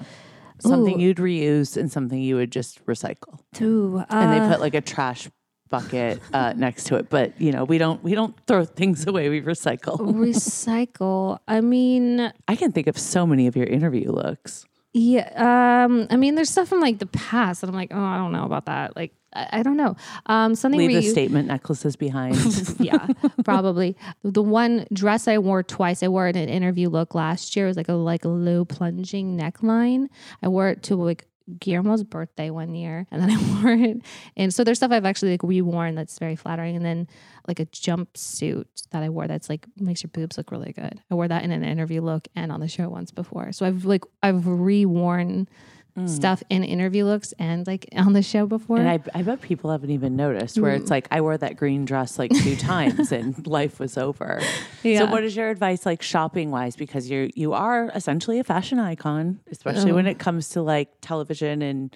something 0.59 0.99
Ooh. 0.99 1.03
you'd 1.03 1.17
reuse 1.17 1.77
and 1.77 1.91
something 1.91 2.19
you 2.19 2.35
would 2.35 2.51
just 2.51 2.85
recycle. 2.85 3.39
Too. 3.53 4.03
and 4.09 4.33
they 4.33 4.39
uh, 4.39 4.49
put 4.49 4.59
like 4.59 4.75
a 4.75 4.81
trash 4.81 5.29
bucket 5.69 6.21
uh, 6.33 6.53
next 6.55 6.85
to 6.85 6.95
it. 6.95 7.09
But 7.09 7.39
you 7.39 7.51
know, 7.51 7.63
we 7.63 7.77
don't 7.77 8.03
we 8.03 8.15
don't 8.15 8.35
throw 8.47 8.65
things 8.65 9.05
away. 9.07 9.29
We 9.29 9.41
recycle. 9.41 9.97
recycle. 9.97 11.39
I 11.47 11.61
mean, 11.61 12.31
I 12.47 12.55
can 12.55 12.71
think 12.71 12.87
of 12.87 12.97
so 12.97 13.25
many 13.25 13.47
of 13.47 13.55
your 13.55 13.67
interview 13.67 14.11
looks. 14.11 14.65
Yeah. 14.93 15.83
Um, 15.85 16.07
I 16.09 16.15
mean, 16.15 16.35
there's 16.35 16.49
stuff 16.49 16.69
from 16.69 16.79
like 16.79 16.99
the 16.99 17.05
past 17.07 17.61
that 17.61 17.69
I'm 17.69 17.75
like, 17.75 17.91
oh, 17.93 18.01
I 18.01 18.17
don't 18.17 18.31
know 18.31 18.45
about 18.45 18.67
that. 18.67 18.95
Like, 18.95 19.13
I, 19.35 19.59
I 19.59 19.63
don't 19.63 19.77
know. 19.77 19.95
Um, 20.27 20.55
something 20.55 20.79
Leave 20.79 20.93
the 20.93 21.03
you- 21.03 21.11
statement 21.11 21.47
necklaces 21.47 21.95
behind. 21.95 22.35
yeah, 22.79 23.07
probably. 23.43 23.95
The 24.23 24.41
one 24.41 24.87
dress 24.93 25.27
I 25.27 25.37
wore 25.37 25.63
twice, 25.63 26.01
I 26.03 26.07
wore 26.07 26.27
it 26.27 26.35
in 26.35 26.43
an 26.43 26.49
interview 26.49 26.89
look 26.89 27.13
last 27.13 27.55
year. 27.55 27.65
It 27.65 27.69
was 27.69 27.77
like 27.77 27.89
a 27.89 27.93
like 27.93 28.25
a 28.25 28.29
low 28.29 28.65
plunging 28.65 29.37
neckline. 29.37 30.07
I 30.41 30.47
wore 30.47 30.69
it 30.69 30.83
to 30.83 30.95
like 30.95 31.27
Guillermo's 31.59 32.03
birthday 32.03 32.49
one 32.49 32.73
year, 32.73 33.05
and 33.11 33.21
then 33.21 33.29
I 33.37 33.61
wore 33.61 33.71
it. 33.73 33.97
And 34.35 34.53
so 34.53 34.63
there's 34.63 34.77
stuff 34.79 34.91
I've 34.91 35.05
actually 35.05 35.31
like 35.31 35.41
reworn 35.41 35.95
that's 35.95 36.17
very 36.17 36.35
flattering, 36.35 36.75
and 36.75 36.83
then 36.85 37.07
like 37.47 37.59
a 37.59 37.65
jumpsuit 37.67 38.65
that 38.91 39.03
I 39.03 39.09
wore 39.09 39.27
that's 39.27 39.49
like 39.49 39.67
makes 39.77 40.01
your 40.01 40.09
boobs 40.11 40.37
look 40.37 40.51
really 40.51 40.73
good. 40.73 41.01
I 41.11 41.13
wore 41.15 41.27
that 41.27 41.43
in 41.43 41.51
an 41.51 41.63
interview 41.63 42.01
look 42.01 42.27
and 42.35 42.51
on 42.51 42.61
the 42.61 42.67
show 42.67 42.89
once 42.89 43.11
before. 43.11 43.51
So 43.51 43.65
I've 43.65 43.85
like 43.85 44.03
I've 44.23 44.43
reworn. 44.43 45.47
Mm. 45.97 46.09
Stuff 46.09 46.43
in 46.49 46.65
interview 46.65 47.05
looks 47.05 47.33
and 47.39 47.65
like 47.65 47.87
on 47.95 48.11
the 48.11 48.21
show 48.21 48.45
before. 48.45 48.79
and 48.79 48.89
I, 48.89 48.99
I 49.13 49.21
bet 49.21 49.39
people 49.39 49.71
haven't 49.71 49.91
even 49.91 50.17
noticed 50.17 50.59
where 50.59 50.73
it's 50.73 50.87
mm. 50.87 50.91
like 50.91 51.07
I 51.09 51.21
wore 51.21 51.37
that 51.37 51.55
green 51.55 51.85
dress 51.85 52.19
like 52.19 52.31
two 52.31 52.55
times 52.57 53.13
and 53.13 53.47
life 53.47 53.79
was 53.79 53.97
over. 53.97 54.41
Yeah. 54.83 54.99
So 54.99 55.05
what 55.05 55.23
is 55.23 55.37
your 55.37 55.49
advice 55.49 55.85
like 55.85 56.01
shopping 56.01 56.51
wise? 56.51 56.75
Because 56.75 57.09
you're 57.09 57.29
you 57.33 57.53
are 57.53 57.89
essentially 57.95 58.39
a 58.39 58.43
fashion 58.43 58.77
icon, 58.77 59.39
especially 59.49 59.93
when 59.93 60.05
it 60.05 60.19
comes 60.19 60.49
to 60.49 60.61
like 60.61 60.89
television 60.99 61.61
and 61.61 61.95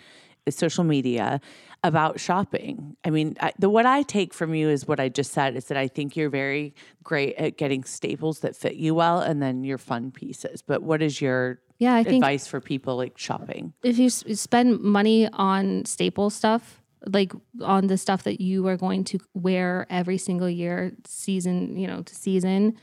social 0.52 0.84
media 0.84 1.40
about 1.84 2.20
shopping. 2.20 2.96
I 3.06 3.10
mean, 3.10 3.38
I, 3.40 3.54
the 3.58 3.70
what 3.70 3.86
I 3.86 4.02
take 4.04 4.34
from 4.34 4.54
you 4.54 4.70
is 4.70 4.88
what 4.88 5.00
I 5.00 5.08
just 5.10 5.32
said 5.32 5.56
is 5.56 5.66
that 5.66 5.78
I 5.78 5.88
think 5.88 6.16
you're 6.18 6.30
very 6.30 6.74
great 7.04 7.36
at 7.36 7.58
getting 7.58 7.84
staples 7.84 8.40
that 8.40 8.56
fit 8.56 8.76
you 8.76 8.94
well, 8.96 9.20
and 9.22 9.42
then 9.42 9.64
your 9.64 9.78
fun 9.78 10.12
pieces. 10.12 10.62
But 10.62 10.84
what 10.84 11.02
is 11.02 11.22
your 11.22 11.60
Yeah, 11.78 11.96
I 11.96 12.04
think 12.04 12.24
advice 12.24 12.48
for 12.48 12.60
people 12.60 12.98
like 12.98 13.18
shopping? 13.18 13.74
if 13.84 13.98
you 13.98 14.08
s- 14.08 14.24
spend 14.40 14.82
money 14.82 15.30
on 15.32 15.86
staple 15.86 16.30
stuff, 16.30 16.82
like 17.06 17.32
on 17.62 17.88
the 17.88 17.98
stuff 17.98 18.24
that 18.24 18.42
you 18.42 18.68
are 18.68 18.76
going 18.76 19.06
to 19.06 19.20
wear 19.34 19.88
every 19.90 20.18
single 20.18 20.50
year, 20.50 20.92
season, 21.06 21.78
you 21.78 21.88
know, 21.88 22.02
to 22.02 22.14
season, 22.14 22.76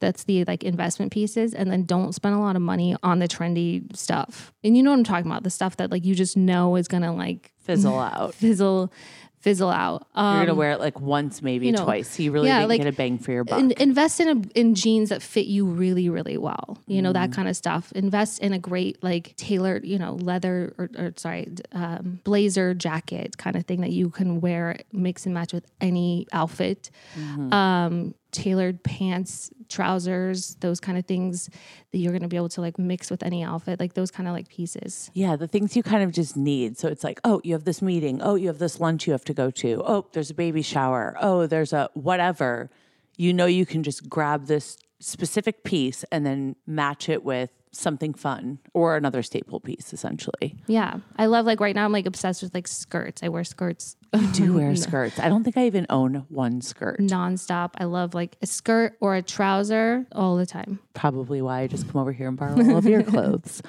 that's 0.00 0.24
the 0.24 0.44
like 0.44 0.62
investment 0.62 1.12
pieces. 1.12 1.54
And 1.54 1.70
then 1.70 1.84
don't 1.84 2.12
spend 2.14 2.34
a 2.34 2.38
lot 2.38 2.56
of 2.56 2.62
money 2.62 2.96
on 3.02 3.18
the 3.18 3.28
trendy 3.28 3.94
stuff. 3.96 4.52
And 4.62 4.76
you 4.76 4.82
know 4.82 4.90
what 4.90 4.98
I'm 4.98 5.04
talking 5.04 5.30
about? 5.30 5.42
The 5.42 5.50
stuff 5.50 5.76
that 5.76 5.90
like 5.90 6.04
you 6.04 6.14
just 6.14 6.36
know 6.36 6.76
is 6.76 6.88
gonna 6.88 7.14
like 7.14 7.52
Fizzle 7.60 7.98
out. 7.98 8.34
fizzle, 8.34 8.92
fizzle 9.40 9.70
out. 9.70 10.06
Um, 10.14 10.36
You're 10.36 10.46
gonna 10.46 10.58
wear 10.58 10.72
it 10.72 10.80
like 10.80 11.00
once, 11.00 11.40
maybe 11.40 11.66
you 11.66 11.72
know, 11.72 11.84
twice. 11.84 12.10
So 12.10 12.22
you 12.22 12.30
really 12.30 12.48
yeah, 12.48 12.66
like, 12.66 12.80
get 12.80 12.86
a 12.86 12.96
bang 12.96 13.18
for 13.18 13.32
your 13.32 13.44
buck. 13.44 13.58
in, 13.58 13.72
invest 13.72 14.20
in 14.20 14.28
a, 14.28 14.58
in 14.58 14.74
jeans 14.74 15.08
that 15.08 15.22
fit 15.22 15.46
you 15.46 15.64
really 15.66 16.08
really 16.08 16.36
well 16.36 16.78
you 16.86 17.00
know 17.00 17.12
that 17.12 17.32
kind 17.32 17.48
of 17.48 17.56
stuff 17.56 17.92
invest 17.92 18.40
in 18.40 18.52
a 18.52 18.58
great 18.58 19.02
like 19.02 19.34
tailored 19.36 19.84
you 19.84 19.98
know 19.98 20.14
leather 20.14 20.74
or, 20.78 20.90
or 20.96 21.12
sorry 21.16 21.48
um, 21.72 22.20
blazer 22.24 22.74
jacket 22.74 23.36
kind 23.38 23.56
of 23.56 23.64
thing 23.64 23.80
that 23.80 23.90
you 23.90 24.10
can 24.10 24.40
wear 24.40 24.76
mix 24.92 25.24
and 25.24 25.34
match 25.34 25.52
with 25.52 25.64
any 25.80 26.26
outfit 26.32 26.90
um, 27.50 28.14
tailored 28.34 28.82
pants 28.82 29.50
trousers 29.68 30.56
those 30.56 30.80
kind 30.80 30.98
of 30.98 31.06
things 31.06 31.48
that 31.92 31.98
you're 31.98 32.12
going 32.12 32.22
to 32.22 32.28
be 32.28 32.36
able 32.36 32.48
to 32.48 32.60
like 32.60 32.78
mix 32.78 33.10
with 33.10 33.22
any 33.22 33.42
outfit 33.42 33.80
like 33.80 33.94
those 33.94 34.10
kind 34.10 34.28
of 34.28 34.34
like 34.34 34.48
pieces 34.48 35.10
Yeah, 35.14 35.36
the 35.36 35.46
things 35.46 35.76
you 35.76 35.82
kind 35.82 36.02
of 36.02 36.12
just 36.12 36.36
need. 36.36 36.78
So 36.78 36.88
it's 36.88 37.04
like, 37.04 37.20
oh, 37.24 37.40
you 37.44 37.52
have 37.54 37.64
this 37.64 37.80
meeting. 37.80 38.20
Oh, 38.22 38.34
you 38.34 38.48
have 38.48 38.58
this 38.58 38.80
lunch 38.80 39.06
you 39.06 39.12
have 39.12 39.24
to 39.24 39.34
go 39.34 39.50
to. 39.50 39.82
Oh, 39.84 40.06
there's 40.12 40.30
a 40.30 40.34
baby 40.34 40.62
shower. 40.62 41.16
Oh, 41.20 41.46
there's 41.46 41.72
a 41.72 41.88
whatever. 41.94 42.70
You 43.16 43.32
know, 43.32 43.46
you 43.46 43.64
can 43.66 43.82
just 43.82 44.08
grab 44.08 44.46
this 44.46 44.76
specific 45.00 45.64
piece 45.64 46.04
and 46.10 46.24
then 46.24 46.56
match 46.66 47.08
it 47.08 47.24
with 47.24 47.50
something 47.74 48.14
fun 48.14 48.58
or 48.72 48.96
another 48.96 49.22
staple 49.22 49.60
piece, 49.60 49.92
essentially. 49.92 50.56
yeah 50.66 50.98
i 51.16 51.26
love 51.26 51.44
like 51.46 51.60
right 51.60 51.74
now 51.74 51.84
i'm 51.84 51.92
like 51.92 52.06
obsessed 52.06 52.42
with 52.42 52.54
like 52.54 52.66
skirts 52.68 53.22
i 53.22 53.28
wear 53.28 53.44
skirts 53.44 53.96
I 54.12 54.24
do 54.30 54.54
wear 54.58 54.76
skirts. 54.76 55.18
I 55.18 55.28
don't 55.28 55.42
think 55.42 55.56
I 55.56 55.66
even 55.66 55.86
own 55.90 56.24
one 56.28 56.60
skirt. 56.60 57.00
nonstop. 57.00 57.70
I 57.78 57.84
love 57.84 58.14
like 58.14 58.36
a 58.40 58.46
skirt 58.46 58.96
or 59.00 59.16
a 59.16 59.22
trouser 59.22 60.06
all 60.12 60.36
the 60.36 60.46
time. 60.46 60.78
Probably 60.94 61.42
why 61.42 61.62
I 61.62 61.66
just 61.66 61.90
come 61.90 62.00
over 62.00 62.12
here 62.12 62.28
and 62.28 62.36
borrow 62.36 62.54
all 62.56 62.76
of 62.76 62.86
your 62.86 63.02
clothes. 63.12 63.60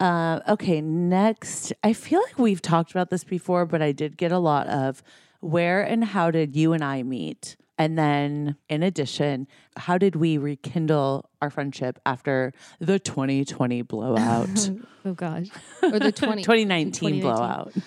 Uh, 0.00 0.40
okay, 0.48 0.80
next. 0.80 1.72
I 1.84 1.92
feel 1.92 2.20
like 2.20 2.36
we've 2.38 2.60
talked 2.62 2.90
about 2.90 3.10
this 3.10 3.22
before, 3.22 3.64
but 3.64 3.80
I 3.80 3.92
did 3.92 4.16
get 4.16 4.32
a 4.32 4.38
lot 4.38 4.66
of 4.66 5.02
where 5.40 5.82
and 5.82 6.04
how 6.04 6.30
did 6.32 6.56
you 6.56 6.72
and 6.72 6.82
I 6.82 7.02
meet? 7.04 7.56
And 7.80 7.96
then, 7.96 8.56
in 8.68 8.82
addition, 8.82 9.48
how 9.74 9.96
did 9.96 10.14
we 10.14 10.36
rekindle 10.36 11.30
our 11.40 11.48
friendship 11.48 11.98
after 12.04 12.52
the 12.78 12.98
2020 12.98 13.82
blowout? 13.82 14.70
Oh 15.02 15.14
gosh. 15.14 15.46
Or 15.82 15.98
the 15.98 16.12
20, 16.12 16.42
2019 16.42 17.20
blowout. 17.22 17.72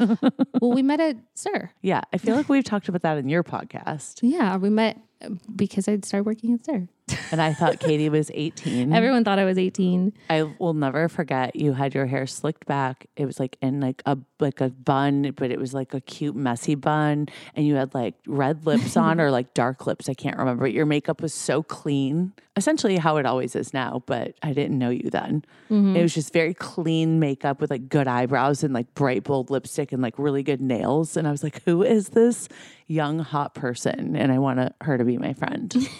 well, 0.60 0.72
we 0.72 0.82
met 0.82 1.00
at 1.00 1.16
SUR. 1.36 1.70
yeah, 1.84 2.02
I 2.12 2.18
feel 2.18 2.36
like 2.36 2.50
we've 2.50 2.64
talked 2.64 2.90
about 2.90 3.04
that 3.04 3.20
in 3.20 3.30
your 3.30 3.44
podcast. 3.44 4.18
Yeah, 4.24 4.58
we 4.58 4.72
met 4.72 5.00
uh, 5.24 5.30
because 5.56 5.88
I'd 5.88 6.06
started 6.06 6.26
working 6.26 6.56
at 6.56 6.66
SUR. 6.66 6.88
And 7.32 7.42
I 7.42 7.54
thought 7.54 7.80
Katie 7.82 8.10
was 8.10 8.32
18. 8.34 8.94
Everyone 8.94 9.24
thought 9.24 9.40
I 9.40 9.46
was 9.46 9.58
18. 9.58 10.14
I 10.30 10.44
will 10.60 10.74
never 10.74 11.10
forget 11.10 11.56
you 11.56 11.74
had 11.74 11.94
your 11.94 12.06
hair 12.06 12.26
slicked 12.26 12.66
back. 12.66 13.08
It 13.16 13.26
was 13.26 13.40
like 13.40 13.58
in 13.62 13.80
like 13.80 14.02
a 14.06 14.18
like 14.40 14.62
a 14.62 14.70
bun, 14.70 15.34
but 15.36 15.52
it 15.52 15.60
was 15.60 15.74
like 15.74 15.94
a 15.94 16.02
cute 16.02 16.36
messy 16.36 16.76
bun 16.76 17.28
and 17.56 17.66
you 17.66 17.76
had 17.76 17.94
like 17.94 18.16
red 18.28 18.66
lips 18.66 18.98
on 18.98 19.20
or 19.20 19.32
like 19.32 19.54
dark 19.54 19.88
lips, 19.88 20.10
I 20.10 20.14
can't 20.14 20.38
remember. 20.38 20.68
Your 20.68 20.86
makeup 20.86 21.22
was 21.22 21.34
so 21.34 21.64
clean. 21.64 22.34
Essentially 22.56 22.98
how 22.98 23.18
it 23.18 23.26
always 23.26 23.56
is 23.56 23.74
now, 23.74 24.04
but 24.06 24.36
I 24.44 24.54
didn't 24.54 24.78
know 24.78 24.92
you 24.92 25.10
then. 25.10 25.44
Mm-hmm. 25.72 25.96
It 25.96 26.04
was 26.04 26.14
just 26.14 26.32
very 26.32 26.54
clean 26.54 27.20
makeup 27.20 27.60
with 27.60 27.72
like 27.72 27.90
good 27.90 28.08
eyebrows 28.08 28.64
and 28.64 28.76
like 28.76 28.94
bright 28.94 29.24
bold 29.24 29.50
lipstick 29.50 29.92
and 29.92 30.04
like 30.04 30.20
really 30.20 30.44
good 30.44 30.62
nails 30.62 31.18
and 31.18 31.28
I 31.28 31.32
was 31.32 31.42
like, 31.42 31.64
"Who 31.64 31.82
is 31.82 32.10
this 32.10 32.48
young 32.88 33.20
hot 33.20 33.54
person?" 33.56 34.16
And 34.16 34.32
I 34.32 34.40
want 34.40 34.60
to- 34.60 34.74
her 34.82 34.98
to 34.98 35.04
be 35.06 35.18
my 35.18 35.34
friend. 35.34 35.74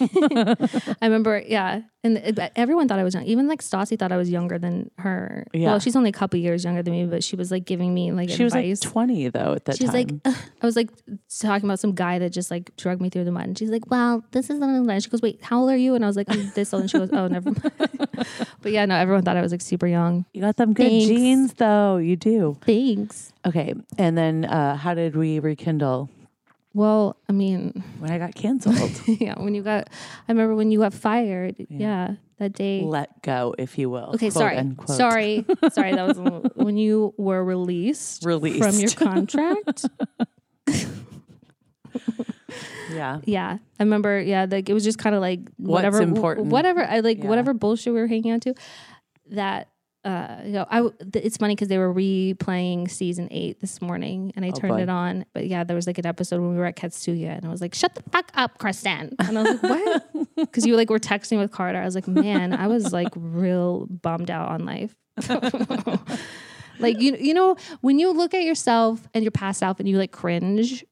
I 1.00 1.06
remember, 1.06 1.42
yeah. 1.46 1.82
And 2.02 2.18
it- 2.18 2.38
everyone 2.56 2.86
thought 2.88 2.98
I 2.98 3.04
was 3.04 3.14
young. 3.14 3.24
Even 3.24 3.48
like 3.48 3.62
Stassi 3.62 3.98
thought 3.98 4.12
I 4.12 4.16
was 4.16 4.28
younger 4.30 4.58
than 4.58 4.90
her. 4.98 5.46
Yeah. 5.52 5.68
Well, 5.70 5.78
she's 5.80 5.96
only 5.96 6.10
a 6.10 6.12
couple 6.12 6.38
years 6.38 6.64
younger 6.64 6.82
than 6.82 6.92
me, 6.92 7.06
but 7.06 7.24
she 7.24 7.36
was 7.36 7.50
like 7.50 7.64
giving 7.64 7.94
me 7.94 8.12
like 8.12 8.28
she 8.30 8.44
was 8.44 8.54
like 8.54 8.78
20 8.80 9.28
though 9.30 9.54
at 9.54 9.64
that 9.66 9.76
She's 9.78 9.90
time. 9.90 10.20
like. 10.24 10.36
I 10.62 10.66
was 10.66 10.76
like 10.76 10.90
talking 11.40 11.68
about 11.68 11.78
some 11.80 11.94
guy 11.94 12.18
that 12.18 12.30
just 12.30 12.50
like 12.50 12.74
drug 12.76 13.00
me 13.00 13.08
through 13.10 13.24
the 13.24 13.32
mud. 13.32 13.44
And 13.44 13.58
she's 13.58 13.70
like, 13.70 13.90
well, 13.90 14.22
this 14.32 14.50
is 14.50 14.58
something 14.58 14.86
that 14.86 15.02
she 15.02 15.10
goes, 15.10 15.22
wait, 15.22 15.42
how 15.42 15.60
old 15.60 15.70
are 15.70 15.76
you? 15.76 15.94
And 15.94 16.04
I 16.04 16.08
was 16.08 16.16
like, 16.16 16.26
I'm 16.30 16.50
this 16.54 16.72
old. 16.74 16.82
And 16.82 16.90
she 16.90 16.98
goes, 16.98 17.10
oh, 17.12 17.26
never 17.28 17.50
mind. 17.50 18.08
but 18.62 18.72
yeah, 18.72 18.84
no, 18.86 18.96
everyone 18.96 19.22
thought 19.22 19.36
I 19.36 19.42
was 19.42 19.52
like 19.52 19.60
super 19.62 19.86
young. 19.86 20.24
You 20.32 20.40
got 20.42 20.56
them 20.56 20.72
good 20.74 20.88
Thanks. 20.88 21.06
genes, 21.06 21.52
though. 21.54 21.96
You 21.96 22.16
do. 22.16 22.56
Thanks. 22.64 23.32
Okay. 23.46 23.74
And 23.98 24.16
then 24.16 24.44
uh, 24.44 24.76
how 24.76 24.94
did 24.94 25.16
we 25.16 25.38
rekindle 25.38 26.08
Well, 26.74 27.16
I 27.28 27.32
mean, 27.32 27.84
when 28.00 28.10
I 28.10 28.18
got 28.18 28.34
canceled? 28.34 29.00
yeah, 29.06 29.40
when 29.40 29.54
you 29.54 29.62
got, 29.62 29.88
I 30.28 30.32
remember 30.32 30.56
when 30.56 30.70
you 30.72 30.80
got 30.80 30.92
fired. 30.92 31.54
Yeah, 31.70 32.16
that 32.38 32.52
day. 32.52 32.82
Let 32.82 33.22
go, 33.22 33.54
if 33.56 33.78
you 33.78 33.88
will. 33.88 34.10
Okay, 34.14 34.28
sorry, 34.30 34.74
sorry, 34.88 35.46
sorry. 35.72 35.94
That 35.94 36.06
was 36.08 36.18
little- 36.18 36.50
when 36.56 36.76
you 36.76 37.14
were 37.16 37.44
released, 37.44 38.24
Released. 38.24 38.58
from 38.64 38.78
your 38.80 38.90
contract. 38.90 39.86
Yeah. 42.92 43.20
yeah, 43.24 43.58
I 43.80 43.82
remember. 43.82 44.20
Yeah, 44.20 44.46
like 44.48 44.68
it 44.68 44.74
was 44.74 44.84
just 44.84 44.98
kind 44.98 45.14
of 45.16 45.20
like 45.20 45.40
whatever, 45.56 46.00
important? 46.02 46.48
whatever. 46.48 46.84
I 46.84 47.00
like 47.00 47.18
Yeah. 47.18 47.26
whatever 47.28 47.54
bullshit 47.54 47.92
we 47.94 48.00
were 48.00 48.06
hanging 48.06 48.32
on 48.32 48.40
to. 48.40 48.54
That 49.30 49.68
uh, 50.04 50.36
you 50.44 50.52
know, 50.52 50.66
I 50.68 50.76
w- 50.76 50.94
th- 51.12 51.24
it's 51.24 51.36
funny 51.38 51.54
because 51.54 51.68
they 51.68 51.78
were 51.78 51.92
replaying 51.92 52.90
season 52.90 53.28
eight 53.30 53.60
this 53.60 53.80
morning, 53.80 54.32
and 54.36 54.44
I 54.44 54.50
turned 54.50 54.72
Oh, 54.72 54.76
boy. 54.76 54.82
it 54.82 54.88
on. 54.90 55.24
But 55.32 55.46
yeah, 55.46 55.64
there 55.64 55.74
was 55.74 55.86
like 55.86 55.98
an 55.98 56.06
episode 56.06 56.40
when 56.40 56.50
we 56.50 56.56
were 56.56 56.66
at 56.66 56.76
Katsuya, 56.76 57.36
and 57.36 57.46
I 57.46 57.48
was 57.48 57.60
like, 57.60 57.74
"Shut 57.74 57.94
the 57.94 58.02
fuck 58.10 58.30
up, 58.34 58.58
Kristen!" 58.58 59.14
And 59.18 59.38
I 59.38 59.42
was 59.42 59.62
like, 59.62 59.70
"What?" 60.12 60.26
Because 60.36 60.66
you 60.66 60.76
like 60.76 60.90
were 60.90 60.98
texting 60.98 61.38
with 61.38 61.50
Carter. 61.52 61.78
I 61.80 61.84
was 61.84 61.94
like, 61.94 62.06
"Man, 62.06 62.52
I 62.52 62.66
was 62.66 62.92
like 62.92 63.08
real 63.16 63.86
bummed 63.86 64.30
out 64.30 64.48
on 64.50 64.66
life." 64.66 64.94
like 66.80 67.00
you, 67.00 67.16
you 67.18 67.34
know, 67.34 67.56
when 67.80 67.98
you 67.98 68.12
look 68.12 68.34
at 68.34 68.42
yourself 68.42 69.06
and 69.14 69.22
your 69.24 69.30
past 69.30 69.60
self 69.60 69.78
and 69.80 69.88
you 69.88 69.96
like 69.98 70.12
cringe, 70.12 70.84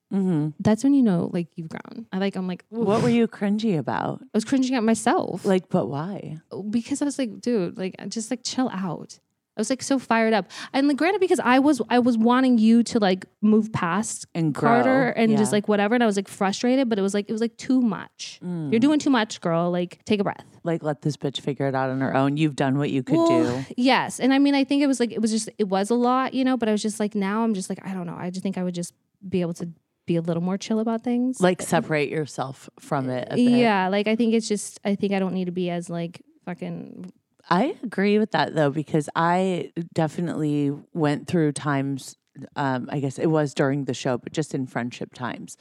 that's 0.61 0.85
when 0.85 0.95
you 0.95 1.03
know 1.03 1.31
like 1.33 1.49
you've 1.57 1.69
grown. 1.69 2.07
I 2.13 2.19
like 2.19 2.37
I'm 2.37 2.47
like. 2.47 2.65
Mm-hmm. 2.73 2.85
What 2.85 3.03
were 3.03 3.09
you 3.09 3.27
cringy 3.29 3.79
about? 3.79 4.21
I 4.23 4.29
was 4.35 4.45
cringing 4.45 4.75
at 4.75 4.85
myself 4.85 5.45
Like, 5.45 5.69
but 5.69 5.87
why? 5.87 6.39
because 6.71 7.01
I 7.03 7.05
was 7.05 7.19
like, 7.19 7.41
dude, 7.41 7.79
like 7.79 7.95
just 8.09 8.31
like 8.31 8.41
chill 8.45 8.69
out. 8.71 9.19
I 9.55 9.61
was 9.61 9.69
like 9.69 9.83
so 9.83 9.99
fired 9.99 10.33
up, 10.33 10.51
and 10.73 10.89
like 10.89 10.97
granted 10.97 11.21
because 11.21 11.39
I 11.39 11.59
was 11.59 11.83
I 11.91 11.99
was 11.99 12.17
wanting 12.17 12.57
you 12.57 12.83
to 12.85 12.99
like 12.99 13.27
move 13.43 13.71
past 13.71 14.27
And 14.35 14.55
Carter 14.55 15.13
grow, 15.13 15.23
and 15.23 15.37
just 15.37 15.53
like 15.53 15.69
whatever, 15.69 15.95
and 15.95 16.03
I 16.03 16.07
was 16.07 16.17
like 16.17 16.27
frustrated, 16.29 16.89
but 16.89 16.99
it 16.99 17.03
was 17.03 17.13
like 17.13 17.29
it 17.29 17.33
was 17.33 17.43
like 17.43 17.59
too 17.59 17.83
much. 17.83 18.41
Mm. 18.43 18.73
You're 18.73 18.81
doing 18.81 18.99
too 18.99 19.11
much, 19.11 19.43
girl. 19.43 19.71
Like 19.71 20.03
take 20.07 20.21
a 20.21 20.25
breath. 20.25 20.47
Like, 20.65 20.83
let 20.83 21.03
this 21.03 21.19
bitch 21.19 21.41
figure 21.41 21.67
it 21.69 21.75
out 21.75 21.91
on 21.91 22.01
her 22.01 22.17
own. 22.17 22.39
You've 22.39 22.57
done 22.57 22.79
what 22.79 22.89
you 22.89 23.03
could 23.03 23.17
Well, 23.17 23.61
do. 23.61 23.65
Yes, 23.77 24.21
and 24.21 24.33
I 24.33 24.39
mean 24.39 24.55
I 24.55 24.65
think 24.65 24.83
it 24.83 24.87
was 24.87 24.99
like 25.01 25.13
it 25.13 25.21
was 25.21 25.31
just 25.31 25.51
it 25.59 25.65
was 25.69 25.91
a 25.91 25.95
lot, 25.97 26.33
you 26.33 26.45
know. 26.45 26.57
But 26.57 26.71
I 26.71 26.73
was 26.73 26.81
just 26.81 26.99
like 26.99 27.15
now 27.15 27.45
I'm 27.45 27.53
just 27.53 27.69
like 27.69 27.81
I 27.87 27.93
don't 27.93 28.07
know. 28.07 28.17
I 28.19 28.31
just 28.31 28.43
think 28.43 28.57
I 28.57 28.63
would 28.65 28.75
just 28.75 28.95
be 29.29 29.43
able 29.43 29.55
to 29.55 29.69
be 30.07 30.17
a 30.17 30.21
little 30.21 30.43
more 30.43 30.59
chill 30.59 30.81
about 30.81 31.03
things. 31.03 31.41
Like, 31.41 31.63
separate 31.63 32.09
yourself 32.09 32.69
from 32.79 33.09
it. 33.09 33.29
A 33.31 33.37
bit. 33.37 33.43
yeah, 33.43 33.89
like 33.89 34.09
I 34.09 34.17
think 34.17 34.35
it's 34.35 34.49
just 34.49 34.81
I 34.85 34.95
think 34.95 35.13
I 35.13 35.19
don't 35.19 35.35
need 35.35 35.47
to 35.47 35.53
be 35.53 35.71
as 35.71 35.89
like 35.89 36.23
fucking 36.45 37.13
I 37.51 37.77
agree 37.83 38.19
with 38.19 38.33
that 38.33 38.55
though, 38.55 38.71
because 38.71 39.09
I 39.15 39.73
definitely 39.95 40.73
went 40.95 41.27
through 41.27 41.53
times, 41.53 42.17
um, 42.57 42.89
I 42.91 43.01
guess 43.01 43.19
it 43.19 43.27
was 43.27 43.55
during 43.55 43.85
the 43.85 43.95
show, 43.95 44.19
but 44.19 44.33
just 44.33 44.55
in 44.55 44.67
friendship 44.67 45.15
times 45.15 45.57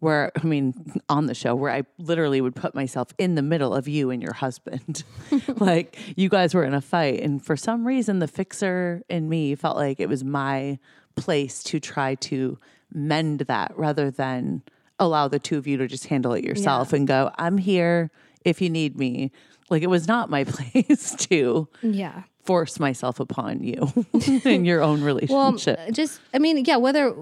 where, 0.00 0.30
I 0.36 0.44
mean, 0.44 1.00
on 1.08 1.26
the 1.26 1.34
show, 1.34 1.54
where 1.54 1.72
I 1.72 1.82
literally 1.98 2.40
would 2.40 2.54
put 2.54 2.74
myself 2.74 3.08
in 3.18 3.34
the 3.34 3.42
middle 3.42 3.74
of 3.74 3.88
you 3.88 4.10
and 4.10 4.22
your 4.22 4.32
husband. 4.32 5.02
like 5.56 5.98
you 6.16 6.28
guys 6.28 6.54
were 6.54 6.64
in 6.64 6.74
a 6.74 6.80
fight. 6.80 7.20
And 7.20 7.44
for 7.44 7.56
some 7.56 7.86
reason, 7.86 8.20
the 8.20 8.28
fixer 8.28 9.02
in 9.08 9.28
me 9.28 9.54
felt 9.54 9.76
like 9.76 9.98
it 9.98 10.08
was 10.08 10.22
my 10.22 10.78
place 11.16 11.64
to 11.64 11.80
try 11.80 12.14
to 12.14 12.58
mend 12.92 13.40
that 13.40 13.72
rather 13.76 14.10
than 14.10 14.62
allow 14.98 15.28
the 15.28 15.38
two 15.38 15.58
of 15.58 15.66
you 15.66 15.76
to 15.76 15.86
just 15.86 16.06
handle 16.06 16.32
it 16.32 16.44
yourself 16.44 16.92
and 16.92 17.06
go, 17.06 17.30
I'm 17.38 17.58
here 17.58 18.10
if 18.44 18.60
you 18.60 18.68
need 18.70 18.96
me. 18.98 19.30
Like 19.70 19.82
it 19.82 19.88
was 19.90 20.08
not 20.08 20.30
my 20.30 20.44
place 20.48 21.14
to 21.28 21.68
yeah. 21.82 22.22
force 22.44 22.80
myself 22.80 23.20
upon 23.20 23.62
you 23.62 23.92
in 24.44 24.64
your 24.64 24.82
own 24.82 25.02
relationship. 25.02 25.78
Well, 25.78 25.90
just 25.92 26.20
I 26.34 26.38
mean, 26.38 26.64
yeah, 26.64 26.76
whether 26.76 27.14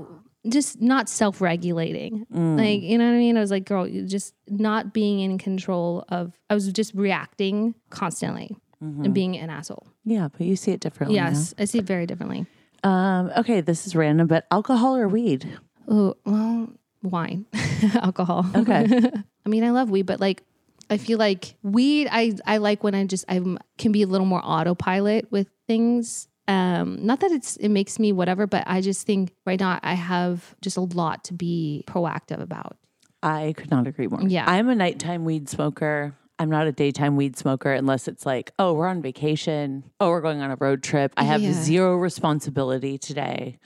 just 0.48 0.80
not 0.80 1.08
self-regulating. 1.08 2.24
Mm. 2.32 2.56
Like, 2.56 2.80
you 2.82 2.98
know 2.98 3.04
what 3.06 3.14
I 3.14 3.18
mean? 3.18 3.36
I 3.36 3.40
was 3.40 3.50
like, 3.50 3.64
girl, 3.64 3.88
just 4.06 4.32
not 4.48 4.92
being 4.94 5.18
in 5.20 5.38
control 5.38 6.04
of 6.08 6.38
I 6.48 6.54
was 6.54 6.70
just 6.72 6.94
reacting 6.94 7.74
constantly 7.90 8.56
Mm-hmm. 8.84 9.04
and 9.06 9.14
being 9.14 9.38
an 9.38 9.48
asshole. 9.48 9.86
yeah, 10.04 10.28
but 10.30 10.42
you 10.46 10.54
see 10.54 10.70
it 10.70 10.80
differently. 10.80 11.16
now. 11.18 11.28
Yes, 11.28 11.54
I 11.58 11.64
see 11.64 11.78
it 11.78 11.86
very 11.86 12.04
differently. 12.04 12.44
Um, 12.84 13.30
okay, 13.36 13.60
this 13.60 13.86
is 13.86 13.96
random, 13.96 14.26
but 14.26 14.46
alcohol 14.50 14.96
or 14.96 15.08
weed? 15.08 15.58
Oh, 15.88 16.16
well, 16.24 16.68
wine, 17.02 17.46
alcohol. 17.94 18.46
Okay. 18.54 18.86
I 19.46 19.48
mean, 19.48 19.64
I 19.64 19.70
love 19.70 19.90
weed, 19.90 20.06
but 20.06 20.20
like, 20.20 20.42
I 20.88 20.98
feel 20.98 21.18
like 21.18 21.54
weed. 21.62 22.08
I 22.10 22.34
I 22.46 22.58
like 22.58 22.84
when 22.84 22.94
I 22.94 23.04
just 23.06 23.24
I 23.28 23.40
can 23.76 23.90
be 23.90 24.02
a 24.02 24.06
little 24.06 24.26
more 24.26 24.40
autopilot 24.44 25.30
with 25.32 25.48
things. 25.66 26.28
Um, 26.48 27.04
not 27.04 27.20
that 27.20 27.32
it's 27.32 27.56
it 27.56 27.70
makes 27.70 27.98
me 27.98 28.12
whatever, 28.12 28.46
but 28.46 28.62
I 28.68 28.80
just 28.80 29.04
think 29.04 29.32
right 29.44 29.58
now 29.58 29.80
I 29.82 29.94
have 29.94 30.54
just 30.60 30.76
a 30.76 30.82
lot 30.82 31.24
to 31.24 31.34
be 31.34 31.82
proactive 31.88 32.40
about. 32.40 32.76
I 33.22 33.54
could 33.56 33.70
not 33.70 33.88
agree 33.88 34.06
more. 34.06 34.22
Yeah. 34.22 34.44
I'm 34.46 34.68
a 34.68 34.74
nighttime 34.76 35.24
weed 35.24 35.48
smoker. 35.48 36.14
I'm 36.39 36.51
not 36.51 36.66
a 36.66 36.72
daytime 36.72 37.16
weed 37.16 37.37
smoker 37.37 37.72
unless 37.72 38.09
it's 38.09 38.26
like, 38.26 38.53
oh, 38.59 38.74
we're 38.74 38.89
on 38.89 39.01
vacation. 39.01 39.84
Oh, 40.01 40.11
we're 40.11 40.20
going 40.20 40.41
on 40.43 40.51
a 40.51 40.57
road 40.57 40.82
trip. 40.82 41.12
I 41.16 41.24
have 41.24 41.41
Yeah. 41.41 41.53
zero 41.53 41.97
responsibility 41.97 42.99
today. 42.99 43.59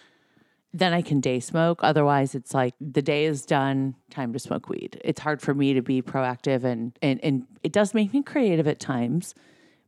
Then 0.73 0.93
I 0.93 1.03
can 1.03 1.21
day 1.21 1.41
smoke. 1.41 1.81
Otherwise, 1.83 2.37
it's 2.37 2.55
like 2.55 2.75
the 2.81 3.03
day 3.03 3.25
is 3.25 3.45
done, 3.45 3.97
time 4.09 4.33
to 4.33 4.39
smoke 4.39 4.69
weed. 4.69 5.01
It's 5.05 5.21
hard 5.21 5.43
for 5.43 5.53
me 5.53 5.75
to 5.75 5.83
be 5.83 6.01
proactive 6.01 6.63
and 6.63 6.97
and, 7.03 7.19
and 7.25 7.47
it 7.65 7.73
does 7.73 7.93
make 7.93 8.13
me 8.15 8.23
creative 8.23 8.69
at 8.69 8.79
times. 8.79 9.35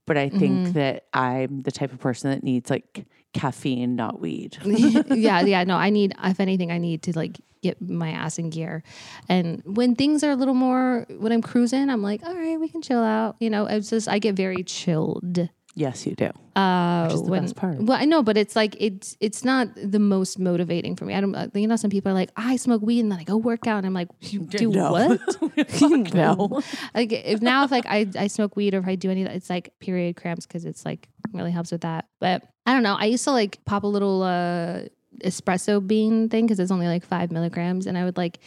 But 0.07 0.17
I 0.17 0.29
think 0.29 0.67
Mm-hmm. 0.67 0.73
that 0.73 1.05
I'm 1.15 1.61
the 1.61 1.71
type 1.71 1.93
of 1.93 2.01
person 2.01 2.31
that 2.31 2.43
needs 2.43 2.69
like 2.69 3.07
caffeine, 3.33 3.97
not 3.97 4.21
weed. 4.21 4.59
yeah, 4.65 5.41
yeah. 5.43 5.65
No, 5.65 5.77
I 5.77 5.91
need, 5.91 6.15
if 6.23 6.41
anything, 6.41 6.71
I 6.71 6.79
need 6.79 7.03
to 7.05 7.17
like 7.17 7.41
get 7.63 7.81
my 7.81 8.11
ass 8.11 8.39
in 8.39 8.51
gear. 8.51 8.83
And 9.29 9.63
when 9.65 9.95
things 9.95 10.25
are 10.25 10.31
a 10.31 10.37
little 10.37 10.55
more, 10.55 11.07
when 11.19 11.33
I'm 11.33 11.43
cruising, 11.43 11.89
I'm 11.91 12.03
like, 12.03 12.23
all 12.25 12.35
right, 12.35 12.59
we 12.59 12.69
can 12.69 12.83
chill 12.83 13.03
out. 13.03 13.37
You 13.41 13.51
know, 13.51 13.67
it's 13.67 13.91
just, 13.91 14.09
I 14.09 14.19
get 14.19 14.35
very 14.35 14.63
chilled. 14.65 15.49
Yes, 15.75 16.07
you 16.07 16.15
do. 16.15 16.31
Uh, 16.55 17.05
Which 17.07 17.15
is 17.15 17.23
the 17.23 17.31
when, 17.31 17.43
best 17.43 17.57
part. 17.57 17.79
Well, 17.83 17.99
I 17.99 18.05
know, 18.05 18.23
but 18.23 18.37
it's 18.37 18.55
like, 18.55 18.77
it's, 18.79 19.17
it's 19.21 19.43
not 19.45 19.69
the 19.75 19.99
most 19.99 20.39
motivating 20.39 20.97
for 20.97 21.05
me. 21.07 21.15
I 21.15 21.21
don't, 21.21 21.35
uh, 21.35 21.49
you 21.55 21.67
know, 21.67 21.77
some 21.77 21.91
people 21.91 22.11
are 22.13 22.15
like, 22.15 22.31
I 22.37 22.57
smoke 22.57 22.83
weed 22.83 23.01
and 23.01 23.11
then 23.11 23.19
I 23.19 23.25
go 23.25 23.37
work 23.39 23.67
out. 23.67 23.79
And 23.79 23.87
I'm 23.87 23.95
like, 23.95 24.09
you 24.21 24.41
do 24.51 24.71
No. 24.71 24.93
what? 24.93 25.21
No. 26.15 26.61
like 26.95 27.13
if 27.13 27.41
now 27.41 27.65
if 27.65 27.71
like 27.71 27.87
I, 27.87 28.07
I 28.19 28.27
smoke 28.27 28.55
weed 28.57 28.75
or 28.75 28.79
if 28.79 28.87
I 28.87 28.97
do 28.97 29.11
any 29.11 29.23
of 29.23 29.29
that, 29.29 29.37
it's 29.37 29.49
like 29.51 29.73
period 29.81 30.17
cramps 30.17 30.47
because 30.47 30.65
it's 30.65 30.85
like 30.85 31.09
really 31.33 31.51
helps 31.51 31.73
with 31.73 31.81
that. 31.83 32.07
But 32.21 32.43
I 32.67 32.75
don't 32.75 32.83
know. 32.83 32.95
I 32.99 33.07
used 33.07 33.25
to 33.25 33.33
like 33.33 33.65
pop 33.65 33.85
a 33.85 33.87
little 33.87 34.23
uh 34.23 34.83
espresso 35.25 35.85
bean 35.87 36.29
thing 36.29 36.47
because 36.47 36.59
it's 36.61 36.71
only 36.71 36.87
like 36.87 37.05
five 37.05 37.31
milligrams, 37.31 37.87
and 37.87 37.97
I 37.99 38.05
would 38.05 38.17
like 38.17 38.39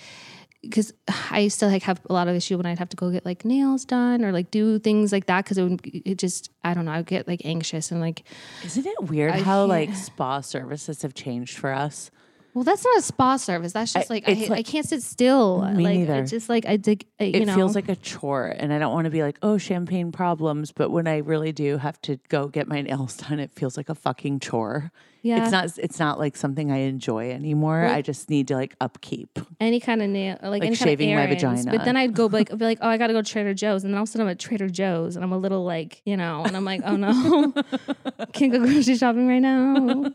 because 0.70 0.94
I 1.32 1.40
used 1.40 1.60
to 1.60 1.68
like 1.68 1.84
have 1.84 2.02
a 2.10 2.14
lot 2.14 2.28
of 2.28 2.36
issue 2.36 2.58
when 2.58 2.66
I'd 2.66 2.80
have 2.80 2.90
to 2.90 2.98
go 2.98 3.10
get 3.12 3.26
like 3.26 3.46
nails 3.46 3.86
done 3.86 4.24
or 4.24 4.32
like 4.32 4.52
do 4.52 4.80
things 4.80 5.12
like 5.12 5.28
that 5.28 5.46
because 5.46 5.58
it 5.58 5.64
would 5.64 5.82
it 5.84 6.18
just 6.18 6.50
I 6.64 6.74
don't 6.74 6.86
know 6.86 6.92
I 6.92 6.98
would 6.98 7.06
get 7.06 7.28
like 7.28 7.42
anxious 7.46 7.92
and 7.92 8.02
like 8.02 8.24
Isn't 8.64 8.86
it 8.86 9.04
weird 9.04 9.32
I 9.32 9.42
how 9.42 9.66
like 9.66 9.94
spa 9.96 10.42
services 10.42 11.02
have 11.04 11.14
changed 11.14 11.58
for 11.58 11.72
us? 11.72 12.12
Well 12.56 12.64
that's 12.64 12.84
not 12.84 12.98
a 12.98 13.02
spa 13.04 13.38
service 13.38 13.74
that's 13.74 13.94
just 13.94 14.10
I- 14.10 14.14
like 14.14 14.28
I, 14.28 14.34
like- 14.34 14.52
I 14.52 14.64
can't 14.64 14.88
sit 14.88 15.04
still 15.04 15.62
Me 15.62 15.84
like 15.84 15.98
neither. 15.98 16.16
it's 16.22 16.32
just 16.32 16.50
like 16.50 16.66
I 16.66 16.78
dig 16.78 17.06
I, 17.20 17.26
you 17.26 17.42
It 17.42 17.46
know 17.46 17.56
feels 17.56 17.76
like 17.76 17.90
a 17.90 17.96
chore, 17.96 18.48
and 18.48 18.74
I 18.74 18.80
don't 18.80 18.92
want 18.94 19.06
to 19.06 19.12
be 19.12 19.22
like, 19.22 19.38
oh, 19.44 19.58
champagne 19.58 20.12
problems. 20.12 20.72
But 20.72 20.90
when 20.90 21.08
I 21.08 21.18
really 21.18 21.52
do 21.52 21.78
have 21.78 22.02
to 22.02 22.18
go 22.30 22.48
get 22.48 22.68
my 22.68 22.82
nails 22.82 23.16
done, 23.30 23.40
it 23.40 23.54
feels 23.54 23.78
like 23.78 23.88
a 23.90 23.96
fucking 23.96 24.40
chore. 24.40 24.92
yeah 25.22 25.44
It's 25.44 25.52
not. 25.52 25.78
It's 25.78 26.00
not 26.00 26.20
like 26.20 26.36
something 26.36 26.72
I 26.72 26.78
enjoy 26.80 27.32
anymore. 27.32 27.86
I 27.86 28.02
just 28.02 28.30
need 28.30 28.48
to 28.50 28.56
like 28.56 28.76
upkeep. 28.82 29.40
any 29.62 29.80
kind 29.80 30.02
of 30.02 30.10
nail, 30.10 30.38
like, 30.42 30.62
Like 30.62 30.64
any 30.64 30.76
shaving 30.76 31.10
my 31.16 31.22
kind 31.26 31.32
of 31.34 31.44
errands. 31.44 31.64
vagina. 31.66 31.78
But 31.78 31.86
then 31.86 31.96
I'd 31.98 32.14
go 32.14 32.26
like, 32.26 32.52
I'd 32.52 32.60
be 32.64 32.66
like, 32.66 32.80
oh, 32.82 32.90
I 32.90 32.98
got 32.98 33.08
to 33.08 33.14
go 33.14 33.22
to 33.22 33.30
Trader 33.32 33.54
Joe's, 33.54 33.84
and 33.86 33.94
then 33.94 33.98
all 33.98 34.04
of 34.04 34.10
a 34.10 34.12
sudden 34.12 34.28
I'm 34.28 34.32
at 34.32 34.40
Trader 34.40 34.68
Joe's, 34.70 35.16
and 35.16 35.24
I'm 35.24 35.32
a 35.32 35.38
little 35.38 35.64
like, 35.64 36.02
you 36.06 36.18
know, 36.18 36.44
and 36.46 36.56
I'm 36.56 36.66
like, 36.66 36.82
oh 36.86 36.96
no, 36.98 37.54
can't 38.34 38.52
go 38.52 38.60
grocery 38.60 38.96
shopping 38.98 39.28
right 39.28 39.40
now. 39.40 40.12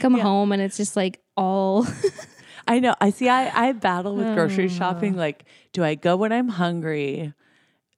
Come 0.00 0.18
home 0.18 0.52
and 0.52 0.60
it's 0.62 0.76
just 0.76 0.96
like 0.96 1.20
all 1.36 1.86
I 2.68 2.80
know. 2.80 2.94
I 3.00 3.10
see. 3.10 3.28
I 3.28 3.68
I 3.68 3.72
battle 3.72 4.14
with 4.14 4.34
grocery 4.34 4.68
shopping. 4.80 5.16
Like, 5.16 5.44
do 5.72 5.82
I 5.82 5.94
go 5.94 6.16
when 6.16 6.32
I'm 6.32 6.48
hungry? 6.48 7.32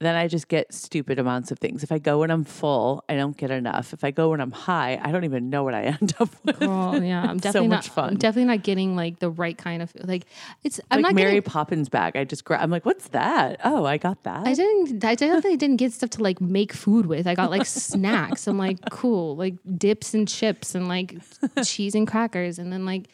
Then 0.02 0.14
I 0.16 0.28
just 0.28 0.48
get 0.48 0.72
stupid 0.72 1.18
amounts 1.18 1.50
of 1.50 1.58
things. 1.58 1.82
If 1.82 1.92
I 1.92 1.98
go 1.98 2.20
when 2.20 2.30
I'm 2.30 2.42
full, 2.44 3.04
I 3.06 3.16
don't 3.16 3.36
get 3.36 3.50
enough. 3.50 3.92
If 3.92 4.02
I 4.02 4.10
go 4.10 4.30
when 4.30 4.40
I'm 4.40 4.50
high, 4.50 4.98
I 5.02 5.12
don't 5.12 5.24
even 5.24 5.50
know 5.50 5.62
what 5.62 5.74
I 5.74 5.82
end 6.00 6.14
up 6.18 6.30
with. 6.42 6.58
girl. 6.58 7.02
Yeah, 7.02 7.20
I'm 7.22 7.38
So 7.40 7.42
definitely 7.42 7.68
much 7.68 7.86
not. 7.88 7.94
fun. 7.94 8.08
I'm 8.12 8.16
definitely 8.16 8.46
not 8.56 8.62
getting 8.62 8.96
like 8.96 9.18
the 9.18 9.28
right 9.28 9.58
kind 9.58 9.82
of 9.82 9.92
like. 10.04 10.24
It's 10.64 10.80
I'm 10.90 10.98
like 11.02 11.10
not 11.10 11.14
Mary 11.16 11.32
getting. 11.34 11.42
Poppins 11.50 11.90
bag. 11.90 12.16
I 12.16 12.24
just 12.24 12.46
grab. 12.46 12.62
I'm 12.62 12.70
like, 12.70 12.86
what's 12.86 13.08
that? 13.08 13.60
Oh, 13.62 13.84
I 13.84 13.98
got 13.98 14.22
that. 14.22 14.46
I 14.46 14.54
didn't. 14.54 15.04
I 15.04 15.14
definitely 15.14 15.58
didn't 15.58 15.76
get 15.76 15.92
stuff 15.92 16.08
to 16.10 16.22
like 16.22 16.40
make 16.40 16.72
food 16.72 17.04
with. 17.04 17.26
I 17.26 17.34
got 17.34 17.50
like 17.50 17.66
snacks. 17.66 18.46
I'm 18.46 18.56
like, 18.56 18.78
cool, 18.90 19.36
like 19.36 19.56
dips 19.76 20.14
and 20.14 20.26
chips 20.26 20.74
and 20.74 20.88
like 20.88 21.16
cheese 21.64 21.94
and 21.94 22.06
crackers, 22.08 22.58
and 22.58 22.72
then 22.72 22.86
like 22.86 23.08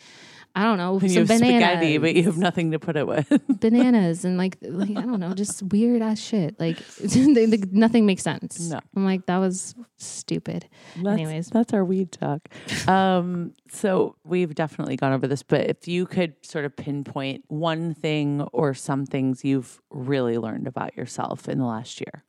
I 0.58 0.62
don't 0.64 0.78
know 0.78 0.92
And 0.94 1.02
some 1.02 1.10
you 1.10 1.18
have 1.18 1.28
bananas. 1.28 1.62
spaghetti, 1.62 1.98
but 1.98 2.14
you 2.14 2.22
have 2.24 2.38
nothing 2.38 2.70
to 2.70 2.78
put 2.78 2.96
it 2.96 3.06
with. 3.06 3.30
bananas 3.60 4.24
and 4.24 4.38
like 4.38 4.56
like 4.62 4.88
I 4.90 5.02
don't 5.02 5.20
know, 5.20 5.34
just 5.34 5.62
weird 5.64 6.00
ass 6.00 6.18
shit. 6.18 6.58
Like 6.58 6.78
they- 6.98 7.44
they- 7.44 7.62
nothing 7.72 8.06
makes 8.06 8.22
sense. 8.22 8.58
No. 8.70 8.80
I'm 8.96 9.04
like 9.04 9.26
that 9.26 9.36
was 9.36 9.74
stupid. 9.98 10.66
That's, 10.96 11.06
Anyways. 11.08 11.50
that's 11.50 11.74
our 11.74 11.84
weed 11.84 12.10
talk. 12.12 12.48
Um, 12.88 13.52
so 13.70 14.16
we've 14.24 14.54
definitely 14.54 14.96
gone 14.96 15.12
over 15.12 15.26
this, 15.26 15.42
but 15.42 15.68
if 15.68 15.86
you 15.88 16.06
could 16.06 16.34
sort 16.42 16.64
of 16.64 16.74
pinpoint 16.76 17.44
one 17.48 17.94
thing 17.94 18.42
or 18.52 18.72
some 18.74 19.04
things 19.06 19.44
you've 19.44 19.80
really 19.90 20.38
learned 20.38 20.66
about 20.66 20.96
yourself 20.96 21.48
in 21.48 21.58
the 21.58 21.64
last 21.66 22.00
year, 22.00 22.24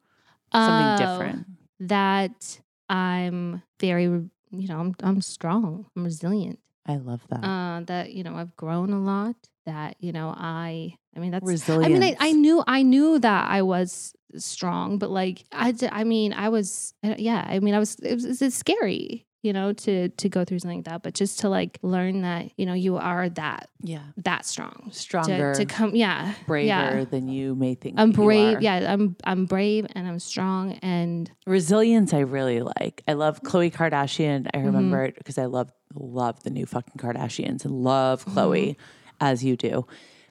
something 0.52 1.06
Oh, 1.08 1.12
different. 1.14 1.46
That 1.80 2.60
I'm 2.90 3.62
very, 3.80 4.04
you 4.04 4.30
know, 4.52 4.80
I'm 4.80 4.96
I'm 5.04 5.22
strong. 5.22 5.86
I'm 5.96 6.04
resilient. 6.04 6.60
I 6.88 6.98
love 6.98 7.22
that. 7.30 7.44
Uh, 7.44 7.82
that 7.86 8.14
you 8.14 8.24
know 8.24 8.36
I've 8.36 8.56
grown 8.56 8.92
a 8.92 9.00
lot. 9.00 9.36
That 9.66 9.98
you 10.00 10.12
know 10.12 10.34
I 10.36 10.96
I 11.16 11.20
mean 11.20 11.32
that's 11.32 11.46
Resilience. 11.46 11.86
I 11.86 11.90
mean 11.90 12.04
I, 12.04 12.16
I 12.20 12.32
knew 12.32 12.64
I 12.66 12.84
knew 12.84 13.20
that 13.20 13.50
I 13.50 13.62
was 13.62 14.14
strong, 14.38 14.98
but 14.98 15.10
like 15.10 15.44
I. 15.52 15.74
I 15.92 16.04
mean 16.04 16.34
I 16.34 16.50
was 16.50 16.94
uh, 17.04 17.16
yeah 17.18 17.46
I 17.48 17.60
mean 17.60 17.74
I 17.74 17.80
was 17.80 17.96
it 17.96 18.16
was 18.16 18.42
it's 18.42 18.56
scary 18.56 19.28
you 19.44 19.54
know 19.54 19.72
to 19.72 20.10
to 20.10 20.30
go 20.30 20.44
through 20.44 20.60
something 20.60 20.80
like 20.80 20.86
that, 20.86 21.04
but 21.04 21.14
just 21.14 21.40
to 21.40 21.50
like 21.50 21.80
learn 21.82 22.22
that 22.22 22.52
you 22.58 22.66
know 22.66 22.74
you 22.74 22.98
are 22.98 23.30
that 23.30 23.70
yeah, 23.82 24.04
that 24.18 24.46
strong 24.46 24.90
stronger, 24.92 25.54
to, 25.54 25.60
to 25.60 25.66
come 25.66 25.96
yeah 25.96 26.34
braver 26.46 26.68
yeah. 26.68 27.06
than 27.06 27.30
you 27.30 27.56
may 27.56 27.76
think. 27.76 27.96
I'm 27.98 28.12
brave 28.12 28.62
yeah 28.62 28.92
I'm 28.92 29.16
I'm 29.24 29.46
brave 29.46 29.88
and 29.96 30.08
I'm 30.08 30.20
strong 30.20 30.74
and 30.82 31.32
Resilience, 31.46 32.14
I 32.14 32.20
really 32.20 32.62
like. 32.62 33.04
I 33.08 33.14
love 33.14 33.42
Khloe 33.42 33.72
Kardashian. 33.72 34.44
Mm-hmm. 34.44 34.58
I 34.60 34.66
remember 34.66 35.06
it 35.06 35.18
because 35.18 35.38
I 35.38 35.46
love 35.46 35.72
love 36.00 36.44
the 36.44 36.50
new 36.50 36.66
fucking 36.66 36.96
Kardashians 36.98 37.66
and 37.66 37.84
love 37.84 38.26
Khloe 38.26 38.76
as 39.20 39.44
you 39.44 39.56
do. 39.56 39.86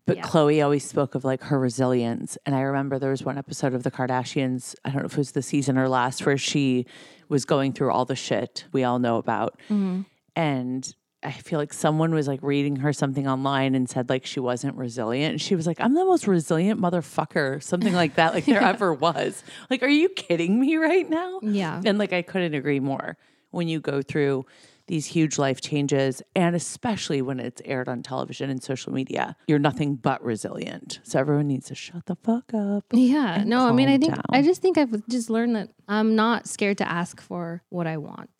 But 0.06 0.18
Mm-hmm. 0.18 0.24
Yeah. 0.24 0.30
Khloe 0.30 0.64
always 0.64 0.84
spoke 0.88 1.14
of 1.14 1.24
like 1.24 1.42
her 1.44 1.58
resilience. 1.58 2.38
And 2.46 2.54
I 2.54 2.60
remember 2.60 2.98
there 2.98 3.10
was 3.10 3.24
one 3.24 3.38
episode 3.38 3.74
of 3.74 3.82
the 3.82 3.90
Kardashians, 3.90 4.76
I 4.84 4.90
don't 4.90 5.00
know 5.00 5.06
if 5.06 5.14
it 5.14 5.18
was 5.18 5.32
the 5.32 5.42
season 5.42 5.76
or 5.76 5.88
last, 5.88 6.24
where 6.24 6.38
she 6.38 6.86
was 7.28 7.44
going 7.44 7.72
through 7.72 7.90
all 7.90 8.04
the 8.04 8.14
shit 8.14 8.64
we 8.72 8.84
all 8.84 9.00
know 9.00 9.16
about. 9.16 9.58
Mm-hmm. 9.64 10.02
And 10.36 10.94
I 11.22 11.32
feel 11.32 11.58
like 11.58 11.72
someone 11.72 12.14
was 12.14 12.28
like 12.28 12.40
reading 12.42 12.76
her 12.76 12.92
something 12.92 13.26
online 13.26 13.74
and 13.74 13.88
said 13.90 14.08
like 14.08 14.24
she 14.24 14.38
wasn't 14.38 14.76
resilient. 14.76 15.32
And 15.32 15.42
she 15.42 15.56
was 15.56 15.66
like, 15.66 15.80
I'm 15.80 15.94
the 15.94 16.04
most 16.04 16.28
resilient 16.28 16.80
motherfucker, 16.80 17.60
something 17.60 17.94
like 17.94 18.14
that, 18.14 18.32
like 18.32 18.44
there 18.44 18.62
ever 18.62 18.94
was. 18.94 19.42
Like, 19.68 19.82
are 19.82 19.88
you 19.88 20.08
kidding 20.10 20.60
me 20.60 20.76
right 20.76 21.08
now? 21.10 21.40
yeah 21.42 21.82
And 21.84 21.98
like, 21.98 22.12
I 22.12 22.22
couldn't 22.22 22.54
agree 22.54 22.78
more 22.78 23.16
when 23.50 23.66
you 23.66 23.80
go 23.80 24.02
through 24.02 24.46
these 24.88 25.06
huge 25.06 25.38
life 25.38 25.60
changes, 25.60 26.22
and 26.34 26.54
especially 26.54 27.20
when 27.22 27.40
it's 27.40 27.60
aired 27.64 27.88
on 27.88 28.02
television 28.02 28.50
and 28.50 28.62
social 28.62 28.92
media, 28.92 29.36
you're 29.48 29.58
nothing 29.58 29.96
but 29.96 30.22
resilient. 30.24 31.00
So 31.02 31.18
everyone 31.18 31.48
needs 31.48 31.66
to 31.68 31.74
shut 31.74 32.06
the 32.06 32.16
fuck 32.16 32.52
up. 32.54 32.84
Yeah. 32.92 33.42
No, 33.44 33.68
I 33.68 33.72
mean, 33.72 33.88
I 33.88 33.98
think 33.98 34.14
down. 34.14 34.24
I 34.30 34.42
just 34.42 34.62
think 34.62 34.78
I've 34.78 35.06
just 35.08 35.28
learned 35.30 35.56
that 35.56 35.70
I'm 35.88 36.14
not 36.14 36.46
scared 36.48 36.78
to 36.78 36.88
ask 36.88 37.20
for 37.20 37.62
what 37.68 37.86
I 37.86 37.96
want 37.96 38.30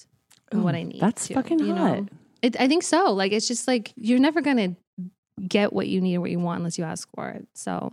and 0.53 0.63
what 0.63 0.75
I 0.75 0.85
need. 0.85 1.01
that's 1.01 1.27
to, 1.29 1.35
fucking 1.35 1.59
you 1.59 1.75
hot. 1.75 1.99
Know? 1.99 2.07
It, 2.43 2.61
I 2.61 2.69
think 2.69 2.83
so. 2.85 3.13
Like, 3.13 3.33
it's 3.33 3.49
just 3.49 3.67
like 3.67 3.93
you're 3.97 4.21
never 4.21 4.41
gonna 4.41 4.77
get 5.49 5.73
what 5.73 5.89
you 5.89 6.01
need 6.01 6.17
or 6.17 6.21
what 6.21 6.31
you 6.31 6.39
want 6.39 6.59
unless 6.59 6.79
you 6.79 6.85
ask 6.85 7.09
for 7.15 7.29
it. 7.31 7.47
So, 7.55 7.93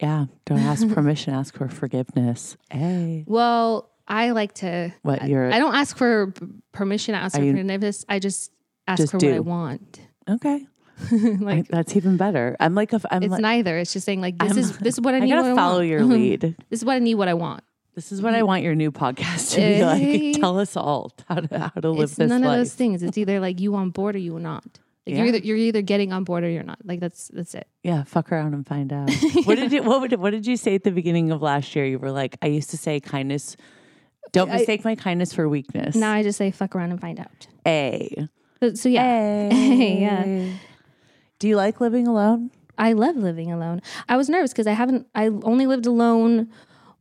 Yeah, 0.00 0.26
don't 0.44 0.58
ask 0.58 0.86
permission, 0.88 1.34
ask 1.34 1.56
for 1.56 1.68
forgiveness. 1.68 2.56
Hey, 2.70 3.24
well, 3.26 3.90
I 4.08 4.30
like 4.30 4.54
to. 4.54 4.92
what 5.02 5.26
you're 5.28 5.52
I 5.52 5.58
don't 5.58 5.74
ask 5.74 5.96
for 5.96 6.32
permission. 6.72 7.14
I 7.14 7.18
ask 7.20 7.36
for 7.36 7.42
you- 7.44 7.52
forgiveness. 7.56 8.04
I 8.08 8.18
just 8.18 8.50
ask 8.86 8.98
Just 8.98 9.12
for 9.12 9.18
what 9.18 9.26
I 9.34 9.40
want. 9.40 10.00
okay? 10.28 10.66
like 11.12 11.58
I- 11.58 11.66
that's 11.68 11.96
even 11.96 12.16
better. 12.16 12.56
I'm 12.60 12.74
like, 12.74 12.92
a, 12.92 13.00
I'm 13.10 13.22
it's 13.22 13.30
like, 13.32 13.40
neither. 13.42 13.76
It's 13.78 13.92
just 13.92 14.06
saying 14.06 14.20
like 14.20 14.38
this 14.38 14.50
I'm- 14.52 14.58
is 14.58 14.78
this 14.78 14.94
is 14.94 15.00
what 15.00 15.14
I 15.14 15.18
need. 15.20 15.32
I 15.32 15.36
gotta 15.36 15.48
what 15.50 15.56
follow 15.56 15.80
I 15.80 15.84
your 15.84 16.04
lead. 16.04 16.40
this 16.70 16.80
is 16.80 16.84
what 16.84 16.94
I 16.94 16.98
need. 17.00 17.14
What 17.16 17.28
I 17.28 17.34
want. 17.34 17.62
This 17.94 18.12
is 18.12 18.20
what 18.20 18.34
I 18.34 18.42
want 18.42 18.62
your 18.62 18.74
new 18.74 18.92
podcast 18.92 19.52
to 19.54 19.56
be 19.56 19.62
Hey. 19.62 20.32
like. 20.32 20.40
Tell 20.40 20.58
us 20.58 20.76
all 20.76 21.12
how 21.28 21.36
to 21.36 21.58
how 21.74 21.80
to 21.80 21.90
live 21.90 22.04
it's 22.04 22.16
this 22.16 22.28
none 22.28 22.42
life. 22.42 22.52
of 22.52 22.58
those 22.58 22.74
things. 22.74 23.02
It's 23.02 23.16
either 23.18 23.40
like 23.40 23.58
you 23.58 23.74
on 23.74 23.88
board 23.90 24.14
or 24.16 24.18
you 24.18 24.38
not. 24.38 24.64
Like 25.06 25.16
you're 25.16 25.24
Yeah. 25.24 25.28
either 25.34 25.38
you're 25.38 25.56
either 25.56 25.82
getting 25.82 26.12
on 26.12 26.24
board 26.24 26.44
or 26.44 26.50
you're 26.50 26.62
not. 26.62 26.78
Like 26.84 27.00
that's 27.00 27.28
that's 27.28 27.54
it. 27.54 27.66
Yeah, 27.82 28.04
fuck 28.04 28.30
around 28.32 28.52
and 28.54 28.66
find 28.66 28.92
out. 28.92 29.10
what 29.44 29.54
did 29.56 29.72
you 29.72 29.82
what, 29.82 30.00
would, 30.02 30.12
what 30.14 30.30
did 30.30 30.46
you 30.46 30.56
say 30.58 30.74
at 30.74 30.84
the 30.84 30.90
beginning 30.90 31.30
of 31.30 31.40
last 31.42 31.74
year? 31.74 31.86
You 31.86 31.98
were 31.98 32.10
like, 32.12 32.36
I 32.42 32.46
used 32.48 32.70
to 32.70 32.76
say 32.76 33.00
kindness. 33.00 33.56
Don't 34.32 34.50
I- 34.50 34.58
mistake 34.58 34.84
my 34.84 34.94
kindness 34.94 35.32
for 35.32 35.48
weakness. 35.48 35.94
Now 35.94 36.12
I 36.12 36.22
just 36.22 36.38
say 36.38 36.50
fuck 36.50 36.74
around 36.76 36.90
and 36.90 37.00
find 37.00 37.18
out. 37.20 37.46
A. 37.66 38.28
So, 38.60 38.74
so 38.74 38.88
yeah, 38.88 39.50
yeah. 39.52 40.52
Do 41.38 41.48
you 41.48 41.56
like 41.56 41.80
living 41.80 42.06
alone? 42.06 42.50
I 42.78 42.92
love 42.92 43.16
living 43.16 43.52
alone. 43.52 43.80
I 44.08 44.16
was 44.16 44.28
nervous 44.28 44.52
because 44.52 44.66
I 44.66 44.72
haven't. 44.72 45.06
I 45.14 45.26
only 45.28 45.66
lived 45.66 45.86
alone 45.86 46.50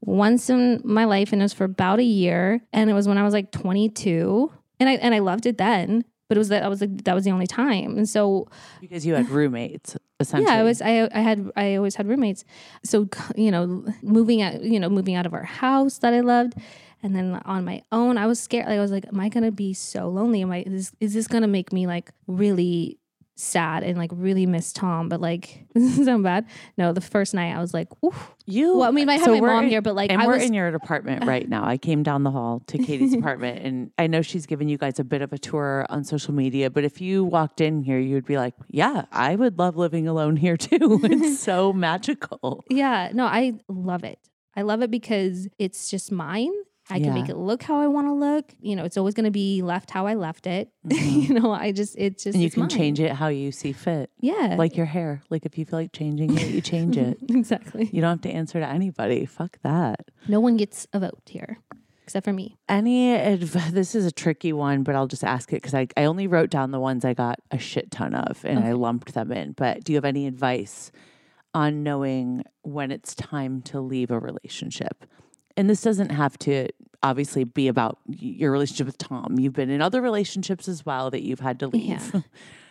once 0.02 0.50
in 0.50 0.82
my 0.84 1.06
life, 1.06 1.32
and 1.34 1.42
it 1.42 1.46
was 1.46 1.54
for 1.54 1.64
about 1.66 2.00
a 2.00 2.04
year. 2.04 2.62
And 2.74 2.90
it 2.90 2.94
was 2.94 3.08
when 3.08 3.18
I 3.18 3.24
was 3.24 3.34
like 3.34 3.52
22, 3.52 4.52
and 4.80 4.90
I 4.90 4.94
and 4.94 5.14
I 5.14 5.20
loved 5.20 5.46
it 5.46 5.58
then. 5.58 6.06
But 6.28 6.38
it 6.38 6.40
was 6.40 6.50
that 6.50 6.64
I 6.64 6.68
was 6.68 6.82
like 6.82 7.04
that 7.04 7.14
was 7.14 7.24
the 7.24 7.32
only 7.32 7.46
time, 7.48 7.98
and 7.98 8.10
so 8.10 8.48
Because 8.82 9.06
you 9.06 9.14
had 9.14 9.30
roommates, 9.30 9.96
essentially. 10.20 10.52
yeah, 10.54 10.60
I 10.60 10.64
was. 10.64 10.82
I 10.82 11.08
I 11.14 11.20
had. 11.20 11.52
I 11.56 11.76
always 11.76 11.96
had 11.96 12.08
roommates. 12.08 12.44
So 12.84 13.08
you 13.36 13.52
know, 13.52 13.86
moving 14.02 14.42
out. 14.42 14.62
You 14.64 14.80
know, 14.80 14.90
moving 14.90 15.16
out 15.16 15.26
of 15.26 15.34
our 15.34 15.44
house 15.44 16.00
that 16.00 16.14
I 16.14 16.22
loved, 16.22 16.56
and 17.06 17.16
then 17.16 17.40
on 17.46 17.64
my 17.64 17.84
own, 17.92 18.18
I 18.18 18.26
was 18.26 18.40
scared. 18.40 18.66
Like 18.66 18.80
I 18.80 18.82
was 18.82 18.90
like, 18.90 19.06
am 19.08 19.20
I 19.20 19.30
gonna 19.30 19.52
be 19.52 19.76
so 19.76 20.10
lonely? 20.10 20.42
Am 20.42 20.52
I? 20.52 20.64
Is, 20.66 20.92
is 21.00 21.14
this 21.14 21.28
gonna 21.28 21.48
make 21.48 21.72
me 21.72 21.86
like 21.86 22.10
really 22.26 22.98
sad 23.38 23.84
and 23.84 23.96
like 23.96 24.10
really 24.12 24.48
miss 24.48 24.74
Tom? 24.74 25.08
But 25.08 25.22
like, 25.22 25.68
this 25.76 26.04
sound 26.04 26.24
bad. 26.24 26.48
No, 26.80 26.94
the 26.94 27.02
first 27.02 27.36
night 27.36 27.56
I 27.56 27.62
was 27.62 27.76
like, 27.76 27.90
oof. 28.04 28.34
You. 28.48 28.78
Well, 28.78 28.88
I 28.88 28.92
mean, 28.92 29.08
I 29.08 29.18
have 29.18 29.26
so 29.26 29.40
my 29.40 29.40
mom 29.40 29.64
in- 29.66 29.70
here, 29.70 29.84
but 29.84 29.94
like, 29.94 30.12
and 30.12 30.20
I 30.20 30.26
we're 30.26 30.34
was. 30.38 30.44
in 30.46 30.56
your 30.56 30.68
apartment 30.70 31.26
right 31.28 31.48
now. 31.48 31.64
I 31.64 31.78
came 31.78 32.02
down 32.02 32.24
the 32.24 32.32
hall 32.32 32.64
to 32.68 32.80
Katie's 32.80 33.14
apartment, 33.14 33.64
and 33.64 33.92
I 34.00 34.08
know 34.08 34.24
she's 34.24 34.48
given 34.48 34.68
you 34.68 34.80
guys 34.80 34.98
a 34.98 35.04
bit 35.04 35.22
of 35.22 35.32
a 35.32 35.38
tour 35.38 35.86
on 35.90 36.04
social 36.06 36.34
media. 36.34 36.72
But 36.72 36.86
if 36.86 37.02
you 37.02 37.24
walked 37.24 37.62
in 37.62 37.84
here, 37.84 38.00
you 38.00 38.16
would 38.16 38.26
be 38.26 38.38
like, 38.38 38.56
"Yeah, 38.72 39.06
I 39.12 39.36
would 39.36 39.60
love 39.60 39.78
living 39.78 40.08
alone 40.08 40.38
here 40.38 40.58
too. 40.58 41.00
It's 41.04 41.40
so 41.40 41.72
magical." 41.72 42.64
yeah, 42.68 43.12
no, 43.14 43.26
I 43.26 43.54
love 43.68 44.04
it. 44.04 44.18
I 44.56 44.64
love 44.64 44.82
it 44.82 44.90
because 44.90 45.48
it's 45.60 45.92
just 45.92 46.12
mine. 46.12 46.52
I 46.90 47.00
can 47.00 47.14
make 47.16 47.30
it 47.30 47.36
look 47.38 47.64
how 47.64 47.80
I 47.80 47.88
want 47.88 48.08
to 48.08 48.14
look. 48.14 48.54
You 48.60 48.76
know, 48.76 48.84
it's 48.86 48.96
always 48.98 49.14
going 49.16 49.26
to 49.26 49.32
be 49.32 49.62
left 49.62 49.90
how 49.90 50.06
I 50.06 50.14
left 50.14 50.46
it. 50.46 50.70
you 50.88 51.34
know, 51.40 51.52
I 51.52 51.72
just, 51.72 51.96
it's 51.98 52.24
just, 52.24 52.36
Mm-hmm. 52.36 52.38
And 52.38 52.44
you 52.44 52.52
can 52.52 52.60
mine. 52.62 52.70
change 52.70 53.00
it 53.00 53.12
how 53.14 53.28
you 53.30 53.52
see 53.52 53.72
fit, 53.74 54.12
Yeah. 54.20 54.56
like 54.58 54.78
your 54.78 54.86
hair. 54.86 55.22
Like 55.30 55.46
if 55.46 55.58
you 55.58 55.66
feel 55.66 55.80
like 55.80 55.94
changing 55.94 56.38
it, 56.38 56.50
you 56.50 56.62
change 56.62 56.96
it. 56.98 57.18
exactly. 57.30 57.90
You 57.92 58.02
don't 58.02 58.10
have 58.12 58.22
to 58.22 58.30
answer 58.30 58.60
to 58.60 58.68
anybody. 58.68 59.26
Fuck 59.26 59.58
that. 59.64 60.10
No 60.28 60.40
one 60.40 60.58
gets 60.58 60.88
a 60.94 61.00
vote 61.00 61.24
here 61.28 61.58
except 62.04 62.24
for 62.24 62.34
me. 62.34 62.56
Any 62.70 63.16
adv- 63.16 63.72
this 63.74 63.96
is 63.96 64.06
a 64.06 64.12
tricky 64.12 64.54
one, 64.54 64.84
but 64.84 64.94
I'll 64.94 65.08
just 65.08 65.24
ask 65.24 65.52
it 65.52 65.56
because 65.56 65.74
I, 65.74 65.88
I 65.98 66.04
only 66.06 66.28
wrote 66.28 66.52
down 66.52 66.70
the 66.70 66.80
ones 66.80 67.04
I 67.04 67.16
got 67.16 67.40
a 67.50 67.58
shit 67.58 67.90
ton 67.90 68.14
of 68.14 68.46
and 68.46 68.60
I 68.64 68.74
lumped 68.74 69.16
them 69.16 69.32
in. 69.32 69.54
But 69.54 69.84
do 69.84 69.92
you 69.92 69.98
have 69.98 70.06
any 70.06 70.28
advice 70.28 70.92
on 71.56 71.82
knowing 71.82 72.44
when 72.62 72.92
it's 72.92 73.16
time 73.16 73.64
to 73.64 73.80
leave 73.80 74.12
a 74.12 74.20
relationship? 74.20 75.06
And 75.58 75.70
this 75.70 75.82
doesn't 75.82 76.10
have 76.10 76.38
to 76.40 76.68
obviously 77.02 77.44
be 77.44 77.68
about 77.68 78.00
your 78.08 78.52
relationship 78.52 78.88
with 78.88 78.98
Tom. 78.98 79.38
You've 79.40 79.54
been 79.54 79.70
in 79.70 79.82
other 79.82 80.02
relationships 80.02 80.68
as 80.68 80.86
well 80.86 81.12
that 81.12 81.22
you've 81.22 81.40
had 81.40 81.60
to 81.60 81.68
leave. 81.68 82.12
Yeah. 82.14 82.22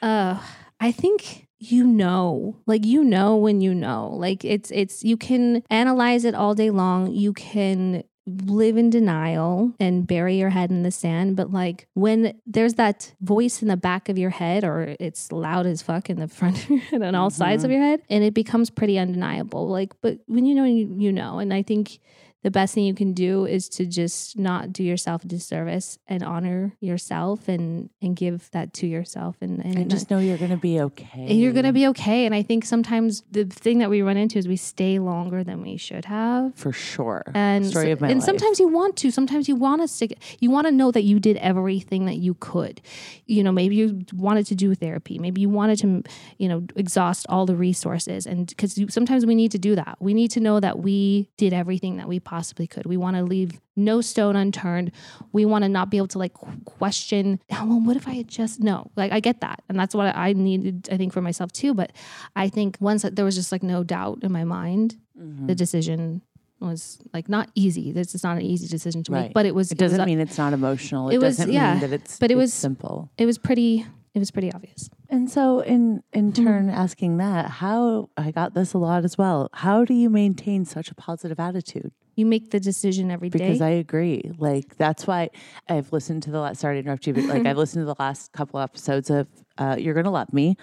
Uh, 0.03 0.39
I 0.81 0.93
think 0.93 1.49
you 1.59 1.85
know, 1.85 2.57
like 2.67 2.85
you 2.85 3.03
know 3.03 3.37
when 3.37 3.63
you 3.63 3.75
know. 3.75 4.11
Like 4.11 4.45
it's 4.45 4.71
it's 4.71 5.03
you 5.03 5.17
can 5.17 5.63
analyze 5.71 6.27
it 6.27 6.35
all 6.35 6.55
day 6.55 6.69
long. 6.69 7.13
You 7.13 7.33
can 7.33 8.05
live 8.27 8.77
in 8.77 8.89
denial 8.89 9.73
and 9.79 10.07
bury 10.07 10.37
your 10.37 10.49
head 10.49 10.71
in 10.71 10.83
the 10.83 10.91
sand 10.91 11.37
but 11.37 11.53
like 11.53 11.87
when 11.93 12.33
there's 12.47 12.75
that 12.75 13.13
voice 13.21 13.61
in 13.61 13.69
the 13.69 13.77
back 13.77 14.09
of 14.09 14.17
your 14.17 14.31
head 14.31 14.65
or 14.65 14.97
it's 14.99 15.31
loud 15.31 15.67
as 15.67 15.83
fuck 15.83 16.09
in 16.09 16.19
the 16.19 16.29
front 16.39 16.65
of 16.65 16.71
your 16.71 16.79
head 16.79 17.03
on 17.03 17.15
all 17.15 17.29
sides 17.29 17.65
of 17.65 17.71
your 17.71 17.83
head 17.83 18.01
and 18.09 18.25
it 18.25 18.33
becomes 18.33 18.71
pretty 18.71 18.99
undeniable 18.99 19.69
like 19.69 19.93
but 20.01 20.19
when 20.27 20.47
you 20.47 20.55
know 20.55 20.65
you, 20.65 20.91
you 20.97 21.13
know 21.13 21.39
and 21.39 21.53
i 21.53 21.63
think 21.63 21.99
the 22.45 22.51
best 22.51 22.75
thing 22.75 22.85
you 22.85 22.95
can 22.95 23.15
do 23.15 23.47
is 23.47 23.71
to 23.71 23.87
just 23.87 24.39
not 24.39 24.71
do 24.71 24.85
yourself 24.85 25.25
a 25.25 25.27
disservice 25.27 25.99
and 26.07 26.23
honor 26.23 26.77
yourself 26.79 27.49
and 27.49 27.89
and 28.03 28.15
give 28.15 28.51
that 28.51 28.75
to 28.75 28.87
yourself 28.87 29.37
and 29.41 29.65
and, 29.65 29.79
and 29.79 29.91
just 29.91 30.11
know 30.11 30.19
you're 30.19 30.37
going 30.37 30.51
to 30.51 30.59
be 30.59 30.79
okay. 30.79 31.09
and 31.15 31.41
you're 31.41 31.53
gonna 31.53 31.73
be 31.73 31.87
okay. 31.89 32.27
And 32.27 32.35
I 32.35 32.43
think 32.43 32.67
sometimes 32.67 33.25
the 33.31 33.47
thing 33.47 33.79
that 33.79 33.89
we 33.89 34.03
run 34.03 34.19
into 34.19 34.39
is 34.39 34.47
we 34.47 34.57
stay 34.57 34.99
longer 34.99 35.43
than 35.43 35.63
we 35.63 35.79
should 35.79 36.05
have. 36.05 36.55
for 36.55 36.71
sure. 36.71 37.23
And 37.35 37.67
Story 37.67 37.93
of 37.93 38.03
my 38.03 38.11
and 38.11 38.21
life. 38.21 38.27
sometimes 38.27 38.61
you 38.61 38.69
want 38.69 38.99
to. 38.99 39.11
Sometimes 39.11 39.49
you 39.49 39.57
want 39.57 39.81
to 39.81 39.89
stick. 39.89 40.19
You 40.39 40.51
want 40.51 40.67
to 40.67 40.73
know 40.73 40.91
that 40.91 41.03
you 41.03 41.19
did 41.19 41.39
everything 41.39 42.05
that 42.05 42.17
you 42.17 42.35
could. 42.35 42.83
You 43.25 43.43
know, 43.43 43.53
maybe 43.53 43.75
you 43.77 44.05
wanted 44.13 44.45
to 44.47 44.55
do 44.55 44.75
therapy. 44.75 45.19
Maybe 45.19 45.41
you 45.41 45.49
wanted 45.49 45.79
to, 45.79 46.03
you 46.37 46.49
know, 46.51 46.67
exhaust 46.77 47.25
all 47.31 47.47
the 47.47 47.57
resources. 47.57 48.27
And 48.27 48.49
because 48.49 48.79
sometimes 48.91 49.25
we 49.25 49.35
need 49.35 49.53
to 49.53 49.59
do 49.59 49.75
that. 49.77 49.97
We 49.99 50.13
need 50.13 50.31
to 50.33 50.41
know 50.41 50.61
that 50.61 50.81
we 50.81 51.31
did 51.39 51.55
everything 51.55 51.97
that 51.97 52.07
we 52.07 52.21
possibly 52.21 52.34
could. 52.43 52.87
We 52.87 52.97
want 52.97 53.17
to 53.17 53.23
leave 53.23 53.61
no 53.77 54.01
stone 54.01 54.37
unturned. 54.37 54.91
We 55.33 55.45
want 55.45 55.63
to 55.65 55.69
not 55.69 55.91
be 55.91 55.97
able 55.97 56.09
to 56.09 56.19
like 56.19 56.35
question. 56.65 57.41
Oh, 57.53 57.67
well, 57.67 57.81
what 57.81 57.97
if 57.97 58.09
I 58.09 58.13
had 58.15 58.29
just 58.29 58.61
no? 58.61 58.91
Like 58.97 59.13
I 59.13 59.21
get 59.21 59.41
that, 59.41 59.63
and 59.69 59.79
that's 59.79 59.95
what 59.95 60.15
I 60.17 60.33
needed. 60.33 60.89
I 60.91 60.97
think 60.97 61.13
for 61.13 61.21
myself 61.23 61.53
too. 61.53 61.75
But 61.75 61.93
I 62.37 62.49
think 62.49 62.77
once 62.81 63.03
there 63.03 63.25
was 63.25 63.35
just 63.35 63.53
like 63.53 63.63
no 63.63 63.85
doubt 63.85 64.19
in 64.23 64.33
my 64.33 64.45
mind, 64.45 64.97
Mm-hmm. 65.17 65.47
the 65.47 65.55
decision 65.55 66.23
was 66.59 66.99
like 67.13 67.29
not 67.29 67.49
easy. 67.55 67.93
This 67.93 68.17
is 68.17 68.25
not 68.25 68.37
an 68.37 68.43
easy 68.43 68.67
decision 68.67 69.05
to 69.05 69.13
Right. 69.13 69.23
make, 69.27 69.33
but 69.35 69.47
it 69.47 69.55
was. 69.55 69.71
it 69.71 69.79
doesn't 69.79 69.99
was, 70.01 70.07
mean 70.07 70.19
it's 70.19 70.37
not 70.39 70.53
emotional. 70.53 71.09
It, 71.09 71.15
it 71.17 71.19
was- 71.21 71.37
doesn't 71.37 71.53
yeah, 71.53 71.73
mean 71.75 71.81
that 71.83 71.93
it's 71.93 72.19
but 72.19 72.31
it 72.33 72.35
it's 72.35 72.39
was- 72.41 72.55
simple. 72.55 73.11
It 73.17 73.27
was 73.27 73.39
pretty. 73.39 73.87
It 74.15 74.19
was 74.21 74.31
pretty 74.31 74.53
obvious. 74.53 74.91
And 75.09 75.29
so, 75.31 75.61
in 75.61 76.03
in 76.13 76.33
Mm-hmm. 76.33 76.45
turn, 76.45 76.71
asking 76.71 77.17
that, 77.19 77.51
how 77.63 78.11
I 78.17 78.31
got 78.33 78.55
this 78.55 78.73
a 78.73 78.79
lot 78.79 79.05
as 79.05 79.17
well. 79.19 79.51
How 79.53 79.85
do 79.85 79.93
you 79.95 80.09
maintain 80.11 80.65
such 80.65 80.91
a 80.91 80.95
positive 80.97 81.39
attitude? 81.39 81.93
You 82.17 82.27
make 82.27 82.51
the 82.51 82.61
decision 82.61 83.11
every 83.11 83.29
day. 83.29 83.39
Because 83.39 83.61
I 83.61 83.71
agree. 83.71 84.33
Like 84.39 84.77
that's 84.77 85.07
why 85.07 85.31
I've 85.69 85.93
listened 85.93 86.23
to 86.25 86.31
the 86.31 86.41
last. 86.41 86.61
Sorry 86.61 86.77
to 86.77 86.81
interrupt 86.81 87.07
you, 87.07 87.15
but 87.15 87.25
like 87.25 87.47
I've 87.47 87.57
listened 87.65 87.83
to 87.83 87.87
the 87.87 87.97
last 87.99 88.33
couple 88.33 88.61
episodes 88.61 89.11
of 89.11 89.29
uh, 89.59 89.77
"You're 89.79 89.95
Gonna 89.95 90.11
Love 90.11 90.33
Me," 90.33 90.57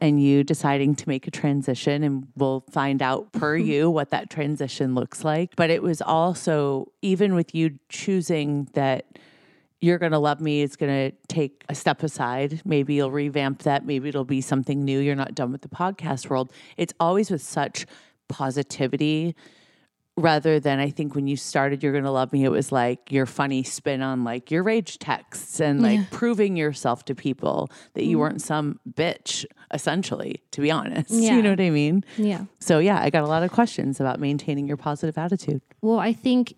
and 0.00 0.22
you 0.22 0.44
deciding 0.44 0.96
to 0.96 1.08
make 1.08 1.26
a 1.26 1.30
transition, 1.30 2.02
and 2.02 2.28
we'll 2.36 2.64
find 2.70 3.02
out 3.02 3.32
per 3.32 3.56
you 3.70 3.90
what 3.90 4.10
that 4.10 4.30
transition 4.30 4.94
looks 4.94 5.24
like. 5.24 5.56
But 5.56 5.70
it 5.70 5.82
was 5.82 6.02
also 6.02 6.92
even 7.02 7.34
with 7.34 7.54
you 7.54 7.78
choosing 7.88 8.68
that 8.74 9.06
you're 9.80 9.98
going 9.98 10.12
to 10.12 10.18
love 10.18 10.40
me 10.40 10.62
it's 10.62 10.74
going 10.74 11.10
to 11.10 11.16
take 11.28 11.64
a 11.68 11.74
step 11.74 12.02
aside 12.02 12.60
maybe 12.64 12.94
you'll 12.94 13.12
revamp 13.12 13.62
that 13.62 13.86
maybe 13.86 14.08
it'll 14.08 14.24
be 14.24 14.40
something 14.40 14.84
new 14.84 14.98
you're 14.98 15.14
not 15.14 15.36
done 15.36 15.52
with 15.52 15.62
the 15.62 15.68
podcast 15.68 16.28
world 16.28 16.52
it's 16.76 16.92
always 16.98 17.30
with 17.30 17.42
such 17.42 17.86
positivity 18.28 19.34
rather 20.18 20.60
than 20.60 20.78
i 20.78 20.90
think 20.90 21.14
when 21.14 21.26
you 21.26 21.36
started 21.36 21.82
you're 21.82 21.98
to 21.98 22.10
love 22.10 22.32
me 22.32 22.44
it 22.44 22.50
was 22.50 22.70
like 22.70 23.10
your 23.10 23.26
funny 23.26 23.62
spin 23.62 24.02
on 24.02 24.24
like 24.24 24.50
your 24.50 24.62
rage 24.62 24.98
texts 24.98 25.60
and 25.60 25.82
like 25.82 26.10
proving 26.10 26.56
yourself 26.56 27.04
to 27.04 27.14
people 27.14 27.70
that 27.94 28.04
you 28.04 28.10
mm-hmm. 28.10 28.20
weren't 28.20 28.42
some 28.42 28.78
bitch 28.90 29.44
essentially 29.72 30.42
to 30.50 30.60
be 30.60 30.70
honest. 30.70 31.10
Yeah. 31.18 31.36
you 31.36 31.42
know 31.42 31.50
what 31.50 31.60
i 31.60 31.70
mean? 31.70 32.04
Yeah. 32.16 32.44
so 32.58 32.78
yeah 32.78 33.00
i 33.00 33.10
got 33.10 33.24
a 33.24 33.26
lot 33.26 33.42
of 33.42 33.50
questions 33.52 34.00
about 34.00 34.20
maintaining 34.20 34.66
your 34.66 34.76
positive 34.76 35.18
attitude. 35.18 35.62
Well, 35.80 35.98
I 35.98 36.12
think 36.12 36.54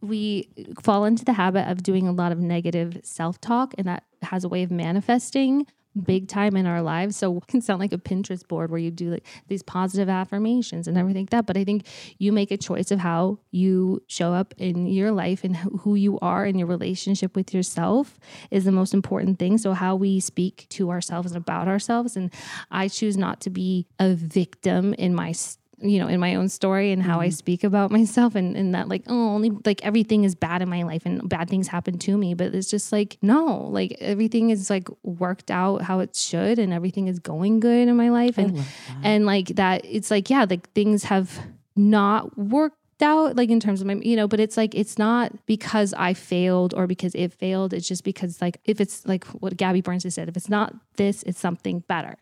we 0.00 0.48
fall 0.82 1.04
into 1.04 1.24
the 1.24 1.32
habit 1.32 1.68
of 1.68 1.82
doing 1.82 2.06
a 2.06 2.12
lot 2.12 2.32
of 2.32 2.38
negative 2.38 3.00
self 3.02 3.40
talk, 3.40 3.74
and 3.78 3.86
that 3.86 4.04
has 4.22 4.44
a 4.44 4.48
way 4.48 4.62
of 4.62 4.70
manifesting 4.70 5.66
big 6.04 6.28
time 6.28 6.56
in 6.56 6.66
our 6.66 6.82
lives. 6.82 7.16
So 7.16 7.36
it 7.36 7.46
can 7.46 7.60
sound 7.60 7.80
like 7.80 7.92
a 7.92 7.98
Pinterest 7.98 8.46
board 8.46 8.70
where 8.70 8.80
you 8.80 8.90
do 8.90 9.10
like 9.10 9.26
these 9.48 9.62
positive 9.62 10.08
affirmations 10.08 10.88
and 10.88 10.96
everything 10.96 11.22
like 11.22 11.30
that. 11.30 11.46
But 11.46 11.56
I 11.56 11.64
think 11.64 11.86
you 12.18 12.32
make 12.32 12.50
a 12.50 12.56
choice 12.56 12.90
of 12.90 13.00
how 13.00 13.38
you 13.50 14.02
show 14.06 14.32
up 14.32 14.54
in 14.58 14.86
your 14.86 15.12
life 15.12 15.44
and 15.44 15.56
who 15.56 15.94
you 15.94 16.18
are 16.20 16.46
in 16.46 16.58
your 16.58 16.68
relationship 16.68 17.36
with 17.36 17.52
yourself 17.52 18.18
is 18.50 18.64
the 18.64 18.72
most 18.72 18.94
important 18.94 19.38
thing. 19.38 19.58
So 19.58 19.72
how 19.72 19.96
we 19.96 20.20
speak 20.20 20.66
to 20.70 20.90
ourselves 20.90 21.32
and 21.32 21.36
about 21.36 21.68
ourselves. 21.68 22.16
And 22.16 22.32
I 22.70 22.88
choose 22.88 23.16
not 23.16 23.40
to 23.42 23.50
be 23.50 23.86
a 23.98 24.14
victim 24.14 24.94
in 24.94 25.14
my 25.14 25.32
you 25.80 25.98
know, 25.98 26.08
in 26.08 26.18
my 26.18 26.34
own 26.34 26.48
story 26.48 26.90
and 26.92 27.02
how 27.02 27.20
I 27.20 27.28
speak 27.28 27.62
about 27.62 27.90
myself 27.90 28.34
and, 28.34 28.56
and 28.56 28.74
that 28.74 28.88
like, 28.88 29.04
oh, 29.06 29.28
only 29.30 29.50
like 29.64 29.84
everything 29.84 30.24
is 30.24 30.34
bad 30.34 30.60
in 30.62 30.68
my 30.68 30.82
life 30.82 31.06
and 31.06 31.28
bad 31.28 31.48
things 31.48 31.68
happen 31.68 31.98
to 31.98 32.16
me. 32.16 32.34
But 32.34 32.54
it's 32.54 32.70
just 32.70 32.90
like, 32.92 33.16
no, 33.22 33.68
like 33.70 33.96
everything 34.00 34.50
is 34.50 34.70
like 34.70 34.88
worked 35.02 35.50
out 35.50 35.82
how 35.82 36.00
it 36.00 36.16
should 36.16 36.58
and 36.58 36.72
everything 36.72 37.06
is 37.06 37.18
going 37.18 37.60
good 37.60 37.88
in 37.88 37.96
my 37.96 38.08
life. 38.08 38.38
And 38.38 38.64
and 39.04 39.26
like 39.26 39.48
that 39.56 39.84
it's 39.84 40.10
like, 40.10 40.30
yeah, 40.30 40.46
like 40.48 40.70
things 40.72 41.04
have 41.04 41.38
not 41.76 42.36
worked 42.36 42.74
out 43.00 43.36
like 43.36 43.48
in 43.48 43.60
terms 43.60 43.80
of 43.80 43.86
my 43.86 43.94
you 43.94 44.16
know 44.16 44.26
but 44.26 44.40
it's 44.40 44.56
like 44.56 44.74
it's 44.74 44.98
not 44.98 45.30
because 45.46 45.94
i 45.96 46.12
failed 46.12 46.74
or 46.74 46.88
because 46.88 47.14
it 47.14 47.32
failed. 47.32 47.72
It's 47.72 47.86
just 47.86 48.02
because 48.02 48.42
like 48.42 48.58
if 48.64 48.80
it's 48.80 49.06
like 49.06 49.24
what 49.26 49.56
gabby 49.56 49.80
burns 49.80 50.02
has 50.02 50.14
said 50.14 50.28
if 50.28 50.36
it's 50.36 50.48
not 50.48 50.74
this 50.96 51.22
it's 51.22 51.38
something 51.38 51.80
better. 51.86 52.16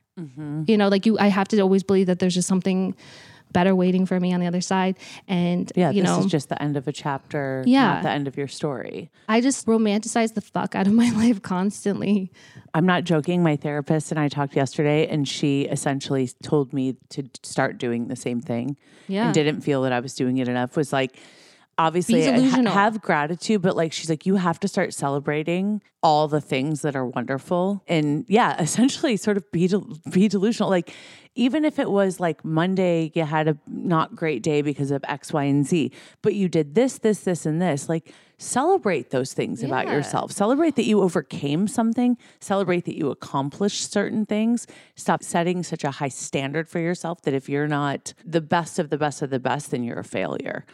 You 0.66 0.76
know 0.76 0.88
like 0.88 1.06
you 1.06 1.18
i 1.18 1.28
have 1.28 1.48
to 1.48 1.60
always 1.60 1.82
believe 1.82 2.06
that 2.08 2.18
there's 2.18 2.34
just 2.34 2.48
something 2.48 2.94
better 3.56 3.74
waiting 3.74 4.04
for 4.04 4.20
me 4.20 4.34
on 4.34 4.40
the 4.40 4.46
other 4.46 4.60
side 4.60 4.94
and 5.28 5.72
yeah 5.74 5.90
you 5.90 6.02
this 6.02 6.10
know 6.10 6.20
is 6.20 6.26
just 6.26 6.48
the 6.48 6.60
end 6.62 6.76
of 6.76 6.86
a 6.86 6.92
chapter 6.92 7.62
Yeah. 7.66 7.86
not 7.94 8.02
the 8.02 8.10
end 8.10 8.26
of 8.28 8.36
your 8.36 8.48
story 8.48 9.10
i 9.28 9.40
just 9.40 9.66
romanticize 9.66 10.34
the 10.34 10.40
fuck 10.54 10.74
out 10.74 10.86
of 10.86 10.92
my 10.92 11.10
life 11.22 11.40
constantly 11.42 12.30
I'm 12.76 12.84
not 12.84 13.04
joking. 13.04 13.42
My 13.42 13.56
therapist 13.56 14.10
and 14.12 14.20
I 14.20 14.28
talked 14.28 14.54
yesterday, 14.54 15.06
and 15.06 15.26
she 15.26 15.62
essentially 15.62 16.28
told 16.42 16.74
me 16.74 16.96
to 17.08 17.22
start 17.42 17.78
doing 17.78 18.08
the 18.08 18.16
same 18.16 18.42
thing. 18.42 18.76
Yeah. 19.08 19.24
And 19.26 19.34
didn't 19.34 19.62
feel 19.62 19.80
that 19.82 19.92
I 19.94 20.00
was 20.00 20.14
doing 20.14 20.36
it 20.36 20.46
enough. 20.46 20.76
Was 20.76 20.92
like, 20.92 21.16
obviously 21.78 22.24
ha- 22.24 22.70
have 22.70 23.00
gratitude, 23.02 23.62
but 23.62 23.76
like 23.76 23.92
she's 23.92 24.08
like, 24.08 24.26
you 24.26 24.36
have 24.36 24.58
to 24.60 24.68
start 24.68 24.94
celebrating 24.94 25.82
all 26.02 26.28
the 26.28 26.40
things 26.40 26.82
that 26.82 26.96
are 26.96 27.06
wonderful. 27.06 27.82
And 27.86 28.24
yeah, 28.28 28.56
essentially 28.60 29.16
sort 29.16 29.36
of 29.36 29.50
be 29.52 29.68
del- 29.68 29.98
be 30.10 30.28
delusional. 30.28 30.70
Like 30.70 30.94
even 31.34 31.64
if 31.64 31.78
it 31.78 31.90
was 31.90 32.18
like 32.18 32.44
Monday, 32.44 33.12
you 33.14 33.24
had 33.24 33.46
a 33.46 33.58
not 33.66 34.16
great 34.16 34.42
day 34.42 34.62
because 34.62 34.90
of 34.90 35.04
X, 35.06 35.32
Y, 35.32 35.44
and 35.44 35.66
Z, 35.66 35.92
but 36.22 36.34
you 36.34 36.48
did 36.48 36.74
this, 36.74 36.98
this, 36.98 37.20
this, 37.20 37.44
and 37.44 37.60
this. 37.60 37.88
Like 37.88 38.12
celebrate 38.38 39.10
those 39.10 39.34
things 39.34 39.62
about 39.62 39.86
yourself. 39.88 40.32
Celebrate 40.32 40.76
that 40.76 40.84
you 40.84 41.00
overcame 41.02 41.68
something. 41.68 42.16
Celebrate 42.40 42.84
that 42.86 42.96
you 42.96 43.10
accomplished 43.10 43.92
certain 43.92 44.24
things. 44.26 44.66
Stop 44.94 45.22
setting 45.22 45.62
such 45.62 45.84
a 45.84 45.90
high 45.90 46.08
standard 46.08 46.68
for 46.68 46.78
yourself 46.78 47.22
that 47.22 47.34
if 47.34 47.48
you're 47.48 47.68
not 47.68 48.14
the 48.24 48.40
best 48.40 48.78
of 48.78 48.90
the 48.90 48.98
best 48.98 49.20
of 49.22 49.30
the 49.30 49.40
best, 49.40 49.70
then 49.70 49.84
you're 49.84 49.98
a 49.98 50.04
failure. 50.04 50.64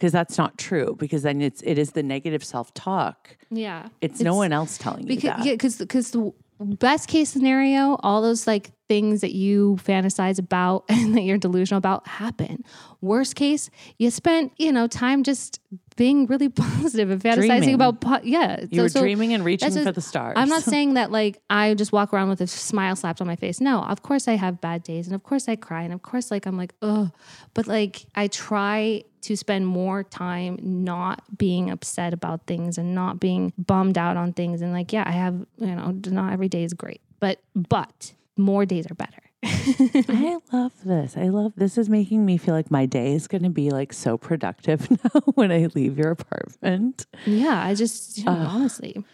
Because 0.00 0.12
that's 0.12 0.38
not 0.38 0.56
true. 0.56 0.96
Because 0.98 1.20
then 1.24 1.42
it's 1.42 1.60
it 1.60 1.76
is 1.76 1.90
the 1.92 2.02
negative 2.02 2.42
self 2.42 2.72
talk. 2.72 3.36
Yeah. 3.50 3.88
It's, 4.00 4.18
no 4.20 4.34
one 4.34 4.50
else 4.50 4.78
telling 4.78 5.02
you 5.02 5.08
because 5.08 5.36
that. 5.36 5.44
yeah, 5.44 5.52
because 5.52 5.76
because 5.76 6.10
the 6.12 6.32
best 6.58 7.06
case 7.06 7.28
scenario, 7.28 7.98
all 8.02 8.22
those 8.22 8.46
like 8.46 8.70
things 8.88 9.20
that 9.20 9.34
you 9.34 9.78
fantasize 9.84 10.38
about 10.38 10.84
and 10.88 11.14
that 11.16 11.20
you're 11.20 11.36
delusional 11.36 11.76
about 11.76 12.08
happen. 12.08 12.64
Worst 13.02 13.36
case, 13.36 13.68
you 13.98 14.10
spent 14.10 14.52
you 14.56 14.72
know 14.72 14.86
time 14.86 15.22
just 15.22 15.60
being 15.96 16.24
really 16.24 16.48
positive 16.64 17.10
and 17.10 17.20
fantasizing 17.22 17.58
Dreaming. 17.58 17.74
about 17.74 18.00
po- 18.00 18.20
yeah. 18.24 18.64
You 18.70 18.80
were 18.80 18.88
dreaming 18.88 19.34
and 19.34 19.44
reaching 19.44 19.70
just- 19.70 19.84
for 19.84 19.92
the 19.92 20.00
stars. 20.00 20.32
I'm 20.38 20.48
not 20.48 20.62
saying 20.74 20.94
that 20.94 21.10
like 21.12 21.42
I 21.50 21.74
just 21.74 21.92
walk 21.92 22.14
around 22.14 22.30
with 22.30 22.40
a 22.40 22.46
smile 22.46 22.96
slapped 22.96 23.20
on 23.20 23.26
my 23.26 23.36
face. 23.36 23.60
No, 23.60 23.82
of 23.82 24.00
course 24.00 24.28
I 24.28 24.36
have 24.36 24.62
bad 24.62 24.82
days 24.82 25.06
and 25.08 25.14
of 25.14 25.24
course 25.24 25.46
I 25.46 25.56
cry 25.56 25.82
and 25.82 25.92
of 25.92 26.00
course 26.00 26.30
like 26.30 26.46
I'm 26.46 26.56
like, 26.56 26.72
ugh. 26.80 27.10
But 27.52 27.66
like 27.66 28.06
I 28.14 28.28
try 28.28 29.04
to 29.22 29.36
spend 29.36 29.66
more 29.66 30.02
time 30.02 30.58
not 30.62 31.22
being 31.38 31.70
upset 31.70 32.12
about 32.12 32.46
things 32.46 32.78
and 32.78 32.94
not 32.94 33.20
being 33.20 33.52
bummed 33.58 33.98
out 33.98 34.16
on 34.16 34.32
things. 34.32 34.62
And 34.62 34.72
like, 34.72 34.92
yeah, 34.92 35.04
I 35.06 35.12
have, 35.12 35.34
you 35.58 35.74
know, 35.74 35.98
not 36.06 36.32
every 36.32 36.48
day 36.48 36.64
is 36.64 36.74
great. 36.74 37.00
But 37.20 37.40
but 37.54 38.14
more 38.36 38.64
days 38.64 38.90
are 38.90 38.94
better. 38.94 39.22
I 39.42 40.38
love 40.52 40.72
this. 40.84 41.16
I 41.16 41.28
love 41.28 41.52
this 41.56 41.78
is 41.78 41.88
making 41.88 42.24
me 42.26 42.36
feel 42.36 42.54
like 42.54 42.70
my 42.70 42.86
day 42.86 43.14
is 43.14 43.26
going 43.26 43.42
to 43.42 43.50
be 43.50 43.70
like 43.70 43.92
so 43.92 44.18
productive 44.18 44.90
now 45.04 45.20
when 45.34 45.50
I 45.50 45.66
leave 45.74 45.98
your 45.98 46.10
apartment. 46.10 47.06
yeah, 47.26 47.62
I 47.64 47.74
just 47.74 48.18
you 48.18 48.24
know, 48.24 48.32
honestly. 48.32 49.04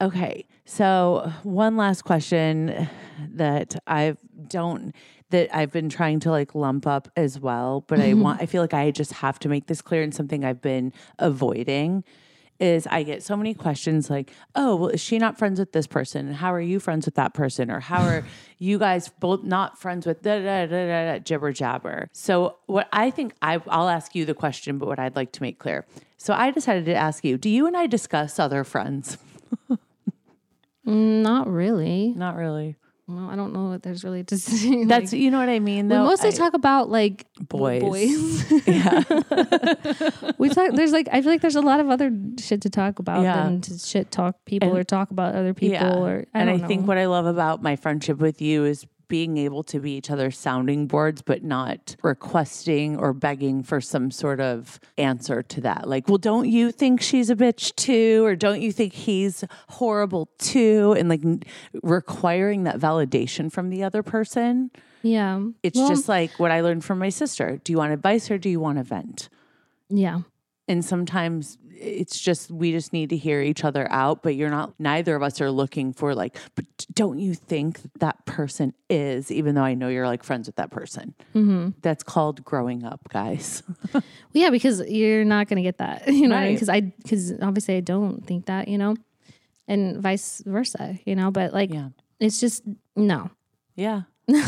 Okay. 0.00 0.46
So, 0.64 1.32
one 1.42 1.76
last 1.76 2.02
question 2.02 2.88
that 3.34 3.76
I 3.86 4.16
don't 4.48 4.94
that 5.32 5.54
I've 5.54 5.72
been 5.72 5.88
trying 5.88 6.20
to 6.20 6.30
like 6.30 6.54
lump 6.54 6.86
up 6.86 7.08
as 7.16 7.38
well, 7.38 7.84
but 7.88 7.98
I 8.00 8.10
mm-hmm. 8.10 8.20
want 8.20 8.40
I 8.40 8.46
feel 8.46 8.62
like 8.62 8.74
I 8.74 8.90
just 8.90 9.12
have 9.14 9.38
to 9.40 9.48
make 9.48 9.66
this 9.66 9.82
clear 9.82 10.02
and 10.02 10.14
something 10.14 10.44
I've 10.44 10.62
been 10.62 10.92
avoiding 11.18 12.04
is 12.60 12.86
I 12.86 13.02
get 13.02 13.24
so 13.24 13.36
many 13.36 13.54
questions 13.54 14.08
like, 14.08 14.30
"Oh, 14.54 14.76
well 14.76 14.88
is 14.90 15.00
she 15.00 15.18
not 15.18 15.36
friends 15.36 15.58
with 15.58 15.72
this 15.72 15.86
person? 15.86 16.28
And 16.28 16.36
how 16.36 16.54
are 16.54 16.60
you 16.60 16.78
friends 16.78 17.06
with 17.06 17.16
that 17.16 17.34
person? 17.34 17.70
Or 17.70 17.80
how 17.80 18.02
are 18.02 18.24
you 18.58 18.78
guys 18.78 19.08
both 19.08 19.42
not 19.42 19.78
friends 19.78 20.06
with 20.06 20.22
da 20.22 20.38
da 20.38 20.66
da 20.66 20.86
da, 20.86 21.12
da 21.12 21.18
jibber 21.18 21.52
jabber?" 21.52 22.08
So, 22.12 22.58
what 22.66 22.88
I 22.92 23.10
think 23.10 23.34
I 23.42 23.60
I'll 23.68 23.88
ask 23.88 24.14
you 24.14 24.24
the 24.24 24.34
question, 24.34 24.78
but 24.78 24.86
what 24.86 24.98
I'd 24.98 25.16
like 25.16 25.32
to 25.32 25.42
make 25.42 25.58
clear. 25.58 25.84
So, 26.16 26.34
I 26.34 26.52
decided 26.52 26.84
to 26.84 26.94
ask 26.94 27.24
you, 27.24 27.36
do 27.36 27.50
you 27.50 27.66
and 27.66 27.76
I 27.76 27.86
discuss 27.86 28.38
other 28.38 28.62
friends? 28.64 29.18
Mm, 30.86 31.22
not 31.22 31.48
really. 31.48 32.12
Not 32.16 32.36
really. 32.36 32.76
Well, 33.14 33.28
I 33.30 33.36
don't 33.36 33.52
know 33.52 33.68
what 33.68 33.82
there's 33.82 34.04
really 34.04 34.24
to 34.24 34.38
say. 34.38 34.84
That's 34.84 35.12
like, 35.12 35.20
you 35.20 35.30
know 35.30 35.38
what 35.38 35.48
I 35.48 35.58
mean. 35.58 35.88
we 35.88 35.96
mostly 35.96 36.28
I- 36.28 36.32
talk 36.32 36.54
about 36.54 36.88
like 36.88 37.26
boys. 37.40 37.82
boys. 37.82 38.66
yeah, 38.66 39.02
we 40.38 40.48
talk. 40.48 40.72
There's 40.72 40.92
like 40.92 41.08
I 41.12 41.20
feel 41.22 41.30
like 41.30 41.40
there's 41.40 41.56
a 41.56 41.60
lot 41.60 41.80
of 41.80 41.88
other 41.90 42.10
shit 42.40 42.62
to 42.62 42.70
talk 42.70 42.98
about 42.98 43.22
Yeah. 43.22 43.44
than 43.44 43.60
to 43.62 43.78
shit 43.78 44.10
talk 44.10 44.36
people 44.46 44.70
And- 44.70 44.78
or 44.78 44.84
talk 44.84 45.10
about 45.10 45.34
other 45.34 45.54
people 45.54 45.74
yeah. 45.74 45.94
or 45.94 46.24
I 46.34 46.40
and 46.40 46.50
I 46.50 46.56
don't 46.56 46.68
think 46.68 46.80
know. 46.82 46.86
what 46.88 46.98
I 46.98 47.06
love 47.06 47.26
about 47.26 47.62
my 47.62 47.76
friendship 47.76 48.18
with 48.18 48.40
you 48.40 48.64
is 48.64 48.86
being 49.12 49.36
able 49.36 49.62
to 49.62 49.78
be 49.78 49.90
each 49.92 50.10
other's 50.10 50.38
sounding 50.38 50.86
boards, 50.86 51.20
but 51.20 51.42
not 51.44 51.94
requesting 52.02 52.96
or 52.96 53.12
begging 53.12 53.62
for 53.62 53.78
some 53.78 54.10
sort 54.10 54.40
of 54.40 54.80
answer 54.96 55.42
to 55.42 55.60
that. 55.60 55.86
Like, 55.86 56.08
well, 56.08 56.16
don't 56.16 56.48
you 56.48 56.72
think 56.72 57.02
she's 57.02 57.28
a 57.28 57.36
bitch 57.36 57.76
too, 57.76 58.24
or 58.24 58.34
don't 58.34 58.62
you 58.62 58.72
think 58.72 58.94
he's 58.94 59.44
horrible 59.68 60.30
too? 60.38 60.94
And 60.98 61.10
like 61.10 61.22
n- 61.22 61.42
requiring 61.82 62.64
that 62.64 62.78
validation 62.78 63.52
from 63.52 63.68
the 63.68 63.82
other 63.84 64.02
person. 64.02 64.70
yeah, 65.02 65.42
It's 65.62 65.78
Well, 65.78 65.90
just 65.90 66.08
like 66.08 66.30
what 66.40 66.50
I 66.50 66.62
learned 66.62 66.82
from 66.82 66.98
my 66.98 67.10
sister. 67.10 67.60
Do 67.62 67.70
you 67.70 67.76
want 67.76 67.92
advice 67.92 68.30
or 68.30 68.38
do 68.38 68.48
you 68.48 68.60
want 68.60 68.78
a 68.78 68.82
vent? 68.82 69.28
yeah. 69.90 70.20
and 70.68 70.82
sometimes 70.82 71.58
it's 71.78 72.20
just 72.20 72.50
we 72.50 72.70
just 72.72 72.92
need 72.92 73.10
to 73.10 73.16
hear 73.16 73.40
each 73.40 73.64
other 73.64 73.90
out 73.90 74.22
but 74.22 74.34
you're 74.34 74.50
not 74.50 74.72
neither 74.78 75.16
of 75.16 75.22
us 75.22 75.40
are 75.40 75.50
looking 75.50 75.92
for 75.92 76.14
like 76.14 76.36
but 76.54 76.64
don't 76.94 77.18
you 77.18 77.34
think 77.34 77.80
that, 77.98 78.24
person 78.26 78.72
is? 78.88 79.30
Even 79.30 79.54
though 79.54 79.62
i 79.62 79.74
know 79.74 79.88
you're 79.88 80.06
like 80.06 80.22
friends 80.22 80.46
with 80.48 80.56
that 80.56 80.70
person. 80.70 81.14
Mm-hmm. 81.34 81.70
that's 81.82 82.02
called 82.02 82.44
growing 82.44 82.84
up 82.84 83.00
guys. 83.10 83.62
Yeah, 84.32 84.48
because 84.50 84.80
you're 84.88 85.24
not 85.24 85.48
gonna 85.48 85.62
get 85.62 85.78
that, 85.78 86.08
you 86.12 86.26
know, 86.28 86.36
Right. 86.36 86.54
because 86.54 86.68
I 86.68 86.80
because 86.80 87.32
obviously 87.42 87.76
I 87.76 87.80
don't 87.80 88.26
think 88.26 88.46
that, 88.46 88.68
you 88.68 88.78
know, 88.78 88.96
and 89.68 90.00
vice 90.02 90.42
versa, 90.46 90.98
you 91.04 91.14
know. 91.14 91.30
But 91.30 91.52
like, 91.52 91.72
yeah. 91.72 91.88
it's 92.18 92.40
just 92.40 92.62
no. 92.96 93.30
yeah. 93.76 94.02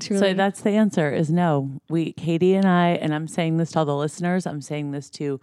So 0.00 0.34
that's 0.34 0.60
the 0.60 0.70
answer 0.70 1.10
is 1.10 1.30
no. 1.30 1.80
We 1.88 2.12
katie 2.12 2.54
and 2.54 2.66
i 2.66 2.88
and 2.90 3.14
i'm 3.14 3.26
saying 3.28 3.56
this 3.56 3.70
to 3.72 3.78
all 3.80 3.84
the 3.86 3.96
listeners 3.96 4.46
i'm 4.46 4.60
saying 4.60 4.90
this 4.90 5.08
to 5.10 5.40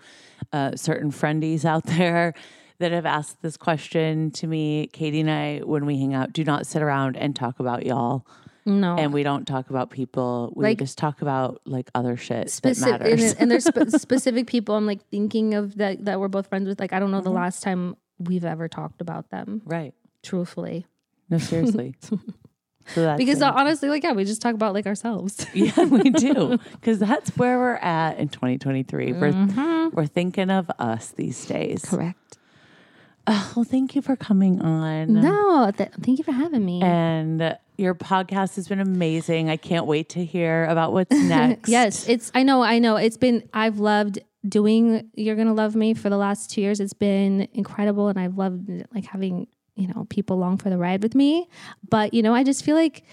uh, 0.53 0.75
certain 0.75 1.11
friendies 1.11 1.65
out 1.65 1.83
there 1.97 2.33
that 2.79 2.91
have 2.91 3.05
asked 3.05 3.41
this 3.41 3.55
question 3.57 4.31
to 4.31 4.47
me 4.47 4.87
katie 4.93 5.21
and 5.21 5.31
i 5.31 5.59
when 5.59 5.85
we 5.85 5.97
hang 5.97 6.13
out 6.13 6.33
do 6.33 6.43
not 6.43 6.65
sit 6.67 6.81
around 6.81 7.15
and 7.17 7.35
talk 7.35 7.59
about 7.59 7.85
y'all 7.85 8.25
no. 8.65 8.95
and 8.97 9.13
we 9.13 9.21
don't 9.21 9.45
talk 9.45 9.69
about 9.69 9.91
people. 9.91 10.51
We 10.55 10.63
Like- 10.63 10.79
just 10.79 10.97
talk 10.97 11.21
about 11.21 11.61
like 11.65 11.87
other 11.93 12.17
shit 12.17 12.49
specific 12.49 12.93
that 12.93 13.01
matters. 13.03 13.31
and, 13.33 13.41
and 13.41 13.51
there's 13.51 13.65
spe- 13.65 13.89
specific 14.01 14.47
people 14.47 14.73
I'm 14.75 14.87
like 14.87 15.07
thinking 15.09 15.53
of 15.53 15.75
that 15.77 16.03
that 16.05 16.19
we're 16.19 16.29
both 16.29 16.47
friends 16.47 16.67
with. 16.67 16.79
Like 16.79 16.91
I 16.91 16.97
don't 16.99 17.11
know 17.11 17.17
Mm-hmm. 17.19 17.25
the 17.25 17.29
last 17.31 17.61
time 17.61 17.95
we've 18.17 18.43
ever 18.43 18.67
talked 18.67 19.01
about 19.01 19.29
them. 19.29 19.61
right? 19.65 19.93
Truthfully, 20.23 20.87
No, 21.29 21.37
seriously. 21.37 21.93
so 22.93 23.15
because 23.17 23.37
it. 23.41 23.43
honestly, 23.43 23.89
like 23.89 24.03
yeah, 24.03 24.11
we 24.13 24.25
just 24.25 24.41
talk 24.41 24.53
about 24.53 24.73
like 24.73 24.85
ourselves. 24.85 25.45
yeah, 25.53 25.85
we 25.85 26.09
do 26.11 26.57
because 26.73 26.99
that's 26.99 27.35
where 27.37 27.57
we're 27.59 27.75
at 27.75 28.17
in 28.19 28.29
2023. 28.29 29.13
We're 29.13 29.31
Mm-hmm. 29.31 29.95
we're 29.95 30.05
thinking 30.05 30.49
of 30.49 30.69
us 30.79 31.11
these 31.11 31.43
days. 31.45 31.83
Correct. 31.85 32.37
Oh, 33.27 33.53
well, 33.55 33.65
thank 33.65 33.95
you 33.95 34.03
for 34.03 34.15
coming 34.15 34.61
on. 34.61 35.13
No, 35.13 35.71
th- 35.75 35.89
thank 36.01 36.19
you 36.19 36.23
for 36.23 36.31
having 36.31 36.63
me. 36.63 36.83
And 36.83 37.57
your 37.75 37.95
podcast 37.95 38.55
has 38.55 38.67
been 38.67 38.79
amazing. 38.79 39.49
I 39.49 39.57
can't 39.57 39.87
wait 39.87 40.09
to 40.09 40.23
hear 40.23 40.65
about 40.65 40.93
what's 40.93 41.09
next. 41.15 41.67
Yes, 41.69 42.07
it's. 42.07 42.31
I 42.35 42.43
know. 42.43 42.61
I 42.61 42.77
know. 42.77 42.97
It's 42.97 43.17
been. 43.17 43.49
I've 43.51 43.79
loved 43.79 44.19
doing. 44.47 45.09
You're 45.15 45.35
gonna 45.35 45.55
love 45.55 45.75
me 45.75 45.95
for 45.95 46.11
the 46.11 46.17
last 46.17 46.51
two 46.51 46.61
years. 46.61 46.79
It's 46.79 46.93
been 46.93 47.47
incredible, 47.51 48.09
and 48.09 48.19
I've 48.19 48.37
loved 48.37 48.69
like 48.93 49.05
having 49.05 49.47
you 49.75 49.87
know 49.87 50.05
people 50.09 50.37
long 50.37 50.57
for 50.57 50.69
the 50.69 50.77
ride 50.77 51.03
with 51.03 51.15
me. 51.15 51.47
But 51.89 52.13
you 52.13 52.21
know, 52.23 52.33
I 52.33 52.43
just 52.43 52.63
feel 52.63 52.75
like 52.75 53.03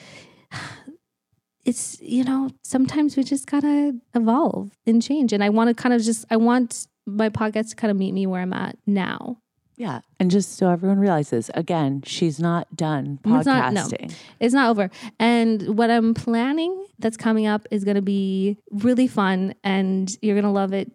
it's 1.65 2.01
you 2.01 2.25
know 2.25 2.51
sometimes 2.63 3.17
we 3.17 3.23
just 3.25 3.47
gotta 3.47 3.95
evolve 4.15 4.73
and 4.87 5.03
change. 5.03 5.33
And 5.33 5.43
I 5.45 5.49
want 5.51 5.69
to 5.69 5.75
kind 5.75 5.95
of 5.95 6.03
just. 6.03 6.25
I 6.31 6.37
want 6.37 6.87
my 7.07 7.29
podcast 7.29 7.71
to 7.71 7.77
kind 7.77 7.91
of 7.91 7.97
meet 7.97 8.13
me 8.13 8.27
where 8.27 8.41
I'm 8.41 8.53
at 8.53 8.77
now. 8.87 9.39
Yeah. 9.77 10.01
And 10.21 10.31
just 10.31 10.57
so 10.57 10.71
everyone 10.71 11.01
realizes, 11.01 11.51
again, 11.55 12.03
she's 12.07 12.39
not 12.39 12.77
done 12.77 13.19
It's 13.25 13.47
not- 13.47 13.73
no. 13.73 13.81
podcasting. 13.83 14.15
It's 14.39 14.55
not 14.55 14.71
over. 14.71 14.91
And 15.19 15.77
what 15.77 15.91
I'm 15.91 16.15
planning 16.15 16.87
that's 17.01 17.17
coming 17.17 17.47
up 17.47 17.67
is 17.73 17.83
going 17.83 17.97
to 17.97 18.03
be 18.03 18.59
really 18.71 19.09
fun 19.09 19.55
and 19.65 20.15
you're 20.23 20.35
going 20.37 20.45
to 20.45 20.51
love 20.51 20.73
it. 20.73 20.93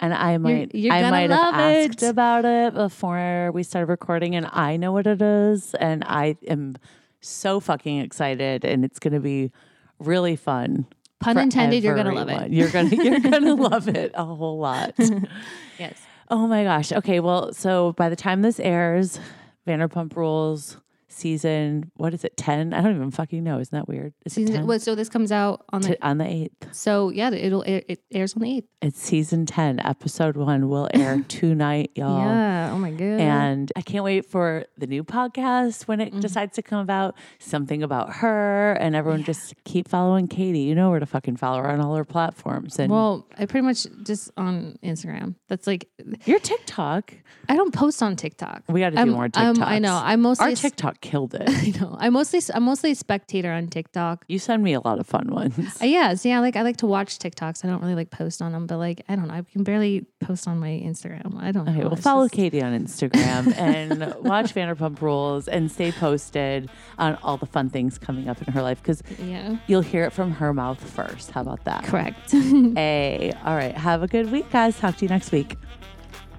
And 0.00 0.14
I 0.14 0.38
might, 0.38 0.74
you're 0.74 0.94
I 0.94 1.00
gonna 1.00 1.10
might 1.10 1.30
have 1.30 1.54
asked 1.54 2.02
it. 2.02 2.08
about 2.08 2.44
it 2.46 2.74
before 2.74 3.50
we 3.52 3.62
started 3.62 3.86
recording, 3.90 4.34
and 4.34 4.48
I 4.50 4.76
know 4.78 4.92
what 4.92 5.06
it 5.06 5.20
is, 5.20 5.74
and 5.74 6.02
I 6.06 6.36
am 6.48 6.76
so 7.20 7.60
fucking 7.60 8.00
excited, 8.00 8.64
and 8.64 8.82
it's 8.84 8.98
going 8.98 9.12
to 9.12 9.20
be 9.20 9.52
really 9.98 10.36
fun. 10.36 10.86
Pun 11.20 11.36
intended, 11.36 11.84
you're 11.84 11.94
going 11.94 12.06
to 12.06 12.14
love 12.14 12.30
it. 12.30 12.50
You're 12.50 12.70
gonna, 12.70 12.96
you're 12.96 13.20
gonna 13.20 13.54
love 13.70 13.88
it 13.88 14.12
a 14.14 14.24
whole 14.24 14.58
lot. 14.58 14.94
Yes. 15.78 15.98
Oh 16.30 16.46
my 16.46 16.62
gosh. 16.64 16.92
Okay. 16.92 17.20
Well, 17.20 17.52
so 17.52 17.92
by 17.94 18.08
the 18.08 18.16
time 18.16 18.42
this 18.42 18.60
airs, 18.60 19.18
Vanderpump 19.66 20.14
Rules 20.14 20.76
season. 21.20 21.90
What 21.96 22.14
is 22.14 22.24
it? 22.24 22.36
Ten? 22.36 22.72
I 22.74 22.80
don't 22.80 22.96
even 22.96 23.10
fucking 23.10 23.42
know. 23.44 23.58
Isn't 23.58 23.76
that 23.76 23.86
weird? 23.88 24.14
Is 24.24 24.32
it 24.32 24.34
Season, 24.40 24.54
10? 24.56 24.66
what, 24.66 24.82
so 24.82 24.94
this 24.94 25.08
comes 25.08 25.30
out 25.30 25.64
on 25.72 25.82
the. 25.82 25.96
On 26.06 26.18
the 26.18 26.26
eighth. 26.26 26.74
so 26.74 27.10
yeah, 27.10 27.30
it'll 27.30 27.62
it, 27.62 27.84
it 27.88 28.02
airs 28.12 28.34
on 28.34 28.42
the 28.42 28.56
eighth. 28.56 28.66
It's 28.82 29.00
season 29.00 29.46
ten. 29.46 29.78
Episode 29.80 30.36
one 30.36 30.68
will 30.68 30.88
air 30.94 31.22
tonight, 31.28 31.90
y'all. 31.94 32.18
Yeah. 32.24 32.70
Oh 32.72 32.78
my 32.78 32.90
god. 32.90 33.20
And 33.20 33.72
I 33.76 33.82
can't 33.82 34.02
wait 34.04 34.24
for 34.26 34.64
the 34.78 34.86
new 34.86 35.04
podcast 35.04 35.86
when 35.86 36.00
Mm-hmm. 36.00 36.16
it 36.16 36.20
decides 36.22 36.54
to 36.56 36.62
come 36.62 36.80
about. 36.80 37.14
Something 37.38 37.82
about 37.82 38.10
her 38.16 38.72
and 38.80 38.94
everyone 38.96 39.22
just 39.24 39.54
keep 39.64 39.86
following 39.88 40.28
Katie. 40.28 40.60
You 40.60 40.74
know 40.74 40.90
where 40.90 41.00
to 41.00 41.06
fucking 41.06 41.36
follow 41.36 41.58
her 41.58 41.68
on 41.68 41.80
all 41.80 41.94
her 41.96 42.04
platforms. 42.04 42.78
And 42.78 42.90
well, 42.90 43.26
I 43.38 43.44
pretty 43.46 43.66
much 43.66 43.86
just 44.02 44.30
on 44.38 44.78
Instagram. 44.82 45.34
That's 45.48 45.66
like 45.66 45.88
your 46.24 46.38
TikTok. 46.38 47.12
I 47.48 47.56
don't 47.56 47.74
post 47.74 48.02
on 48.02 48.16
TikTok. 48.16 48.62
We 48.68 48.80
got 48.80 48.90
to 48.90 48.96
do 48.96 49.00
I'm- 49.00 49.10
more 49.10 49.28
I'm- 49.34 49.62
I 49.62 49.78
know. 49.78 50.00
I'm 50.02 50.22
mostly 50.22 50.46
our 50.46 50.54
TikTok 50.54 51.00
killed 51.10 51.34
it. 51.34 51.42
I 51.48 51.78
know. 51.80 51.96
I'm 51.98 52.12
mostly 52.12 52.40
I'm 52.54 52.62
mostly 52.62 52.90
a 52.92 52.94
spectator 52.94 53.50
on 53.52 53.66
TikTok. 53.68 54.24
you 54.28 54.38
send 54.38 54.62
me 54.62 54.72
a 54.74 54.80
lot 54.80 54.98
of 55.00 55.06
fun 55.06 55.26
ones. 55.30 55.56
Uh, 55.82 55.86
yes, 55.86 56.24
yeah. 56.24 56.40
Like 56.40 56.56
I 56.56 56.62
like 56.62 56.76
to 56.78 56.86
watch 56.86 57.18
TikToks. 57.18 57.64
I 57.64 57.68
don't 57.68 57.80
really 57.82 57.94
like 57.94 58.10
post 58.10 58.40
on 58.42 58.52
them, 58.52 58.66
but 58.66 58.78
like 58.78 59.02
I 59.08 59.16
don't 59.16 59.28
know. 59.28 59.34
I 59.34 59.42
can 59.42 59.64
barely 59.64 60.06
post 60.20 60.46
on 60.46 60.58
my 60.60 60.68
Instagram. 60.90 61.40
I 61.40 61.50
don't 61.52 61.64
know. 61.64 61.72
Okay, 61.72 61.82
well, 61.84 61.92
It's 61.94 62.02
follow 62.02 62.24
just- 62.24 62.34
Katie 62.34 62.62
on 62.62 62.72
Instagram 62.78 63.56
and 63.68 64.14
watch 64.22 64.54
Vanderpump 64.54 65.00
Rules 65.00 65.48
and 65.48 65.70
stay 65.72 65.90
posted 65.92 66.70
on 66.98 67.16
all 67.22 67.36
the 67.36 67.46
fun 67.46 67.70
things 67.70 67.98
coming 67.98 68.28
up 68.28 68.40
in 68.46 68.52
her 68.52 68.62
life 68.62 68.78
because 68.82 69.02
Yeah. 69.18 69.56
you'll 69.66 69.80
hear 69.92 70.04
it 70.04 70.12
from 70.12 70.30
her 70.32 70.52
mouth 70.54 70.80
first. 70.98 71.30
How 71.32 71.40
about 71.42 71.64
that? 71.64 71.84
Correct. 71.84 72.30
Hey, 72.30 73.32
all 73.44 73.56
right. 73.56 73.76
Have 73.76 74.02
a 74.02 74.06
good 74.08 74.30
week, 74.30 74.50
guys. 74.50 74.78
Talk 74.78 74.96
to 74.98 75.04
you 75.04 75.08
next 75.08 75.32
week. 75.32 75.56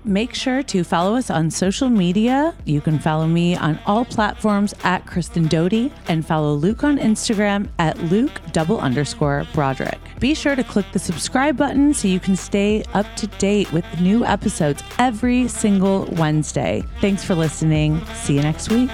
Make 0.04 0.34
sure 0.34 0.64
to 0.64 0.84
follow 0.84 1.16
us 1.16 1.30
on 1.30 1.52
social 1.52 1.88
media. 1.90 2.56
You 2.66 2.82
can 2.82 2.98
follow 2.98 3.28
me 3.28 3.56
on 3.56 3.80
all 3.86 4.04
platforms 4.04 4.74
at 4.84 5.06
Kristen 5.06 5.48
Doute 5.48 5.92
and 6.08 6.26
follow 6.26 6.56
Luke 6.56 6.84
on 6.84 6.98
Instagram 6.98 7.70
at 7.78 7.98
Luke 8.06 8.42
double 8.52 8.80
underscore 8.80 9.46
Broderick. 9.54 10.00
Be 10.20 10.34
sure 10.34 10.56
to 10.56 10.64
click 10.64 10.88
the 10.92 11.00
subscribe 11.00 11.56
button 11.56 11.94
so 11.94 12.08
you 12.08 12.20
can 12.20 12.36
stay 12.36 12.84
up 12.94 13.06
to 13.18 13.28
date 13.28 13.72
with 13.72 13.86
new 14.02 14.26
episodes 14.26 14.82
every 14.98 15.48
single 15.48 16.06
Wednesday. 16.14 16.84
Thanks 17.00 17.24
for 17.24 17.36
listening. 17.36 18.04
See 18.16 18.34
you 18.34 18.42
next 18.42 18.72
week. 18.72 18.90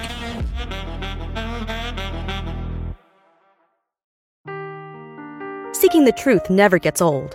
Seeking 5.72 6.04
the 6.04 6.14
truth 6.14 6.50
never 6.50 6.78
gets 6.78 7.00
old. 7.00 7.34